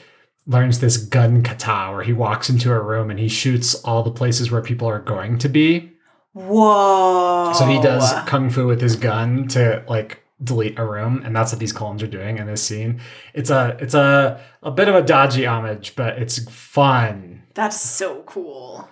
learns 0.47 0.81
this 0.81 0.97
gun 0.97 1.43
kata 1.43 1.93
where 1.93 2.03
he 2.03 2.13
walks 2.13 2.51
into 2.51 2.73
a 2.73 2.81
room 2.81 3.11
and 3.11 3.19
he 3.19 3.29
shoots 3.29 3.75
all 3.77 4.03
the 4.03 4.11
places 4.11 4.51
where 4.51 4.63
people 4.63 4.89
are 4.89 4.99
going 4.99 5.39
to 5.39 5.49
be. 5.49 5.93
Whoa. 6.33 7.53
So 7.55 7.67
he 7.67 7.81
does 7.81 8.13
kung 8.27 8.51
fu 8.51 8.67
with 8.67 8.81
his 8.81 8.97
gun 8.97 9.49
to 9.49 9.85
like 9.89 10.23
delete 10.43 10.79
a 10.79 10.85
room, 10.85 11.23
and 11.25 11.37
that's 11.37 11.53
what 11.53 11.59
these 11.59 11.73
clones 11.73 12.03
are 12.03 12.09
doing 12.09 12.39
in 12.39 12.47
this 12.47 12.63
scene. 12.63 13.01
It's 13.35 13.51
a 13.51 13.77
it's 13.81 13.95
a 13.95 14.41
a 14.63 14.71
bit 14.71 14.89
of 14.89 14.95
a 14.95 15.03
dodgy 15.03 15.47
homage, 15.47 15.95
but 15.95 16.19
it's 16.19 16.39
fun. 16.51 17.43
That's 17.55 17.81
so 17.81 18.23
cool. 18.23 18.89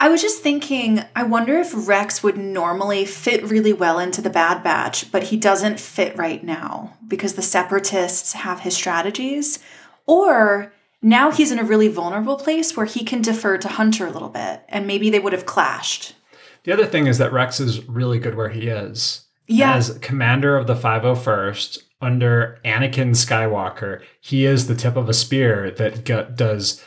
I 0.00 0.08
was 0.08 0.20
just 0.20 0.42
thinking, 0.42 1.02
I 1.14 1.22
wonder 1.22 1.56
if 1.58 1.88
Rex 1.88 2.22
would 2.22 2.36
normally 2.36 3.06
fit 3.06 3.44
really 3.44 3.72
well 3.72 4.00
into 4.00 4.20
the 4.20 4.28
Bad 4.28 4.62
Batch, 4.62 5.10
but 5.12 5.22
he 5.22 5.36
doesn't 5.36 5.78
fit 5.80 6.18
right 6.18 6.42
now 6.42 6.94
because 7.06 7.34
the 7.34 7.42
Separatists 7.42 8.32
have 8.32 8.60
his 8.60 8.74
strategies. 8.74 9.60
Or 10.06 10.73
now 11.04 11.30
he's 11.30 11.52
in 11.52 11.58
a 11.58 11.64
really 11.64 11.88
vulnerable 11.88 12.36
place 12.36 12.76
where 12.76 12.86
he 12.86 13.04
can 13.04 13.20
defer 13.20 13.58
to 13.58 13.68
Hunter 13.68 14.06
a 14.06 14.10
little 14.10 14.30
bit, 14.30 14.62
and 14.68 14.86
maybe 14.86 15.10
they 15.10 15.20
would 15.20 15.34
have 15.34 15.44
clashed. 15.44 16.14
The 16.64 16.72
other 16.72 16.86
thing 16.86 17.06
is 17.06 17.18
that 17.18 17.32
Rex 17.32 17.60
is 17.60 17.86
really 17.86 18.18
good 18.18 18.34
where 18.34 18.48
he 18.48 18.68
is. 18.68 19.26
Yeah. 19.46 19.74
As 19.74 19.98
commander 19.98 20.56
of 20.56 20.66
the 20.66 20.74
501st 20.74 21.78
under 22.00 22.58
Anakin 22.64 23.10
Skywalker, 23.10 24.02
he 24.22 24.46
is 24.46 24.66
the 24.66 24.74
tip 24.74 24.96
of 24.96 25.10
a 25.10 25.12
spear 25.12 25.70
that 25.72 26.04
does 26.36 26.82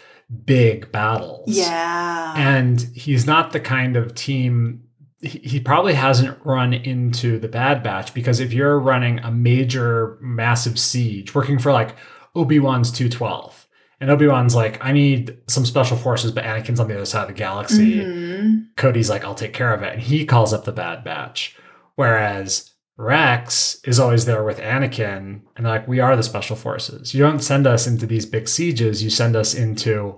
big 0.46 0.92
battles. 0.92 1.48
Yeah. 1.48 2.34
And 2.36 2.82
he's 2.96 3.28
not 3.28 3.52
the 3.52 3.60
kind 3.60 3.96
of 3.96 4.16
team 4.16 4.84
he 5.22 5.40
he 5.40 5.60
probably 5.60 5.94
hasn't 5.94 6.38
run 6.44 6.74
into 6.74 7.40
the 7.40 7.48
Bad 7.48 7.82
Batch 7.82 8.14
because 8.14 8.40
if 8.40 8.54
you're 8.54 8.80
running 8.80 9.20
a 9.20 9.32
major 9.32 10.18
massive 10.22 10.78
siege 10.78 11.34
working 11.34 11.58
for 11.58 11.72
like 11.72 11.96
Obi-Wan's 12.36 12.92
212 12.92 13.67
and 14.00 14.10
Obi-Wan's 14.12 14.56
like 14.56 14.84
I 14.84 14.92
need 14.92 15.38
some 15.48 15.66
special 15.66 15.98
forces 15.98 16.32
but 16.32 16.44
Anakin's 16.44 16.80
on 16.80 16.88
the 16.88 16.96
other 16.96 17.06
side 17.06 17.24
of 17.24 17.28
the 17.30 17.34
galaxy. 17.34 17.96
Mhm. 17.98 18.68
Cody's 18.76 19.10
like 19.10 19.24
I'll 19.24 19.36
take 19.36 19.54
care 19.54 19.74
of 19.74 19.82
it 19.84 19.94
and 19.94 20.02
he 20.02 20.26
calls 20.26 20.54
up 20.54 20.66
the 20.66 20.72
Bad 20.72 21.04
Batch. 21.04 21.56
Whereas 21.96 22.72
Rex 22.98 23.80
is 23.86 24.00
always 24.00 24.26
there 24.26 24.44
with 24.44 24.60
Anakin 24.60 25.42
and 25.56 25.66
they're 25.66 25.74
like 25.74 25.88
we 25.88 26.00
are 26.00 26.16
the 26.16 26.24
special 26.24 26.56
forces. 26.56 27.14
You 27.14 27.22
don't 27.24 27.40
send 27.44 27.66
us 27.68 27.88
into 27.88 28.06
these 28.06 28.26
big 28.26 28.48
sieges, 28.48 29.04
you 29.04 29.10
send 29.10 29.36
us 29.36 29.54
into 29.54 30.18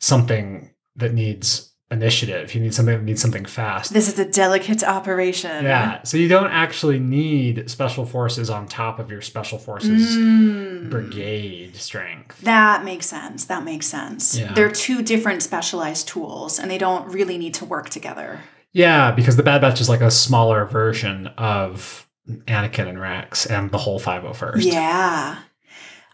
something 0.00 0.70
that 0.96 1.14
needs 1.14 1.72
initiative. 1.90 2.54
You 2.54 2.60
need 2.60 2.74
something 2.74 2.96
that 2.98 3.02
needs 3.04 3.22
something 3.22 3.46
fast. 3.46 3.94
This 3.94 4.08
is 4.08 4.18
a 4.18 4.24
delicate 4.26 4.84
operation. 4.84 5.64
Yeah. 5.64 6.02
So 6.02 6.18
you 6.18 6.28
don't 6.28 6.50
actually 6.50 6.98
need 6.98 7.70
special 7.70 8.04
forces 8.04 8.50
on 8.50 8.66
top 8.66 8.98
of 8.98 9.10
your 9.10 9.22
special 9.22 9.58
forces 9.58 10.16
Mm. 10.16 10.90
brigade 10.90 11.76
strength. 11.76 12.40
That 12.42 12.84
makes 12.84 13.06
sense. 13.06 13.46
That 13.46 13.64
makes 13.64 13.86
sense. 13.86 14.38
Yeah. 14.38 14.52
They're 14.52 14.70
two 14.70 15.02
different 15.02 15.42
specialized 15.42 16.08
tools 16.08 16.58
and 16.58 16.70
they 16.70 16.78
don't 16.78 17.10
really 17.10 17.38
need 17.38 17.54
to 17.54 17.64
work 17.64 17.88
together. 17.88 18.40
Yeah, 18.74 19.10
because 19.12 19.36
the 19.36 19.42
Bad 19.42 19.62
Batch 19.62 19.80
is 19.80 19.88
like 19.88 20.02
a 20.02 20.10
smaller 20.10 20.66
version 20.66 21.28
of 21.38 22.06
Anakin 22.46 22.86
and 22.86 23.00
Rex 23.00 23.46
and 23.46 23.70
the 23.70 23.78
whole 23.78 23.98
501st. 23.98 24.56
Yeah. 24.62 25.36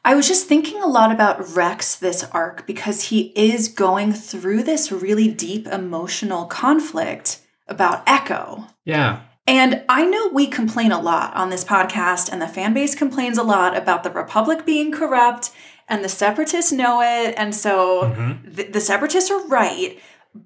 I 0.05 0.15
was 0.15 0.29
just 0.29 0.47
thinking 0.47 0.83
a 0.83 0.87
lot 0.87 1.11
about 1.11 1.55
Rex 1.57 1.95
this 1.97 2.25
arc 2.33 2.67
because 2.67 3.05
he 3.05 3.33
is 3.35 3.69
going 3.69 4.13
through 4.13 4.63
this 4.65 4.93
really 4.93 5.29
deep 5.29 5.67
emotional 5.67 6.45
conflict 6.45 7.41
about 7.69 8.03
Echo. 8.07 8.67
Yeah. 8.85 9.21
And 9.47 9.83
I 9.89 10.05
know 10.05 10.29
we 10.29 10.47
complain 10.47 10.93
a 10.93 11.01
lot 11.01 11.35
on 11.35 11.51
this 11.51 11.65
podcast, 11.65 12.31
and 12.31 12.41
the 12.41 12.49
fan 12.49 12.75
base 12.75 12.95
complains 12.95 13.39
a 13.39 13.43
lot 13.43 13.77
about 13.77 14.03
the 14.03 14.11
Republic 14.11 14.65
being 14.65 14.91
corrupt, 14.93 15.51
and 15.89 16.03
the 16.05 16.09
separatists 16.09 16.73
know 16.73 17.01
it. 17.03 17.35
And 17.37 17.55
so 17.55 18.03
Mhm. 18.03 18.57
the, 18.57 18.65
the 18.65 18.81
separatists 18.81 19.31
are 19.31 19.47
right, 19.47 19.99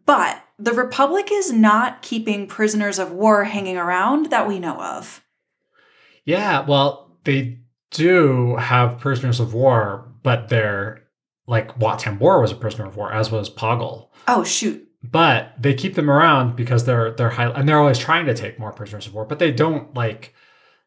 but 0.07 0.41
the 0.59 0.73
Republic 0.73 1.31
is 1.33 1.53
not 1.53 2.03
keeping 2.03 2.47
prisoners 2.49 2.99
of 2.99 3.13
war 3.13 3.45
hanging 3.45 3.77
around 3.77 4.31
that 4.31 4.49
we 4.49 4.59
know 4.59 4.81
of. 4.81 5.23
Yeah, 6.25 6.65
well, 6.67 7.17
they 7.25 7.59
do 7.91 8.57
have 8.57 8.99
prisoners 8.99 9.41
of 9.41 9.55
war, 9.55 10.09
but 10.23 10.49
they're 10.49 11.05
like 11.47 11.79
Wat 11.79 12.01
Tambor 12.01 12.41
was 12.41 12.53
a 12.53 12.57
prisoner 12.57 12.87
of 12.87 12.97
war, 12.97 13.13
as 13.13 13.31
was 13.31 13.51
Poggle. 13.51 14.09
Oh, 14.27 14.45
shoot. 14.45 14.87
But 15.03 15.55
they 15.59 15.75
keep 15.75 15.95
them 15.95 16.11
around 16.11 16.57
because 16.57 16.85
they're 16.85 17.13
they're 17.13 17.31
high 17.31 17.51
and 17.51 17.69
they're 17.69 17.79
always 17.79 17.99
trying 17.99 18.27
to 18.27 18.35
take 18.35 18.59
more 18.59 18.73
prisoners 18.73 19.07
of 19.07 19.15
war, 19.15 19.25
but 19.25 19.39
they 19.39 19.53
don't 19.53 19.95
like 19.95 20.35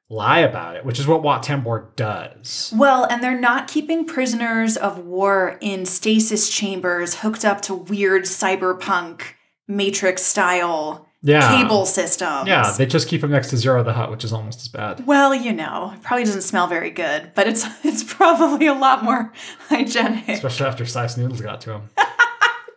lie 0.10 0.40
about 0.40 0.76
it, 0.76 0.84
which 0.86 1.00
is 1.00 1.08
what 1.08 1.24
Wat 1.24 1.44
Tambor 1.44 1.96
does. 1.96 2.74
Well, 2.76 3.06
and 3.06 3.24
they're 3.24 3.40
not 3.40 3.70
keeping 3.70 4.06
prisoners 4.06 4.76
of 4.76 5.00
war 5.00 5.58
in 5.62 5.86
stasis 5.86 6.50
chambers 6.50 7.16
hooked 7.16 7.46
up 7.46 7.62
to 7.62 7.74
weird 7.74 8.24
cyberpunk 8.24 9.22
matrix 9.68 10.24
style 10.24 11.08
Yeah. 11.24 11.56
cable 11.62 11.86
systems. 11.86 12.48
Yeah, 12.48 12.74
they 12.76 12.86
just 12.88 13.08
keep 13.08 13.22
them 13.22 13.30
next 13.32 13.52
to 13.52 13.56
Ziro 13.56 13.86
the 13.86 13.94
Hutt, 13.94 14.10
which 14.10 14.24
is 14.24 14.34
almost 14.34 14.60
as 14.62 14.68
bad. 14.68 15.06
well, 15.06 15.36
you 15.36 15.54
know, 15.54 15.92
it 15.96 16.02
probably 16.02 16.24
doesn't 16.26 16.42
smell 16.42 16.66
very 16.68 16.90
good, 16.90 17.32
but 17.36 17.48
it's 17.48 17.66
it's 17.84 18.04
probably 18.04 18.66
a 18.68 18.74
lot 18.74 19.04
more 19.04 19.32
hygienic. 19.70 20.28
Especially 20.30 20.66
after 20.66 20.86
Sy 20.86 21.06
Snootles 21.06 21.42
got 21.44 21.62
to 21.62 21.74
him. 21.74 21.90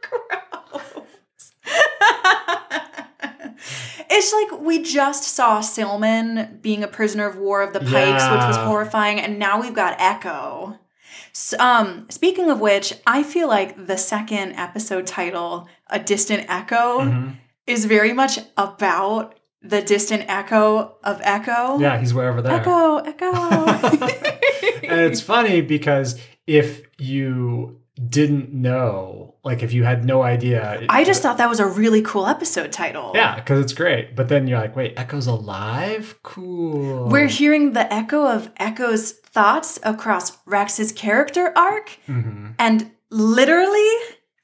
Gross. 0.03 1.53
It's 4.17 4.33
like 4.33 4.61
we 4.61 4.83
just 4.83 5.25
saw 5.25 5.61
Silman 5.61 6.61
being 6.63 6.85
a 6.85 6.89
prisoner 6.89 7.27
of 7.27 7.37
war 7.39 7.63
of 7.63 7.73
the 7.73 7.81
Pikes, 7.81 8.23
which 8.25 8.47
was 8.47 8.57
horrifying, 8.57 9.19
and 9.21 9.39
now 9.39 9.61
we've 9.61 9.75
got 9.75 9.97
Echo. 9.99 10.79
S 11.33 11.53
um, 11.59 12.07
speaking 12.11 12.49
of 12.51 12.61
which, 12.61 12.93
I 13.07 13.23
feel 13.23 13.49
like 13.49 13.87
the 13.87 13.97
second 13.97 14.53
episode 14.53 15.07
title, 15.07 15.67
"A 15.89 15.99
Distant 15.99 16.45
Echo," 16.49 17.01
Mhm. 17.01 17.37
Is 17.67 17.85
very 17.85 18.13
much 18.13 18.39
about 18.57 19.39
the 19.63 19.81
distant 19.81 20.25
echo 20.29 20.97
of 21.03 21.21
Echo. 21.23 21.79
Yeah, 21.79 21.99
he's 21.99 22.13
way 22.13 22.27
over 22.27 22.43
there. 22.43 22.53
Echo, 22.61 22.99
Echo. 22.99 23.33
and 24.87 25.01
it's 25.01 25.21
funny 25.23 25.63
because 25.63 26.21
if 26.47 26.83
you 26.99 27.81
didn't 28.09 28.53
know, 28.53 29.37
like 29.43 29.63
if 29.63 29.73
you 29.73 29.85
had 29.85 30.05
no 30.05 30.23
idea, 30.23 30.85
I 30.91 31.05
just 31.05 31.23
thought 31.23 31.39
that 31.39 31.49
was 31.49 31.61
a 31.61 31.67
really 31.67 32.03
cool 32.03 32.27
episode 32.27 32.73
title. 32.73 33.13
yeah, 33.15 33.37
because 33.37 33.61
it's 33.65 33.73
great. 33.73 34.15
But 34.15 34.29
then 34.29 34.47
you're 34.47 34.59
like, 34.59 34.77
wait, 34.77 34.95
Echo's 34.99 35.27
alive? 35.27 36.19
Cool. 36.23 37.09
We're 37.09 37.29
hearing 37.29 37.73
the 37.73 37.91
echo 37.93 38.27
of 38.27 38.51
Echo's 38.59 39.13
thoughts 39.13 39.79
across 39.83 40.37
Rex's 40.45 40.93
character 40.93 41.53
arc, 41.57 41.91
hmm 42.07 42.51
and 42.59 42.91
literally, 43.11 43.91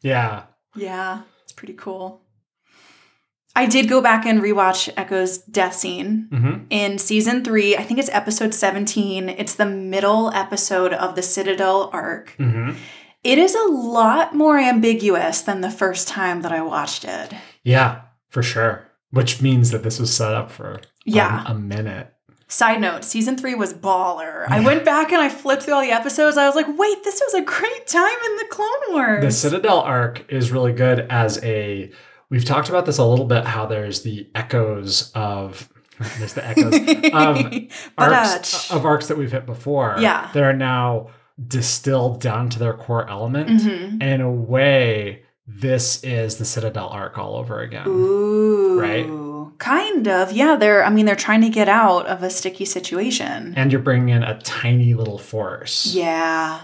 Yeah, 0.01 0.45
yeah, 0.75 1.23
it's 1.43 1.53
pretty 1.53 1.75
cool. 1.75 2.23
I 3.57 3.67
did 3.67 3.89
go 3.89 4.01
back 4.01 4.25
and 4.27 4.41
rewatch 4.41 4.89
Echo's 4.97 5.39
death 5.39 5.75
scene 5.75 6.29
hmm 6.31 6.65
in 6.71 6.99
season 6.99 7.45
three. 7.45 7.77
I 7.77 7.83
think 7.83 7.99
it's 7.99 8.09
episode 8.11 8.55
17. 8.55 9.29
It's 9.29 9.55
the 9.57 9.67
middle 9.67 10.31
episode 10.33 10.93
of 10.93 11.15
the 11.17 11.23
Citadel 11.23 11.91
arc. 11.93 12.31
hmm 12.39 12.73
It 13.25 13.39
is 13.39 13.55
a 13.55 13.65
lot 13.65 14.35
more 14.35 14.59
ambiguous 14.59 15.43
than 15.43 15.61
the 15.61 15.71
first 15.71 16.09
time 16.09 16.43
that 16.43 16.53
I 16.53 16.63
watched 16.63 17.05
it. 17.05 17.33
yeah, 17.65 18.03
for 18.29 18.43
sure. 18.43 18.87
Which 19.11 19.43
means 19.43 19.73
that 19.73 19.83
this 19.83 19.99
was 19.99 20.15
set 20.15 20.33
up 20.35 20.51
for 20.53 20.75
um, 20.75 20.81
Yeah. 21.05 21.45
a 21.47 21.55
minute. 21.55 22.13
Side 22.47 22.81
note, 22.81 23.05
season 23.05 23.37
three 23.37 23.55
was 23.55 23.75
baller. 23.75 24.45
I 24.49 24.61
went 24.61 24.85
back 24.85 25.13
and 25.13 25.21
I 25.23 25.29
flipped 25.29 25.63
through 25.65 25.75
all 25.75 25.83
the 25.83 25.91
episodes. 25.93 26.37
I 26.37 26.47
was 26.47 26.55
like, 26.57 26.67
wait, 26.79 27.05
this 27.05 27.21
was 27.25 27.35
a 27.35 27.43
great 27.45 27.87
time 27.87 28.19
in 28.27 28.37
the 28.39 28.47
Clone 28.51 28.69
Wars. 28.91 29.23
The 29.25 29.31
Citadel 29.31 29.81
arc 29.81 30.25
is 30.33 30.51
really 30.53 30.73
good 30.73 31.07
as 31.11 31.43
a. 31.45 31.91
We've 32.31 32.45
talked 32.45 32.69
about 32.69 32.87
this 32.87 32.99
a 32.99 33.05
little 33.05 33.27
bit. 33.27 33.45
How 33.45 33.67
there's 33.67 34.03
the 34.03 34.29
echoes 34.35 35.11
of 35.15 35.69
there's 36.19 36.35
the 36.35 36.47
echoes 36.47 36.75
of 36.75 37.15
uh, 37.99 38.09
arcs 38.09 38.71
of 38.71 38.87
arcs 38.87 39.09
that 39.09 39.19
we've 39.19 39.33
hit 39.33 39.47
before. 39.47 39.97
Yeah. 39.99 40.31
that 40.33 40.43
are 40.43 40.53
now 40.55 41.09
distilled 41.47 42.21
down 42.21 42.49
to 42.51 42.59
their 42.59 42.75
core 42.75 43.09
element. 43.09 43.49
Mhm. 43.49 43.93
And 44.01 44.03
in 44.03 44.21
a 44.21 44.31
way, 44.31 45.23
this 45.47 46.03
is 46.05 46.37
the 46.37 46.45
Citadel 46.45 46.89
arc 46.89 47.19
all 47.19 47.35
over 47.37 47.61
again. 47.61 47.87
Ooh. 47.89 48.79
Right? 48.81 49.59
Kind 49.59 50.07
of. 50.09 50.33
Yeah, 50.33 50.57
they're 50.57 50.85
I 50.85 50.91
mean 50.91 51.07
they're 51.07 51.17
trying 51.17 51.41
to 51.43 51.49
get 51.49 51.69
out 51.69 52.07
of 52.07 52.23
a 52.23 52.31
sticky 52.31 52.65
situation. 52.65 53.55
And 53.57 53.73
you're 53.73 53.81
bringing 53.81 54.11
in 54.11 54.23
a 54.23 54.39
tiny 54.41 54.95
little 54.95 55.19
force. 55.19 55.93
Yeah. 55.95 56.61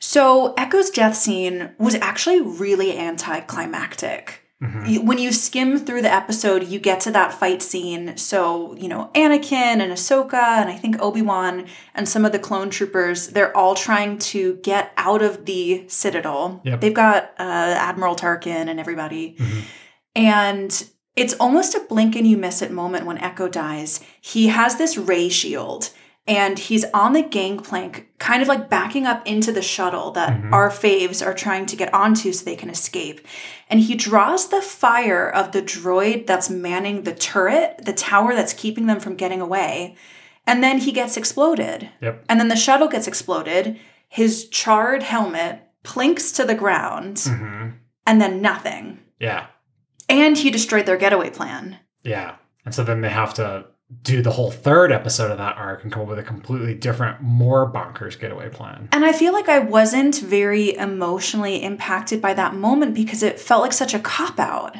So 0.00 0.52
Echo's 0.58 0.90
death 0.90 1.14
scene 1.16 1.70
was 1.78 1.94
actually 1.96 2.40
really 2.42 2.98
anticlimactic. 2.98 4.42
Mhm. 4.62 4.88
You- 4.88 5.02
When 5.02 5.18
you 5.18 5.32
skim 5.32 5.78
through 5.78 6.00
the 6.02 6.12
episode, 6.12 6.66
you 6.68 6.78
get 6.78 7.00
to 7.00 7.10
that 7.10 7.34
fight 7.34 7.60
scene. 7.62 8.16
So, 8.16 8.74
you 8.78 8.88
know, 8.88 9.10
Anakin 9.14 9.80
and 9.82 9.92
Ahsoka, 9.92 10.34
and 10.60 10.70
I 10.70 10.76
think 10.76 10.96
Obi 11.02 11.20
Wan 11.20 11.66
and 11.94 12.08
some 12.08 12.24
of 12.24 12.32
the 12.32 12.38
clone 12.38 12.70
troopers, 12.70 13.28
they're 13.28 13.54
all 13.56 13.74
trying 13.74 14.16
to 14.18 14.54
get 14.62 14.92
out 14.96 15.20
of 15.22 15.44
the 15.44 15.84
Citadel. 15.88 16.60
Yep. 16.64 16.80
They've 16.80 16.94
got 16.94 17.32
uh, 17.38 17.42
Admiral 17.78 18.16
Tarkin 18.16 18.68
and 18.70 18.80
everybody. 18.80 19.36
Mhm. 19.38 19.62
And 20.14 20.84
it's 21.16 21.34
almost 21.34 21.74
a 21.74 21.80
blink 21.80 22.16
and 22.16 22.26
you 22.26 22.36
miss 22.38 22.62
it 22.62 22.70
moment 22.70 23.04
when 23.04 23.18
Echo 23.18 23.48
dies. 23.48 24.00
He 24.20 24.46
has 24.48 24.76
this 24.76 24.96
ray 24.96 25.28
shield 25.28 25.90
and 26.28 26.58
he's 26.58 26.84
on 26.92 27.12
the 27.12 27.22
gangplank, 27.22 28.08
kind 28.18 28.42
of 28.42 28.48
like 28.48 28.68
backing 28.68 29.06
up 29.06 29.26
into 29.26 29.52
the 29.52 29.62
shuttle 29.62 30.10
that 30.12 30.32
Mhm. 30.32 30.52
our 30.52 30.70
faves 30.70 31.24
are 31.24 31.34
trying 31.34 31.66
to 31.66 31.76
get 31.76 31.92
onto 31.94 32.32
so 32.32 32.44
they 32.44 32.56
can 32.56 32.70
escape. 32.70 33.26
And 33.70 33.80
he 33.80 33.94
draws 33.94 34.48
the 34.48 34.60
fire 34.62 35.28
of 35.28 35.52
the 35.52 35.62
droid 35.62 36.26
that's 36.26 36.50
manning 36.50 37.02
the 37.02 37.14
turret, 37.14 37.80
the 37.84 37.92
tower 37.92 38.34
that's 38.34 38.52
keeping 38.52 38.86
them 38.86 38.98
from 39.00 39.14
getting 39.14 39.40
away. 39.40 39.94
And 40.46 40.62
then 40.62 40.78
he 40.78 40.92
gets 40.92 41.16
exploded. 41.16 41.90
Yep. 42.00 42.24
And 42.28 42.38
then 42.40 42.48
the 42.48 42.56
shuttle 42.56 42.88
gets 42.88 43.06
exploded. 43.06 43.78
His 44.08 44.48
charred 44.48 45.02
helmet 45.02 45.62
plinks 45.82 46.32
to 46.32 46.44
the 46.44 46.54
ground, 46.54 47.16
Mhm. 47.16 47.74
and 48.06 48.20
then 48.20 48.40
nothing. 48.40 48.98
Yeah. 49.20 49.46
And 50.08 50.36
he 50.38 50.50
destroyed 50.50 50.86
their 50.86 50.96
getaway 50.96 51.30
plan. 51.30 51.78
Yeah. 52.02 52.34
And 52.64 52.74
so 52.74 52.82
then 52.84 53.00
they 53.00 53.08
have 53.10 53.34
to 53.34 53.66
do 54.02 54.20
the 54.20 54.32
whole 54.32 54.50
third 54.50 54.90
episode 54.90 55.30
of 55.30 55.38
that 55.38 55.56
arc 55.56 55.84
and 55.84 55.92
come 55.92 56.02
up 56.02 56.08
with 56.08 56.18
a 56.18 56.22
completely 56.22 56.74
different, 56.74 57.20
more 57.20 57.70
bonkers 57.70 58.18
getaway 58.18 58.48
plan. 58.48 58.88
And 58.92 59.04
I 59.04 59.12
feel 59.12 59.32
like 59.32 59.48
I 59.48 59.60
wasn't 59.60 60.16
very 60.18 60.74
emotionally 60.76 61.62
impacted 61.62 62.20
by 62.20 62.34
that 62.34 62.54
moment 62.54 62.94
because 62.94 63.22
it 63.22 63.38
felt 63.38 63.62
like 63.62 63.72
such 63.72 63.94
a 63.94 64.00
cop 64.00 64.40
out. 64.40 64.76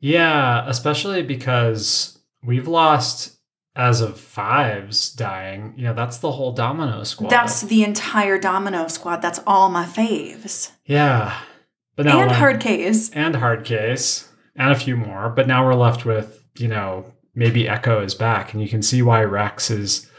Yeah, 0.00 0.64
especially 0.68 1.22
because 1.22 2.18
we've 2.44 2.68
lost 2.68 3.36
as 3.74 4.00
of 4.00 4.18
fives 4.20 5.12
dying. 5.12 5.74
You 5.76 5.84
know, 5.84 5.94
that's 5.94 6.18
the 6.18 6.32
whole 6.32 6.52
domino 6.52 7.02
squad. 7.04 7.30
That's 7.30 7.62
the 7.62 7.82
entire 7.82 8.38
Domino 8.38 8.88
squad. 8.88 9.22
That's 9.22 9.40
all 9.46 9.68
my 9.70 9.84
faves. 9.84 10.72
yeah. 10.84 11.40
But 11.96 12.06
now 12.06 12.20
and 12.20 12.30
Hardcase. 12.30 13.10
and 13.12 13.34
Hardcase 13.34 14.28
and 14.54 14.70
a 14.70 14.76
few 14.76 14.96
more. 14.96 15.30
But 15.30 15.48
now 15.48 15.66
we're 15.66 15.74
left 15.74 16.04
with, 16.04 16.48
you 16.56 16.68
know, 16.68 17.12
maybe 17.34 17.68
Echo 17.68 18.02
is 18.02 18.14
back, 18.14 18.52
and 18.52 18.62
you 18.62 18.68
can 18.68 18.82
see 18.82 19.02
why 19.02 19.22
Rex 19.24 19.70
is 19.70 20.10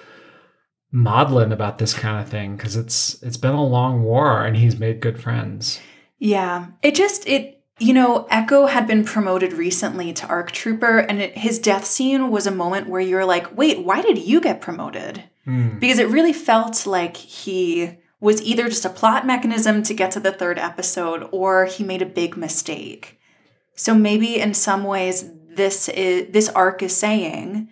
maudlin 0.91 1.51
about 1.51 1.77
this 1.77 1.93
kind 1.93 2.19
of 2.19 2.27
thing 2.27 2.55
because 2.55 2.75
it's 2.75 3.21
it's 3.21 3.37
been 3.37 3.53
a 3.53 3.63
long 3.63 4.01
war 4.01 4.43
and 4.43 4.57
he's 4.57 4.79
made 4.79 4.99
good 4.99 5.21
friends. 5.21 5.79
Yeah. 6.17 6.67
It 6.81 6.95
just, 6.95 7.27
it, 7.27 7.63
you 7.77 7.93
know, 7.93 8.27
Echo 8.29 8.65
had 8.65 8.87
been 8.87 9.05
promoted 9.05 9.53
recently 9.53 10.11
to 10.13 10.27
ARC 10.27 10.51
Trooper, 10.51 10.97
and 10.97 11.21
it, 11.21 11.37
his 11.37 11.59
death 11.59 11.85
scene 11.85 12.29
was 12.29 12.45
a 12.45 12.51
moment 12.51 12.89
where 12.89 12.99
you're 12.99 13.23
like, 13.23 13.57
wait, 13.57 13.85
why 13.85 14.01
did 14.01 14.17
you 14.17 14.41
get 14.41 14.59
promoted? 14.59 15.23
Hmm. 15.49 15.79
because 15.79 15.97
it 15.97 16.09
really 16.09 16.33
felt 16.33 16.85
like 16.85 17.17
he 17.17 17.97
was 18.19 18.41
either 18.41 18.67
just 18.67 18.85
a 18.85 18.89
plot 18.89 19.25
mechanism 19.25 19.81
to 19.83 19.95
get 19.95 20.11
to 20.11 20.19
the 20.19 20.31
third 20.31 20.59
episode 20.59 21.27
or 21.31 21.65
he 21.65 21.83
made 21.83 22.03
a 22.03 22.05
big 22.05 22.37
mistake. 22.37 23.19
So 23.73 23.95
maybe 23.95 24.39
in 24.39 24.53
some 24.53 24.83
ways 24.83 25.31
this 25.59 25.87
is 25.89 26.31
this 26.31 26.49
arc 26.49 26.81
is 26.81 26.95
saying 26.95 27.69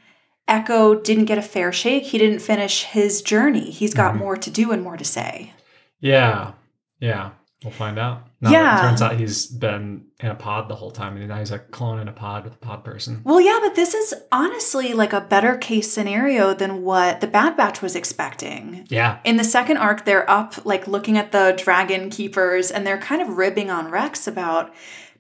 Echo 0.48 0.96
didn't 0.96 1.26
get 1.26 1.38
a 1.38 1.42
fair 1.42 1.72
shake. 1.74 2.04
He 2.04 2.18
didn't 2.18 2.40
finish 2.40 2.84
his 2.84 3.22
journey. 3.22 3.70
He's 3.72 3.94
got 3.94 4.14
Mhm. 4.14 4.18
more 4.20 4.38
to 4.38 4.50
do 4.50 4.72
and 4.72 4.82
more 4.84 4.96
to 4.98 5.04
say. 5.04 5.52
Yeah, 6.00 6.52
yeah. 7.00 7.32
We'll 7.64 7.74
find 7.74 7.98
out. 7.98 8.22
Yeah. 8.40 8.78
It 8.78 8.82
turns 8.88 9.02
out 9.02 9.16
he's 9.16 9.48
been 9.48 10.06
in 10.22 10.30
a 10.30 10.36
pod 10.36 10.70
the 10.70 10.76
whole 10.76 10.92
time, 10.92 11.18
and 11.18 11.28
now 11.28 11.40
he's 11.40 11.52
a 11.52 11.58
clone 11.58 12.00
in 12.00 12.08
a 12.08 12.12
pod 12.14 12.44
with 12.44 12.54
a 12.54 12.58
pod 12.58 12.84
person. 12.86 13.22
Well, 13.24 13.42
yeah, 13.42 13.58
but 13.62 13.74
this 13.76 13.96
is 13.96 14.14
honestly 14.32 14.94
like 14.94 15.12
a 15.12 15.20
better 15.22 15.58
case 15.58 15.92
scenario 15.92 16.54
than 16.54 16.84
what 16.84 17.20
the 17.20 17.26
Bad 17.28 17.58
Batch 17.58 17.82
was 17.82 17.96
expecting. 17.96 18.86
Yeah. 18.90 19.18
In 19.26 19.38
the 19.38 19.44
second 19.44 19.78
arc, 19.78 20.06
they're 20.06 20.30
up, 20.30 20.54
like 20.66 20.88
looking 20.88 21.18
at 21.18 21.32
the 21.32 21.56
dragon 21.58 22.10
keepers, 22.12 22.70
and 22.70 22.86
they're 22.86 23.00
kind 23.00 23.24
of 23.24 23.38
ribbing 23.38 23.72
on 23.72 23.90
Rex 23.90 24.28
about 24.28 24.72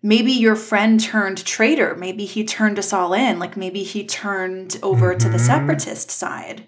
maybe 0.07 0.31
your 0.31 0.55
friend 0.55 0.99
turned 0.99 1.43
traitor. 1.43 1.93
Maybe 1.95 2.23
he 2.25 2.45
turned 2.45 2.79
us 2.79 2.93
all 2.93 3.13
in. 3.13 3.39
Like 3.39 3.57
maybe 3.57 3.83
he 3.83 4.05
turned 4.05 4.79
over 4.81 5.13
to 5.13 5.27
the 5.29 5.37
Mhm. 5.37 5.45
separatist 5.45 6.09
side. 6.09 6.63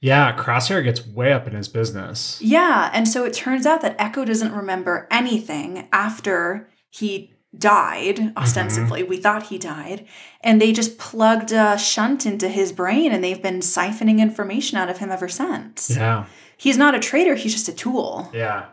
Yeah, 0.00 0.36
Crosshair 0.36 0.84
gets 0.84 1.04
way 1.06 1.32
up 1.32 1.46
in 1.48 1.54
his 1.54 1.66
business. 1.68 2.38
Yeah. 2.40 2.90
And 2.92 3.08
so 3.08 3.24
it 3.24 3.32
turns 3.32 3.66
out 3.66 3.80
that 3.80 3.96
Echo 3.98 4.24
doesn't 4.24 4.52
remember 4.52 5.08
anything 5.10 5.88
after 5.92 6.68
he 6.90 7.32
died, 7.56 8.32
ostensibly. 8.36 9.02
We 9.02 9.16
thought 9.16 9.44
he 9.44 9.58
died. 9.58 10.06
And 10.42 10.60
they 10.60 10.72
just 10.72 10.98
plugged 10.98 11.52
a 11.52 11.76
shunt 11.78 12.26
into 12.26 12.48
his 12.48 12.70
brain 12.70 13.12
and 13.12 13.24
they've 13.24 13.42
been 13.42 13.60
siphoning 13.60 14.18
information 14.20 14.76
out 14.78 14.90
of 14.90 14.98
him 14.98 15.10
ever 15.10 15.28
since. 15.28 15.90
Yeah. 15.90 16.26
He's 16.56 16.76
not 16.78 16.94
a 16.94 17.00
traitor, 17.00 17.34
he's 17.34 17.52
just 17.54 17.68
a 17.68 17.72
tool. 17.72 18.30
Yeah. 18.34 18.64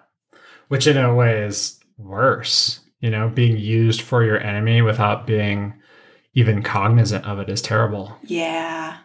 Which 0.67 0.85
in 0.85 0.97
a 0.97 1.13
way 1.15 1.41
is 1.43 1.79
worse. 1.97 2.81
You 3.01 3.09
know, 3.09 3.29
being 3.29 3.57
used 3.57 4.01
for 4.01 4.23
your 4.23 4.39
enemy 4.39 4.81
without 4.81 5.27
being 5.27 5.73
even 6.33 6.63
cognizant 6.63 7.25
of 7.25 7.39
it 7.39 7.49
is 7.49 7.61
terrible. 7.61 8.15
Yeah. 8.23 8.97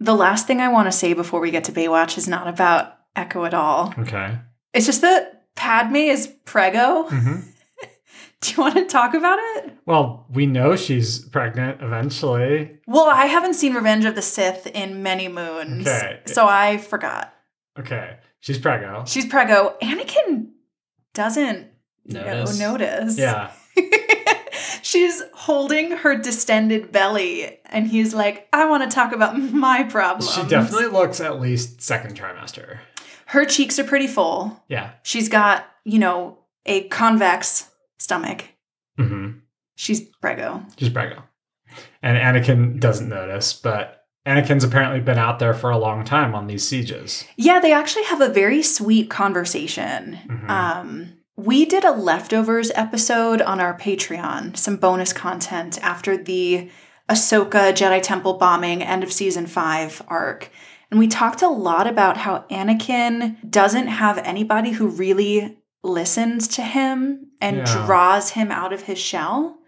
The 0.00 0.14
last 0.14 0.46
thing 0.46 0.60
I 0.60 0.68
want 0.68 0.86
to 0.86 0.92
say 0.92 1.12
before 1.12 1.40
we 1.40 1.50
get 1.50 1.64
to 1.64 1.72
Baywatch 1.72 2.16
is 2.16 2.26
not 2.28 2.48
about 2.48 2.96
Echo 3.16 3.44
at 3.44 3.54
all. 3.54 3.92
Okay. 3.98 4.38
It's 4.72 4.86
just 4.86 5.02
that 5.02 5.44
Padme 5.56 5.96
is 5.96 6.26
prego. 6.44 7.04
hmm 7.08 7.40
Do 8.40 8.50
you 8.52 8.56
want 8.58 8.74
to 8.74 8.84
talk 8.84 9.14
about 9.14 9.38
it? 9.40 9.72
Well, 9.86 10.26
we 10.28 10.44
know 10.46 10.76
she's 10.76 11.18
pregnant 11.20 11.80
eventually. 11.82 12.78
Well, 12.86 13.08
I 13.08 13.26
haven't 13.26 13.54
seen 13.54 13.72
Revenge 13.74 14.04
of 14.04 14.14
the 14.14 14.22
Sith 14.22 14.66
in 14.66 15.02
many 15.02 15.28
moons. 15.28 15.86
Okay. 15.86 16.20
So 16.26 16.46
I 16.46 16.76
forgot. 16.78 17.32
Okay. 17.78 18.18
She's 18.40 18.58
prego. 18.58 19.04
She's 19.06 19.24
prego. 19.26 19.76
Anakin 19.82 20.48
doesn't 21.14 21.68
Notice. 22.06 22.58
know 22.58 22.72
notice. 22.72 23.18
Yeah. 23.18 23.50
She's 24.82 25.22
holding 25.32 25.92
her 25.92 26.16
distended 26.16 26.92
belly, 26.92 27.58
and 27.66 27.86
he's 27.86 28.14
like, 28.14 28.48
I 28.52 28.66
want 28.66 28.88
to 28.88 28.94
talk 28.94 29.12
about 29.12 29.36
my 29.38 29.82
problems. 29.84 30.30
She 30.32 30.42
definitely 30.44 30.86
looks 30.86 31.20
at 31.20 31.40
least 31.40 31.80
second 31.82 32.18
trimester. 32.18 32.78
Her 33.26 33.44
cheeks 33.44 33.78
are 33.78 33.84
pretty 33.84 34.06
full. 34.06 34.62
Yeah. 34.68 34.90
She's 35.02 35.28
got, 35.28 35.66
you 35.84 35.98
know, 35.98 36.38
a 36.66 36.86
convex 36.88 37.68
stomach. 37.98 38.44
Mm-hmm. 38.98 39.38
She's 39.76 40.00
prego. 40.20 40.62
She's 40.78 40.90
prego. 40.90 41.22
And 42.02 42.16
Anakin 42.18 42.78
doesn't 42.78 43.08
notice, 43.08 43.52
but 43.54 44.04
Anakin's 44.26 44.62
apparently 44.64 45.00
been 45.00 45.18
out 45.18 45.38
there 45.38 45.54
for 45.54 45.70
a 45.70 45.78
long 45.78 46.04
time 46.04 46.34
on 46.34 46.46
these 46.46 46.66
sieges. 46.66 47.24
Yeah, 47.36 47.58
they 47.58 47.72
actually 47.72 48.04
have 48.04 48.20
a 48.20 48.28
very 48.28 48.62
sweet 48.62 49.10
conversation. 49.10 50.18
Mhm. 50.28 50.48
Um, 50.48 51.13
we 51.36 51.64
did 51.64 51.84
a 51.84 51.90
leftovers 51.92 52.70
episode 52.74 53.42
on 53.42 53.60
our 53.60 53.76
Patreon, 53.78 54.56
some 54.56 54.76
bonus 54.76 55.12
content 55.12 55.78
after 55.82 56.16
the 56.16 56.70
Ahsoka 57.08 57.72
Jedi 57.72 58.00
Temple 58.02 58.34
bombing 58.34 58.82
end 58.82 59.02
of 59.02 59.12
season 59.12 59.46
five 59.46 60.00
arc. 60.08 60.50
And 60.90 61.00
we 61.00 61.08
talked 61.08 61.42
a 61.42 61.48
lot 61.48 61.86
about 61.86 62.16
how 62.18 62.44
Anakin 62.50 63.50
doesn't 63.50 63.88
have 63.88 64.18
anybody 64.18 64.70
who 64.70 64.86
really 64.86 65.58
listens 65.82 66.46
to 66.48 66.62
him 66.62 67.26
and 67.40 67.58
Yeah. 67.58 67.84
draws 67.86 68.30
him 68.30 68.50
out 68.52 68.72
of 68.72 68.82
his 68.82 68.98
shell. 68.98 69.58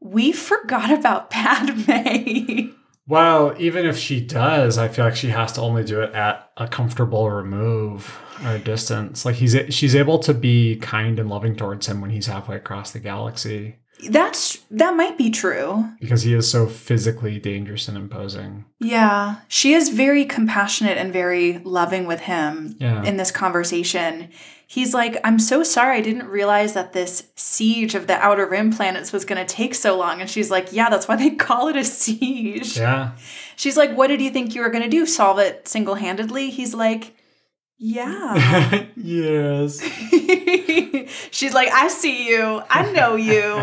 We 0.00 0.32
forgot 0.32 0.90
about 0.90 1.30
Padme. 1.30 2.70
Well, 3.08 3.54
even 3.58 3.86
if 3.86 3.96
she 3.96 4.20
does, 4.20 4.78
I 4.78 4.88
feel 4.88 5.04
like 5.04 5.16
she 5.16 5.28
has 5.28 5.52
to 5.52 5.60
only 5.60 5.84
do 5.84 6.00
it 6.00 6.12
at 6.14 6.50
a 6.56 6.66
comfortable 6.66 7.30
remove 7.30 8.18
or 8.44 8.58
distance. 8.58 9.24
Like 9.24 9.36
he's 9.36 9.56
she's 9.70 9.94
able 9.94 10.18
to 10.20 10.34
be 10.34 10.76
kind 10.76 11.18
and 11.18 11.30
loving 11.30 11.54
towards 11.56 11.86
him 11.86 12.00
when 12.00 12.10
he's 12.10 12.26
halfway 12.26 12.56
across 12.56 12.90
the 12.90 12.98
galaxy 12.98 13.76
That's 14.10 14.58
that 14.70 14.94
might 14.96 15.16
be 15.16 15.30
true. 15.30 15.88
because 16.00 16.22
he 16.22 16.34
is 16.34 16.50
so 16.50 16.66
physically 16.66 17.38
dangerous 17.38 17.88
and 17.88 17.96
imposing. 17.96 18.64
Yeah, 18.80 19.36
she 19.48 19.72
is 19.72 19.88
very 19.90 20.24
compassionate 20.24 20.98
and 20.98 21.12
very 21.12 21.58
loving 21.64 22.06
with 22.06 22.20
him 22.20 22.76
Yeah. 22.80 23.04
in 23.04 23.16
this 23.16 23.30
conversation. 23.30 24.30
He's 24.68 24.92
like, 24.92 25.16
I'm 25.22 25.38
so 25.38 25.62
sorry, 25.62 25.98
I 25.98 26.00
didn't 26.00 26.26
realize 26.26 26.72
that 26.72 26.92
this 26.92 27.28
siege 27.36 27.94
of 27.94 28.08
the 28.08 28.14
Outer 28.14 28.46
Rim 28.46 28.72
planets 28.72 29.12
was 29.12 29.24
going 29.24 29.44
to 29.44 29.54
take 29.54 29.76
so 29.76 29.96
long. 29.96 30.20
And 30.20 30.28
she's 30.28 30.50
like, 30.50 30.72
Yeah, 30.72 30.90
that's 30.90 31.06
why 31.06 31.14
they 31.16 31.30
call 31.36 31.68
it 31.68 31.76
a 31.76 31.84
siege. 31.84 32.76
yeah. 32.76 33.12
She's 33.54 33.76
like, 33.76 33.96
What 33.96 34.08
did 34.08 34.20
you 34.20 34.30
think 34.30 34.54
you 34.54 34.62
were 34.62 34.70
going 34.70 34.82
to 34.82 34.90
do? 34.90 35.06
Solve 35.06 35.38
it 35.38 35.68
single 35.68 35.94
handedly? 35.94 36.50
He's 36.50 36.74
like, 36.74 37.14
Yeah. 37.78 38.86
yes. 38.96 39.80
she's 41.30 41.54
like, 41.54 41.68
I 41.72 41.88
see 41.88 42.28
you. 42.28 42.62
I 42.68 42.90
know 42.92 43.16
you. 43.16 43.54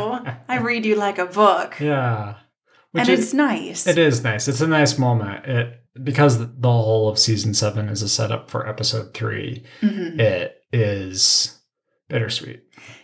I 0.47 0.59
read 0.59 0.85
you 0.85 0.95
like 0.95 1.17
a 1.17 1.25
book. 1.25 1.79
Yeah. 1.79 2.35
Which 2.91 3.01
and 3.01 3.09
is, 3.09 3.19
it's 3.25 3.33
nice. 3.33 3.87
it 3.87 3.97
is 3.97 4.23
nice. 4.23 4.47
It's 4.47 4.61
a 4.61 4.67
nice 4.67 4.97
moment. 4.97 5.45
It 5.45 5.79
because 6.01 6.37
the 6.39 6.71
whole 6.71 7.09
of 7.09 7.19
season 7.19 7.53
seven 7.53 7.89
is 7.89 8.01
a 8.01 8.09
setup 8.09 8.49
for 8.49 8.67
episode 8.69 9.13
three. 9.13 9.63
Mhm. 9.81 10.19
It 10.19 10.62
is 10.73 11.59
Bittersweet. 12.09 12.61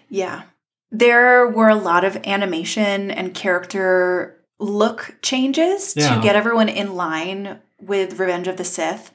Yeah. 0.09 0.43
There 0.91 1.47
were 1.47 1.69
a 1.69 1.75
lot 1.75 2.03
of 2.03 2.17
animation 2.25 3.11
and 3.11 3.33
character 3.33 4.35
look 4.59 5.15
changes 5.21 5.93
Yeah. 5.95 6.15
to 6.15 6.21
get 6.21 6.35
everyone 6.35 6.67
in 6.67 6.95
line 6.95 7.59
with 7.79 8.19
Revenge 8.19 8.47
of 8.47 8.57
the 8.57 8.65
Sith. 8.65 9.11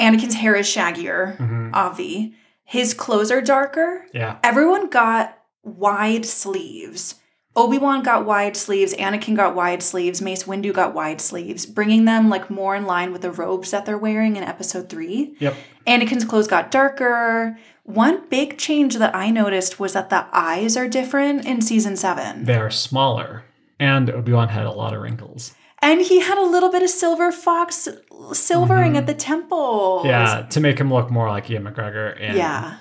Anakin's 0.00 0.34
hair 0.34 0.56
is 0.56 0.66
shaggier, 0.66 1.36
Mhm. 1.38 1.70
Avi. 1.74 2.34
His 2.64 2.94
clothes 2.94 3.30
are 3.30 3.40
darker. 3.42 4.06
Yeah. 4.14 4.38
Everyone 4.42 4.88
got 4.88 5.38
wide 5.62 6.24
sleeves. 6.24 7.16
Obi-Wan 7.54 8.02
got 8.02 8.24
wide 8.24 8.56
sleeves, 8.56 8.94
Anakin 8.94 9.36
got 9.36 9.54
wide 9.54 9.82
sleeves, 9.82 10.22
Mace 10.22 10.44
Windu 10.44 10.72
got 10.72 10.94
wide 10.94 11.20
sleeves, 11.20 11.66
bringing 11.66 12.06
them 12.06 12.30
like 12.30 12.48
more 12.48 12.74
in 12.74 12.86
line 12.86 13.12
with 13.12 13.20
the 13.20 13.30
robes 13.30 13.70
that 13.72 13.84
they're 13.84 13.98
wearing 13.98 14.36
in 14.36 14.42
episode 14.42 14.88
3. 14.88 15.36
Yep. 15.38 15.54
Anakin's 15.86 16.24
clothes 16.24 16.46
got 16.48 16.70
darker. 16.70 17.58
One 17.84 18.28
big 18.28 18.58
change 18.58 18.96
that 18.96 19.14
I 19.14 19.30
noticed 19.30 19.80
was 19.80 19.92
that 19.94 20.08
the 20.10 20.26
eyes 20.32 20.76
are 20.76 20.88
different 20.88 21.44
in 21.46 21.60
season 21.60 21.96
7. 21.96 22.44
They 22.44 22.54
are 22.56 22.70
smaller. 22.70 23.44
And 23.80 24.08
Obi 24.10 24.32
Wan 24.32 24.48
had 24.48 24.66
a 24.66 24.70
lot 24.70 24.94
of 24.94 25.02
wrinkles. 25.02 25.54
And 25.80 26.00
he 26.00 26.20
had 26.20 26.38
a 26.38 26.42
little 26.46 26.70
bit 26.70 26.84
of 26.84 26.90
silver 26.90 27.32
fox 27.32 27.88
silvering 28.32 28.92
Mhm. 28.92 28.98
at 28.98 29.06
the 29.08 29.14
temple. 29.14 30.02
Yeah, 30.04 30.42
to 30.50 30.60
make 30.60 30.78
him 30.78 30.92
look 30.94 31.10
more 31.10 31.28
like 31.28 31.50
Ewan 31.50 31.64
McGregor 31.74 32.16
in, 32.20 32.36
Yeah. 32.36 32.74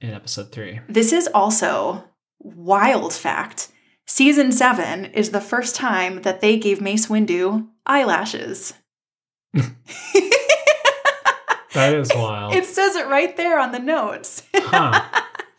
in 0.00 0.10
episode 0.12 0.52
three. 0.52 0.78
This 0.88 1.12
is 1.12 1.28
also 1.34 2.04
wild 2.38 3.12
fact. 3.12 3.68
Season 4.06 4.52
7 4.52 5.06
is 5.06 5.30
the 5.30 5.40
first 5.40 5.74
time 5.74 6.22
that 6.22 6.40
they 6.40 6.56
gave 6.56 6.80
Mace 6.80 7.08
Windu 7.08 7.66
eyelashes. 7.86 8.74
That 11.74 11.94
is 11.94 12.10
wild. 12.14 12.54
It 12.54 12.64
says 12.66 12.96
it 12.96 13.06
right 13.08 13.36
there 13.36 13.58
on 13.58 13.72
the 13.72 13.78
notes. 13.78 14.42
huh. 14.54 15.02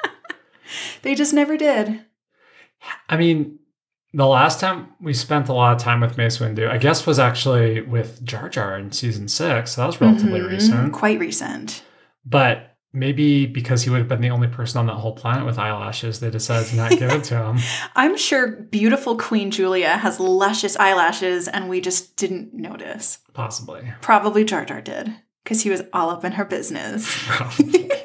they 1.02 1.16
just 1.16 1.34
never 1.34 1.58
did. 1.58 2.04
I 3.10 3.18
mean, 3.18 3.60
the 4.14 4.26
last 4.28 4.60
time 4.60 4.90
we 5.02 5.14
spent 5.14 5.50
a 5.50 5.54
lot 5.54 5.76
of 5.76 5.82
time 5.82 6.02
with 6.02 6.18
Mace 6.18 6.38
Windu, 6.38 6.70
I 6.70 6.78
guess, 6.78 7.06
was 7.06 7.20
actually 7.20 7.82
with 7.82 8.24
Jar 8.24 8.50
Jar 8.50 8.78
in 8.78 8.92
season 8.92 9.28
six. 9.28 9.72
So 9.74 9.82
that 9.82 9.88
was 9.88 10.02
relatively 10.02 10.40
Mhm. 10.40 10.50
recent. 10.50 10.94
Quite 10.94 11.20
recent. 11.20 11.84
But 12.26 12.72
maybe 12.94 13.46
because 13.46 13.84
he 13.84 13.90
would 13.90 14.00
have 14.00 14.08
been 14.08 14.22
the 14.22 14.30
only 14.30 14.48
person 14.48 14.80
on 14.80 14.86
that 14.88 14.94
whole 14.94 15.14
planet 15.16 15.46
with 15.46 15.60
eyelashes, 15.60 16.22
they 16.22 16.30
decided 16.30 16.70
to 16.70 16.76
not 16.78 16.92
give 16.92 17.12
it 17.12 17.26
to 17.26 17.36
him. 17.44 17.58
I'm 17.96 18.16
sure 18.18 18.48
beautiful 18.72 19.18
Queen 19.18 19.52
Julia 19.52 19.98
has 19.98 20.20
luscious 20.20 20.78
eyelashes 20.78 21.48
and 21.50 21.68
we 21.68 21.82
just 21.82 22.16
didn't 22.16 22.54
notice. 22.54 23.20
Possibly. 23.34 23.92
Probably 24.02 24.46
Jar 24.46 24.64
Jar 24.64 24.80
did, 24.80 25.14
because 25.46 25.62
he 25.62 25.70
was 25.70 25.84
all 25.94 26.10
up 26.10 26.26
in 26.26 26.34
her 26.34 26.44
business. 26.44 27.08
Probably. 27.28 27.90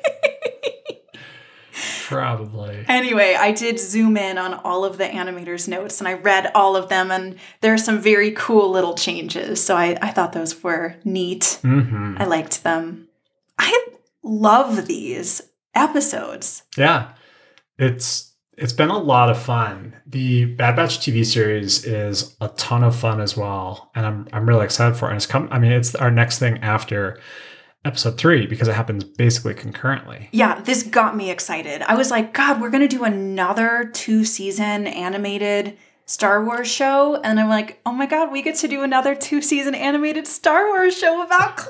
Probably. 2.07 2.84
Anyway, 2.88 3.36
I 3.38 3.53
did 3.53 3.78
zoom 3.78 4.16
in 4.16 4.36
on 4.36 4.55
all 4.55 4.84
of 4.84 4.99
the 4.99 5.05
animators' 5.05 5.68
notes 5.68 6.01
and 6.01 6.09
I 6.09 6.14
read 6.14 6.51
all 6.55 6.74
of 6.76 6.88
them, 6.88 7.11
and 7.11 7.36
there 7.61 7.72
are 7.72 7.78
some 7.78 8.01
very 8.01 8.32
cool 8.32 8.70
little 8.70 8.95
changes. 8.95 9.62
So 9.64 9.76
I, 9.76 9.97
I 10.03 10.11
thought 10.11 10.32
those 10.32 10.61
were 10.62 10.97
neat. 11.05 11.59
hmm 11.62 12.16
I 12.18 12.24
liked 12.24 12.62
them. 12.64 13.09
I 13.59 13.86
love 14.22 14.86
these 14.86 15.41
episodes. 15.74 16.64
Yeah. 16.76 17.12
It's 17.78 18.30
it's 18.61 18.73
been 18.73 18.91
a 18.91 18.99
lot 18.99 19.31
of 19.31 19.41
fun. 19.41 19.97
The 20.07 20.45
Bad 20.45 20.77
Batch 20.77 20.99
TV 21.01 21.25
series 21.25 21.85
is 21.85 22.37
a 22.41 22.49
ton 22.49 22.85
of 22.85 22.95
fun 22.95 23.21
as 23.21 23.37
well, 23.37 23.91
and 23.95 24.07
I'm 24.07 24.29
I'm 24.33 24.49
really 24.49 24.65
excited 24.65 24.97
for 24.97 25.07
it. 25.07 25.13
And 25.13 25.17
it's 25.17 25.27
come. 25.27 25.49
I 25.51 25.59
mean, 25.59 25.73
it's 25.73 25.95
our 25.95 26.11
next 26.11 26.39
thing 26.39 26.59
after 26.59 27.19
episode 27.85 28.19
three 28.19 28.47
because 28.47 28.69
it 28.69 28.75
happens 28.75 29.03
basically 29.05 29.55
concurrently. 29.55 30.29
Yeah, 30.33 30.61
this 30.61 30.83
got 30.83 31.17
me 31.17 31.31
excited. 31.31 31.83
I 31.83 31.95
was 31.95 32.11
like, 32.11 32.35
God, 32.35 32.61
we're 32.61 32.69
going 32.71 32.87
to 32.87 32.97
do 32.97 33.05
another 33.05 33.91
two 33.95 34.25
season 34.25 34.87
animated 34.87 35.79
Star 36.05 36.45
Wars 36.45 36.69
show. 36.71 37.17
And 37.23 37.41
I'm 37.41 37.49
like, 37.49 37.81
oh 37.87 37.93
my 37.93 38.05
God, 38.05 38.31
we 38.33 38.43
get 38.43 38.57
to 38.57 38.69
do 38.69 38.83
another 38.83 39.15
two 39.15 39.41
season 39.41 39.75
animated 39.75 40.27
Star 40.27 40.67
Wars 40.69 40.95
show 40.99 41.23
about 41.23 41.59
For 41.59 41.65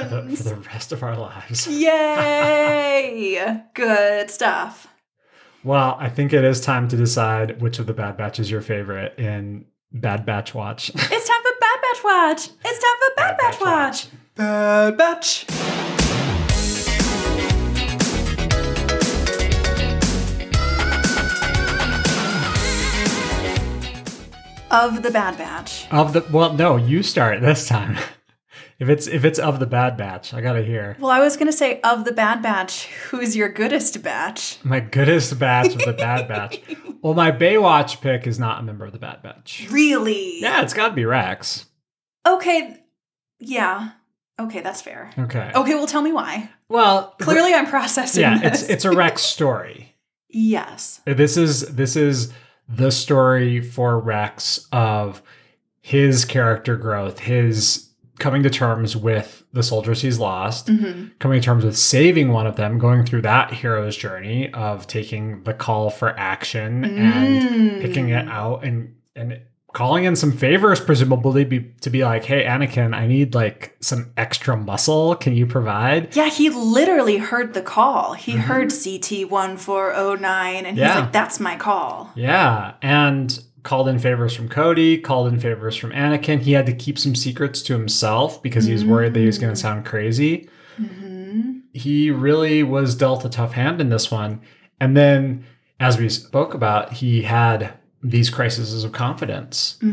the, 0.00 0.08
clones. 0.08 0.42
for 0.42 0.48
the 0.50 0.56
rest 0.56 0.92
of 0.92 1.02
our 1.02 1.16
lives. 1.16 1.66
Yay! 1.68 3.62
Good 3.74 4.28
stuff. 4.30 4.88
Well, 5.62 5.96
I 6.00 6.08
think 6.08 6.32
it 6.32 6.44
is 6.44 6.60
time 6.60 6.88
to 6.88 6.96
decide 6.96 7.60
which 7.60 7.78
of 7.78 7.86
the 7.86 7.92
Bad 7.92 8.16
Batch 8.16 8.38
is 8.40 8.50
your 8.50 8.62
favorite 8.62 9.18
in 9.18 9.66
Bad 9.92 10.24
Batch 10.24 10.54
Watch. 10.54 10.90
It's 10.94 11.28
time 11.28 11.42
for 11.42 11.52
Bad 11.60 11.78
Batch 11.82 12.04
Watch. 12.04 12.48
It's 12.64 12.78
time 12.78 12.96
for 12.98 13.14
Bad, 13.16 13.38
Batch, 13.38 13.60
Watch. 13.60 14.06
Bad 14.36 14.96
Batch. 14.96 15.46
Of 24.72 25.02
the 25.02 25.10
Bad 25.10 25.36
Batch. 25.36 25.88
of 25.90 26.12
the 26.12 26.24
well, 26.30 26.52
no, 26.52 26.76
you 26.76 27.02
start 27.02 27.40
this 27.40 27.66
time. 27.66 27.96
if 28.80 28.88
it's 28.88 29.06
if 29.06 29.24
it's 29.24 29.38
of 29.38 29.60
the 29.60 29.66
Bad 29.66 29.96
Batch, 29.96 30.34
I 30.34 30.40
gotta 30.40 30.62
hear. 30.64 30.96
Well, 30.98 31.10
I 31.12 31.20
was 31.20 31.36
to 31.36 31.52
say, 31.52 31.80
of 31.82 32.04
the 32.04 32.12
Bad 32.12 32.42
Batch, 32.42 32.86
who's 32.86 33.36
your 33.36 33.48
goodest 33.48 34.02
batch? 34.02 34.58
My 34.64 34.80
goodest 34.80 35.38
batch 35.38 35.74
of 35.74 35.78
the 35.84 35.92
Bad 35.92 36.26
Batch. 36.28 36.60
Well, 37.02 37.14
my 37.14 37.30
Baywatch 37.30 38.00
pick 38.00 38.26
is 38.26 38.38
not 38.38 38.58
a 38.60 38.62
member 38.62 38.86
of 38.86 38.92
the 38.92 38.98
Bad 38.98 39.22
Batch. 39.22 39.68
Really? 39.70 40.40
Yeah, 40.40 40.62
it's 40.62 40.74
got 40.74 40.88
to 40.88 40.94
be 40.94 41.04
Rex. 41.04 41.66
Okay. 42.26 42.82
Yeah. 43.38 43.90
Okay, 44.38 44.60
that's 44.60 44.80
fair. 44.80 45.10
Okay. 45.18 45.50
Okay, 45.54 45.74
well, 45.74 45.86
tell 45.86 46.02
me 46.02 46.12
why. 46.12 46.48
Well, 46.68 47.14
Clearly, 47.20 47.52
I'm 47.52 47.66
processing 47.66 48.22
yeah, 48.22 48.38
this. 48.38 48.62
it's 48.62 48.70
it's 48.70 48.84
a 48.86 48.90
Rex 48.92 49.22
story. 49.36 49.94
yes. 50.28 51.00
Uh, 51.06 51.14
this 51.14 51.36
is 51.36 51.60
this 51.74 51.96
is 51.96 52.32
the 52.68 52.90
story 52.90 53.60
for 53.60 53.98
Rex 54.00 54.66
of 54.72 55.20
his 55.82 56.24
character 56.24 56.76
growth, 56.76 57.18
his 57.20 57.89
coming 58.20 58.42
to 58.44 58.50
terms 58.50 58.96
with 58.96 59.42
the 59.52 59.62
soldiers 59.62 60.02
he's 60.02 60.18
lost, 60.18 60.68
hmm 60.68 61.06
coming 61.18 61.40
to 61.40 61.44
terms 61.44 61.64
with 61.64 61.76
saving 61.76 62.28
one 62.30 62.46
of 62.46 62.56
them, 62.56 62.78
going 62.78 63.04
through 63.04 63.22
that 63.22 63.52
hero's 63.52 63.96
journey 63.96 64.52
of 64.54 64.86
taking 64.86 65.42
the 65.44 65.52
call 65.54 65.90
for 65.90 66.10
action 66.18 66.84
and 66.84 67.42
Mm. 67.42 67.80
picking 67.80 68.10
it 68.10 68.28
out 68.28 68.62
and 68.64 68.94
and 69.16 69.40
calling 69.72 70.02
in 70.04 70.16
some 70.16 70.32
favors 70.32 70.80
presumably 70.80 71.44
be, 71.44 71.60
to 71.80 71.90
be 71.90 72.04
like 72.04 72.24
hey 72.24 72.44
anakin 72.44 72.92
i 72.92 73.06
need 73.06 73.36
like 73.36 73.76
some 73.80 74.10
extra 74.16 74.56
muscle 74.56 75.14
can 75.14 75.32
you 75.32 75.46
provide 75.46 76.14
Yeah, 76.16 76.28
he 76.28 76.50
literally 76.50 77.18
heard 77.18 77.54
the 77.54 77.62
call. 77.62 78.14
He 78.14 78.32
Mhm. 78.34 78.38
heard 78.40 78.70
CT 78.72 79.24
1409 79.24 80.66
and 80.66 80.76
he's 80.76 80.86
Yeah. 80.86 81.00
like, 81.00 81.12
that's 81.12 81.38
my 81.40 81.56
call. 81.56 82.10
yeah 82.14 82.72
and 82.82 83.40
called 83.62 83.88
in 83.88 83.98
favors 83.98 84.34
from 84.34 84.48
cody 84.48 84.96
called 84.98 85.28
in 85.32 85.38
favors 85.40 85.76
from 85.76 85.90
anakin 85.92 86.40
he 86.40 86.52
had 86.52 86.66
to 86.66 86.72
keep 86.72 86.98
some 86.98 87.14
secrets 87.14 87.62
to 87.62 87.72
himself 87.72 88.42
because 88.42 88.64
he 88.64 88.72
was 88.72 88.84
worried 88.84 89.12
that 89.14 89.20
he 89.20 89.26
was 89.26 89.38
going 89.38 89.52
Mm. 89.52 89.56
to 89.56 89.60
sound 89.60 89.84
crazy 89.86 90.48
hmm 90.76 91.58
he 91.72 92.10
really 92.10 92.62
was 92.64 92.96
dealt 92.96 93.24
a 93.24 93.28
tough 93.28 93.52
hand 93.52 93.80
in 93.80 93.90
this 93.90 94.10
one 94.10 94.40
and 94.80 94.96
then 94.96 95.44
as 95.78 95.98
we 95.98 96.08
spoke 96.08 96.52
about 96.54 96.92
he 96.92 97.22
had 97.22 97.72
these 98.02 98.30
crises 98.30 98.82
of 98.82 98.92
confidence 98.92 99.76
he 99.80 99.86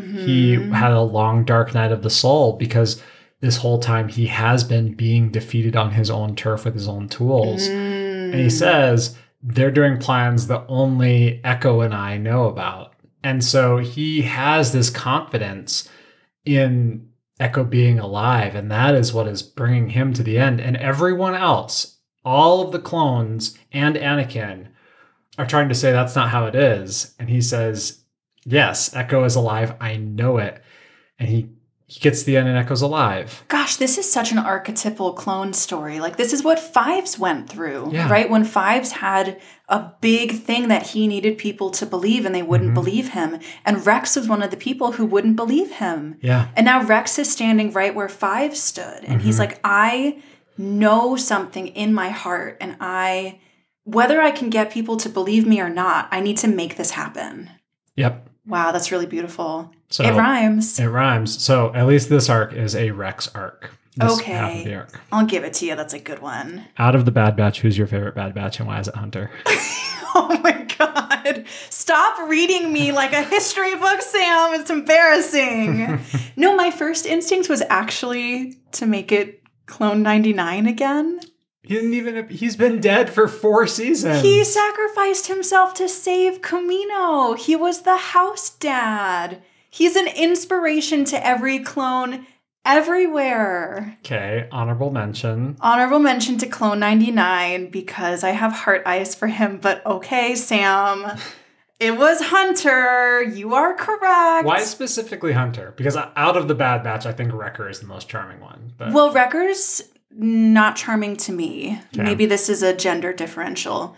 Mm-hmm. 0.56 0.72
had 0.72 0.92
a 0.92 1.02
long 1.02 1.44
dark 1.46 1.74
night 1.76 1.92
of 1.92 2.02
the 2.04 2.10
soul 2.10 2.54
because 2.58 3.02
this 3.42 3.58
whole 3.58 3.78
time 3.80 4.08
he 4.08 4.26
has 4.28 4.64
been 4.64 4.94
being 4.94 5.30
defeated 5.30 5.76
on 5.76 5.92
his 5.92 6.10
own 6.10 6.36
turf 6.36 6.66
with 6.66 6.74
his 6.74 6.88
own 6.88 7.08
tools. 7.08 7.68
Mm. 7.70 8.32
And 8.32 8.36
he 8.36 8.50
says 8.50 9.16
they're 9.44 9.70
doing 9.70 10.00
plans 10.00 10.48
that 10.48 10.66
only 10.68 11.40
Echo 11.44 11.82
and 11.82 11.94
I 11.94 12.18
know 12.18 12.46
about. 12.48 12.94
And 13.28 13.44
so 13.44 13.76
he 13.76 14.22
has 14.22 14.72
this 14.72 14.90
confidence 14.90 15.90
in 16.46 17.10
Echo 17.42 17.66
being 17.66 18.00
alive. 18.00 18.56
And 18.56 18.72
that 18.72 18.96
is 18.96 19.12
what 19.12 19.28
is 19.28 19.44
bringing 19.44 19.90
him 19.90 20.14
to 20.14 20.24
the 20.24 20.38
end. 20.38 20.62
And 20.62 20.78
everyone 20.78 21.36
else, 21.36 21.98
all 22.24 22.62
of 22.62 22.72
the 22.72 22.80
clones 22.80 23.60
and 23.74 23.98
Anakin, 23.98 24.68
are 25.38 25.46
trying 25.46 25.68
to 25.68 25.76
say 25.76 25.92
that's 25.92 26.16
not 26.16 26.30
how 26.30 26.46
it 26.46 26.56
is. 26.56 27.16
And 27.20 27.30
he 27.30 27.42
says, 27.42 28.00
Yes, 28.46 28.96
Echo 28.96 29.26
is 29.26 29.36
alive. 29.36 29.76
I 29.82 29.98
know 29.98 30.38
it. 30.38 30.64
And 31.20 31.28
he, 31.28 31.50
he 31.90 32.02
gets 32.02 32.24
the 32.24 32.36
end 32.36 32.50
and 32.50 32.58
Echo's 32.58 32.82
alive. 32.82 33.46
Gosh, 33.48 33.78
this 33.78 33.98
is 33.98 34.12
such 34.12 34.34
an 34.34 34.38
archetypal 34.38 35.14
clone 35.14 35.54
story. 35.54 36.02
Like, 36.02 36.18
this 36.18 36.34
is 36.34 36.44
what 36.44 36.60
Fives 36.60 37.18
went 37.18 37.50
through, 37.50 37.92
Yeah. 37.94 38.10
right? 38.12 38.30
When 38.30 38.44
Fives 38.44 38.92
had 38.92 39.40
a 39.70 39.86
big 40.02 40.34
thing 40.44 40.68
that 40.68 40.88
he 40.88 41.08
needed 41.08 41.38
people 41.38 41.70
to 41.72 41.86
believe 41.86 42.26
and 42.26 42.36
they 42.36 42.44
wouldn't 42.44 42.72
Mhm. 42.72 42.76
believe 42.76 43.10
him. 43.10 43.40
And 43.66 43.86
Rex 43.86 44.18
was 44.18 44.28
one 44.28 44.44
of 44.44 44.52
the 44.52 44.58
people 44.58 44.94
who 44.94 45.06
wouldn't 45.06 45.38
believe 45.38 45.72
him. 45.72 46.18
Yeah. 46.22 46.48
And 46.58 46.66
now 46.66 46.84
Rex 46.84 47.18
is 47.20 47.32
standing 47.32 47.72
right 47.72 47.96
where 47.96 48.10
Fives 48.10 48.60
stood. 48.62 49.06
And 49.06 49.22
he's 49.22 49.38
Mhm. 49.38 49.40
like, 49.40 49.60
I 49.64 50.18
know 50.58 51.16
something 51.16 51.68
in 51.68 51.94
my 51.94 52.10
heart, 52.10 52.58
and 52.60 52.76
I, 52.82 53.40
whether 53.86 54.22
I 54.22 54.32
can 54.32 54.50
get 54.50 54.72
people 54.72 54.98
to 54.98 55.08
believe 55.08 55.48
me 55.48 55.62
or 55.62 55.70
not, 55.70 56.10
I 56.12 56.20
need 56.20 56.36
to 56.40 56.48
make 56.50 56.76
this 56.76 56.92
happen. 56.92 57.50
Yep. 57.96 58.27
Wow, 58.48 58.72
that's 58.72 58.92
really 58.92 59.06
beautiful. 59.06 59.72
So 59.90 60.04
it 60.04 60.12
rhymes. 60.12 60.80
It 60.80 60.88
rhymes. 60.88 61.42
So 61.42 61.74
at 61.74 61.86
least 61.88 62.10
this 62.10 62.30
arc 62.30 62.54
is 62.54 62.76
a 62.76 62.92
Rex 62.92 63.30
arc. 63.36 63.72
This 63.96 64.20
Okay. 64.20 64.32
half 64.32 64.58
of 64.60 64.64
the 64.64 64.76
arc. 64.76 65.00
I'll 65.12 65.26
give 65.26 65.44
it 65.44 65.54
to 65.56 65.66
you. 65.66 65.76
That's 65.76 65.94
a 65.94 66.00
good 66.00 66.20
one. 66.20 66.66
Out 66.78 66.96
of 66.96 67.06
the 67.06 67.12
Bad 67.12 67.36
Batch, 67.36 67.62
who's 67.62 67.78
your 67.78 67.88
favorite 67.88 68.16
Bad 68.16 68.34
Batch 68.34 68.60
and 68.60 68.68
why 68.68 68.80
is 68.80 68.88
it 68.88 68.96
Hunter? 68.96 69.32
Oh 70.20 70.40
my 70.42 70.66
god. 70.80 71.46
Stop 71.70 72.28
reading 72.28 72.74
me 72.74 72.92
like 72.92 73.14
a 73.14 73.22
history 73.24 73.76
book, 73.76 74.02
Sam. 74.02 74.60
It's 74.60 74.70
embarrassing. 74.72 76.00
no, 76.36 76.56
my 76.56 76.72
first 76.72 77.06
instinct 77.06 77.50
was 77.50 77.62
actually 77.70 78.58
to 78.72 78.88
make 78.88 79.12
it 79.12 79.44
Clone 79.68 80.02
99 80.02 80.66
again. 80.66 81.20
He 81.68 81.76
didn't 81.76 81.94
even. 81.94 82.30
He's 82.30 82.56
been 82.56 82.80
dead 82.80 83.10
for 83.10 83.28
four 83.28 83.68
seasons. 83.68 84.22
He 84.22 84.44
sacrificed 84.44 85.28
himself 85.28 85.74
to 85.76 85.90
save 85.90 86.42
Camino. 86.42 87.34
He 87.34 87.56
was 87.56 87.82
the 87.82 87.98
house 87.98 88.50
dad. 88.52 89.42
He's 89.70 89.98
an 89.98 90.08
inspiration 90.08 91.04
to 91.06 91.26
every 91.26 91.60
clone 91.60 92.26
everywhere. 92.64 93.98
Okay, 94.00 94.48
honorable 94.52 94.92
mention. 94.92 95.58
Honorable 95.60 96.00
mention 96.00 96.38
to 96.40 96.48
Clone 96.48 96.80
99 96.80 97.70
because 97.70 98.24
I 98.24 98.32
have 98.32 98.52
heart 98.52 98.84
eyes 98.86 99.16
for 99.16 99.28
him, 99.28 99.60
but 99.62 99.86
okay, 99.86 100.36
Sam. 100.36 101.18
It 101.80 101.96
was 101.96 102.20
Hunter. 102.22 103.22
You 103.24 103.54
are 103.54 103.76
correct. 103.76 104.46
Why 104.46 104.64
specifically 104.64 105.34
Hunter? 105.34 105.74
Because 105.78 105.96
out 105.96 106.36
of 106.36 106.48
the 106.48 106.56
Bad 106.56 106.84
Batch, 106.84 107.06
I 107.06 107.12
think 107.12 107.34
Wrecker 107.34 107.70
is 107.70 107.80
the 107.80 107.86
most 107.88 108.10
charming 108.10 108.40
one. 108.40 108.74
But 108.78 108.94
Well, 108.94 109.12
Wrecker's 109.14 109.84
not 110.12 110.76
charming 110.76 111.16
to 111.18 111.32
me. 111.32 111.80
Okay. 111.94 112.04
Maybe 112.04 112.26
this 112.26 112.50
is 112.50 112.64
a 112.64 112.76
gender 112.76 113.14
differential. 113.14 113.96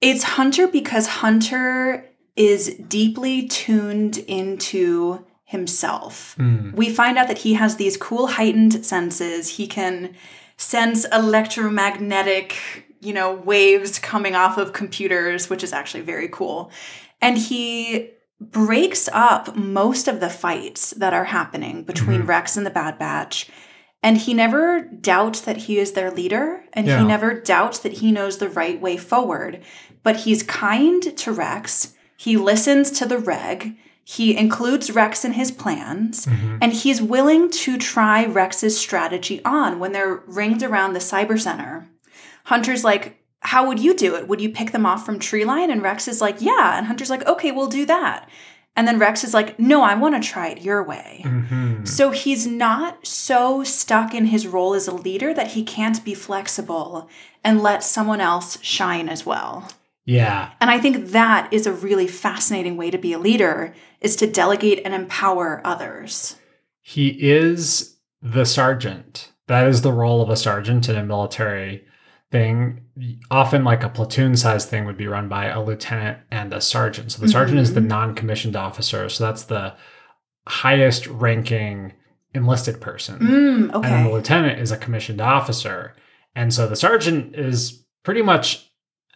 It's 0.00 0.22
Hunter 0.22 0.68
because 0.68 1.06
Hunter 1.06 2.04
is 2.36 2.74
deeply 2.88 3.48
tuned 3.48 4.18
into 4.18 5.24
himself. 5.44 6.34
Hmm. 6.36 6.70
We 6.72 6.90
find 6.90 7.18
out 7.18 7.28
that 7.28 7.38
he 7.38 7.54
has 7.54 7.76
these 7.76 7.96
cool 7.96 8.28
heightened 8.28 8.84
senses. 8.86 9.48
He 9.56 9.66
can 9.66 10.14
sense 10.56 11.04
electromagnetic, 11.06 12.56
you 13.00 13.12
know, 13.12 13.32
waves 13.34 13.98
coming 13.98 14.34
off 14.34 14.58
of 14.58 14.72
computers, 14.72 15.50
which 15.50 15.64
is 15.64 15.72
actually 15.72 16.02
very 16.02 16.28
cool. 16.28 16.70
And 17.20 17.36
he 17.38 18.10
breaks 18.40 19.08
up 19.12 19.56
most 19.56 20.06
of 20.06 20.20
the 20.20 20.30
fights 20.30 20.90
that 20.92 21.12
are 21.12 21.24
happening 21.24 21.82
between 21.82 22.22
Mhm. 22.22 22.28
Rex 22.28 22.56
and 22.56 22.64
the 22.64 22.70
Bad 22.70 22.98
Batch. 22.98 23.48
And 24.02 24.16
he 24.18 24.32
never 24.34 24.80
doubts 24.82 25.40
that 25.40 25.56
he 25.56 25.78
is 25.78 25.92
their 25.92 26.10
leader, 26.10 26.64
and 26.72 26.86
Yeah. 26.86 27.00
he 27.00 27.04
never 27.06 27.34
doubts 27.34 27.78
that 27.80 27.94
he 27.94 28.12
knows 28.12 28.38
the 28.38 28.48
right 28.48 28.80
way 28.80 28.96
forward. 28.96 29.60
But 30.04 30.18
he's 30.18 30.42
kind 30.44 31.02
to 31.16 31.32
Rex. 31.32 31.94
He 32.16 32.36
listens 32.36 32.90
to 32.92 33.06
the 33.06 33.18
reg. 33.18 33.76
He 34.04 34.36
includes 34.36 34.90
Rex 34.90 35.24
in 35.24 35.32
his 35.32 35.50
plans. 35.50 36.26
Mhm. 36.26 36.58
And 36.62 36.72
he's 36.72 37.02
willing 37.02 37.50
to 37.50 37.76
try 37.76 38.24
Rex's 38.24 38.78
strategy 38.78 39.40
on 39.44 39.78
when 39.78 39.92
they're 39.92 40.22
ringed 40.26 40.62
around 40.62 40.92
the 40.94 40.98
cyber 41.00 41.38
center. 41.38 41.86
Hunter's 42.44 42.84
like, 42.84 43.16
How 43.42 43.66
would 43.68 43.78
you 43.78 43.94
do 43.94 44.16
it? 44.16 44.26
Would 44.26 44.40
you 44.40 44.48
pick 44.48 44.72
them 44.72 44.84
off 44.86 45.06
from 45.06 45.18
tree 45.20 45.44
line? 45.44 45.70
And 45.70 45.80
Rex 45.82 46.08
is 46.08 46.20
like, 46.20 46.36
Yeah. 46.40 46.76
And 46.76 46.86
Hunter's 46.86 47.10
like, 47.10 47.24
Okay, 47.26 47.52
we'll 47.52 47.68
do 47.68 47.84
that. 47.86 48.28
And 48.78 48.86
then 48.86 49.00
Rex 49.00 49.24
is 49.24 49.34
like, 49.34 49.58
No, 49.58 49.82
I 49.82 49.96
want 49.96 50.22
to 50.22 50.26
try 50.26 50.46
it 50.50 50.62
your 50.62 50.84
way. 50.84 51.22
Mhm. 51.26 51.86
So 51.86 52.12
he's 52.12 52.46
not 52.46 53.04
so 53.04 53.64
stuck 53.64 54.14
in 54.14 54.26
his 54.26 54.46
role 54.46 54.72
as 54.72 54.86
a 54.86 54.94
leader 54.94 55.34
that 55.34 55.48
he 55.48 55.64
can't 55.64 56.02
be 56.04 56.14
flexible 56.14 57.10
and 57.42 57.60
let 57.60 57.82
someone 57.82 58.20
else 58.20 58.56
shine 58.62 59.08
as 59.08 59.26
well. 59.26 59.68
Yeah. 60.04 60.50
And 60.60 60.70
I 60.70 60.78
think 60.78 61.08
that 61.08 61.52
is 61.52 61.66
a 61.66 61.72
really 61.72 62.06
fascinating 62.06 62.76
way 62.76 62.88
to 62.92 62.98
be 62.98 63.12
a 63.12 63.18
leader 63.18 63.74
is 64.00 64.14
to 64.16 64.28
delegate 64.28 64.80
and 64.84 64.94
empower 64.94 65.60
others. 65.64 66.36
He 66.80 67.08
is 67.20 67.96
the 68.22 68.46
sergeant. 68.46 69.32
That 69.48 69.66
is 69.66 69.82
the 69.82 69.92
role 69.92 70.22
of 70.22 70.30
a 70.30 70.36
sergeant 70.36 70.88
in 70.88 70.94
a 70.94 71.02
military 71.04 71.84
thing. 72.30 72.80
Often, 73.30 73.64
like 73.64 73.82
a 73.84 73.88
platoon 73.88 74.36
size 74.36 74.66
thing 74.66 74.84
would 74.84 74.96
be 74.96 75.06
run 75.06 75.28
by 75.28 75.46
a 75.46 75.62
lieutenant 75.62 76.18
and 76.30 76.52
a 76.52 76.60
sergeant. 76.60 77.12
So 77.12 77.22
the 77.22 77.28
sergeant 77.28 77.58
is 77.58 77.74
the 77.74 77.80
Mhm. 77.80 77.86
non 77.86 78.14
commissioned 78.14 78.56
officer. 78.56 79.08
So 79.08 79.24
that's 79.24 79.44
the 79.44 79.74
highest 80.46 81.06
ranking 81.06 81.92
enlisted 82.34 82.80
person. 82.80 83.18
Mm, 83.18 83.74
And 83.74 83.84
then 83.84 84.04
the 84.04 84.10
lieutenant 84.12 84.60
is 84.60 84.70
a 84.70 84.76
commissioned 84.76 85.20
officer. 85.20 85.94
And 86.34 86.52
so 86.52 86.66
the 86.66 86.76
sergeant 86.76 87.34
is 87.34 87.84
pretty 88.04 88.22
much 88.22 88.66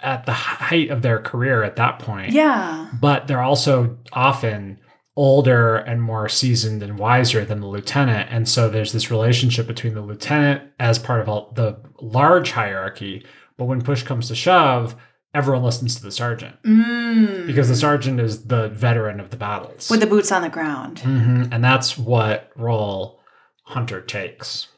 at 0.02 0.26
the 0.26 0.32
height 0.32 0.90
of 0.90 1.02
their 1.02 1.18
career 1.20 1.62
at 1.62 1.76
that 1.76 1.98
point. 1.98 2.32
Yeah. 2.32 2.88
But 3.00 3.26
they're 3.28 3.42
also 3.42 3.98
often 4.12 4.78
older 5.16 5.76
and 5.76 6.02
more 6.02 6.28
seasoned 6.28 6.82
and 6.82 6.98
wiser 6.98 7.44
than 7.44 7.60
the 7.60 7.66
lieutenant. 7.66 8.28
And 8.30 8.48
so 8.48 8.68
there's 8.68 8.92
this 8.92 9.10
relationship 9.10 9.66
between 9.66 9.94
the 9.94 10.00
lieutenant 10.00 10.62
as 10.80 10.98
part 10.98 11.26
of 11.28 11.54
the 11.54 11.78
large 12.00 12.52
hierarchy. 12.52 13.26
But 13.58 13.66
when 13.66 13.82
push 13.82 14.02
comes 14.02 14.28
to 14.28 14.34
shove, 14.34 14.96
everyone 15.34 15.62
listens 15.64 15.94
to 15.96 16.02
the 16.02 16.10
sergeant 16.10 16.56
Mm. 16.62 17.46
because 17.46 17.68
the 17.68 17.76
sergeant 17.76 18.20
is 18.20 18.46
the 18.46 18.68
veteran 18.70 19.20
of 19.20 19.30
the 19.30 19.36
battles. 19.36 19.90
with 19.90 20.00
the 20.00 20.06
boots 20.06 20.32
on 20.32 20.42
the 20.42 20.48
ground. 20.48 20.98
Mhm. 21.04 21.48
And 21.52 21.62
that's 21.62 21.96
what 21.98 22.50
role 22.56 23.20
Hunter 23.64 24.00
takes. 24.00 24.68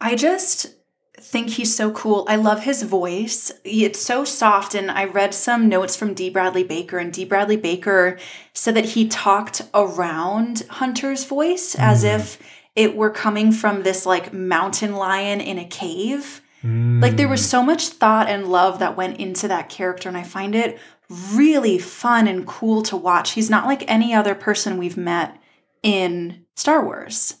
I 0.00 0.14
just 0.16 0.66
think 1.20 1.50
he's 1.50 1.74
so 1.74 1.90
cool. 1.92 2.26
I 2.28 2.36
love 2.36 2.60
his 2.64 2.82
voice. 2.82 3.52
It's 3.64 4.00
so 4.00 4.24
soft. 4.24 4.74
And 4.74 4.90
I 4.90 5.04
read 5.04 5.34
some 5.34 5.68
notes 5.68 5.96
from 5.96 6.14
D. 6.14 6.28
Bradley 6.30 6.64
Baker, 6.64 6.98
and 6.98 7.12
D. 7.12 7.24
Bradley 7.24 7.56
Baker 7.56 8.18
said 8.52 8.74
that 8.76 8.84
he 8.86 9.08
talked 9.08 9.62
around 9.72 10.64
Hunter's 10.70 11.24
voice 11.24 11.74
as 11.74 12.04
Mm. 12.04 12.14
if 12.16 12.38
it 12.76 12.96
were 12.96 13.10
coming 13.10 13.52
from 13.52 13.82
this 13.84 14.04
like 14.04 14.32
mountain 14.32 14.94
lion 14.96 15.40
in 15.40 15.58
a 15.58 15.64
cave. 15.64 16.40
Like 16.62 17.16
there 17.18 17.28
was 17.28 17.42
Mm. 17.42 17.50
so 17.50 17.62
much 17.62 17.88
thought 17.88 18.28
and 18.28 18.48
love 18.48 18.78
that 18.78 18.96
went 18.96 19.18
into 19.18 19.46
that 19.48 19.68
character, 19.68 20.08
and 20.08 20.16
I 20.16 20.22
find 20.22 20.54
it 20.54 20.78
really 21.34 21.78
fun 21.78 22.26
and 22.26 22.46
cool 22.46 22.82
to 22.82 22.96
watch. 22.96 23.32
He's 23.32 23.50
not 23.50 23.66
like 23.66 23.84
any 23.86 24.14
other 24.14 24.34
person 24.34 24.78
we've 24.78 24.96
met 24.96 25.36
in 25.82 26.44
Star 26.56 26.82
Wars. 26.82 27.34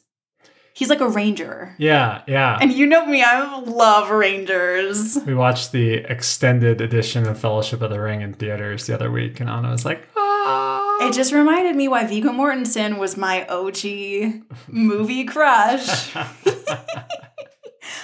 He's 0.74 0.90
like 0.90 1.00
a 1.00 1.08
ranger. 1.08 1.72
Yeah, 1.78 2.22
yeah. 2.26 2.58
And 2.60 2.72
you 2.72 2.84
know 2.86 3.06
me, 3.06 3.22
I 3.22 3.60
love 3.60 4.10
rangers. 4.10 5.16
we 5.24 5.32
watched 5.32 5.70
the 5.70 5.94
extended 5.94 6.80
edition 6.80 7.28
of 7.28 7.38
Fellowship 7.38 7.80
of 7.80 7.90
the 7.90 8.00
Ring 8.00 8.22
in 8.22 8.32
theaters 8.34 8.86
the 8.86 8.94
other 8.94 9.08
week, 9.10 9.38
and 9.38 9.48
Anna 9.48 9.70
was 9.70 9.84
like, 9.84 10.06
"Ah." 10.16 11.08
It 11.08 11.12
just 11.12 11.32
reminded 11.32 11.76
me 11.76 11.86
why 11.88 12.04
Viggo 12.06 12.30
Mortensen 12.30 12.98
was 12.98 13.16
my 13.16 13.46
OG 13.46 14.42
movie 14.68 15.24
crush. 15.24 16.12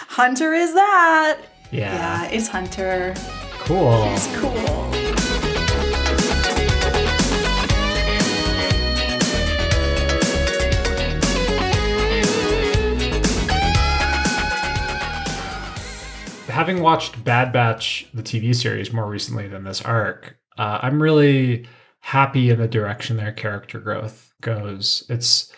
Hunter 0.08 0.52
is 0.54 0.74
that. 0.74 1.38
yeah, 1.70 1.94
Yeah, 1.94 2.30
it's 2.30 2.48
Hunter. 2.48 3.14
cool. 3.60 4.08
He's 4.10 4.26
cool. 4.36 4.99
Having 16.60 16.82
watched 16.82 17.24
Bad 17.24 17.54
Batch, 17.54 18.06
the 18.12 18.22
TV 18.22 18.54
series, 18.54 18.92
more 18.92 19.08
recently 19.08 19.48
than 19.48 19.64
this 19.64 19.80
arc, 19.80 20.36
uh, 20.58 20.78
I'm 20.82 21.02
really 21.02 21.66
happy 22.00 22.50
in 22.50 22.60
the 22.60 22.68
direction 22.68 23.16
their 23.16 23.32
character 23.32 23.80
growth 23.80 24.34
goes. 24.42 25.02
It's 25.08 25.50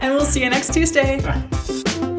and 0.00 0.14
we'll 0.14 0.24
see 0.24 0.42
you 0.42 0.50
next 0.50 0.72
Tuesday. 0.72 1.20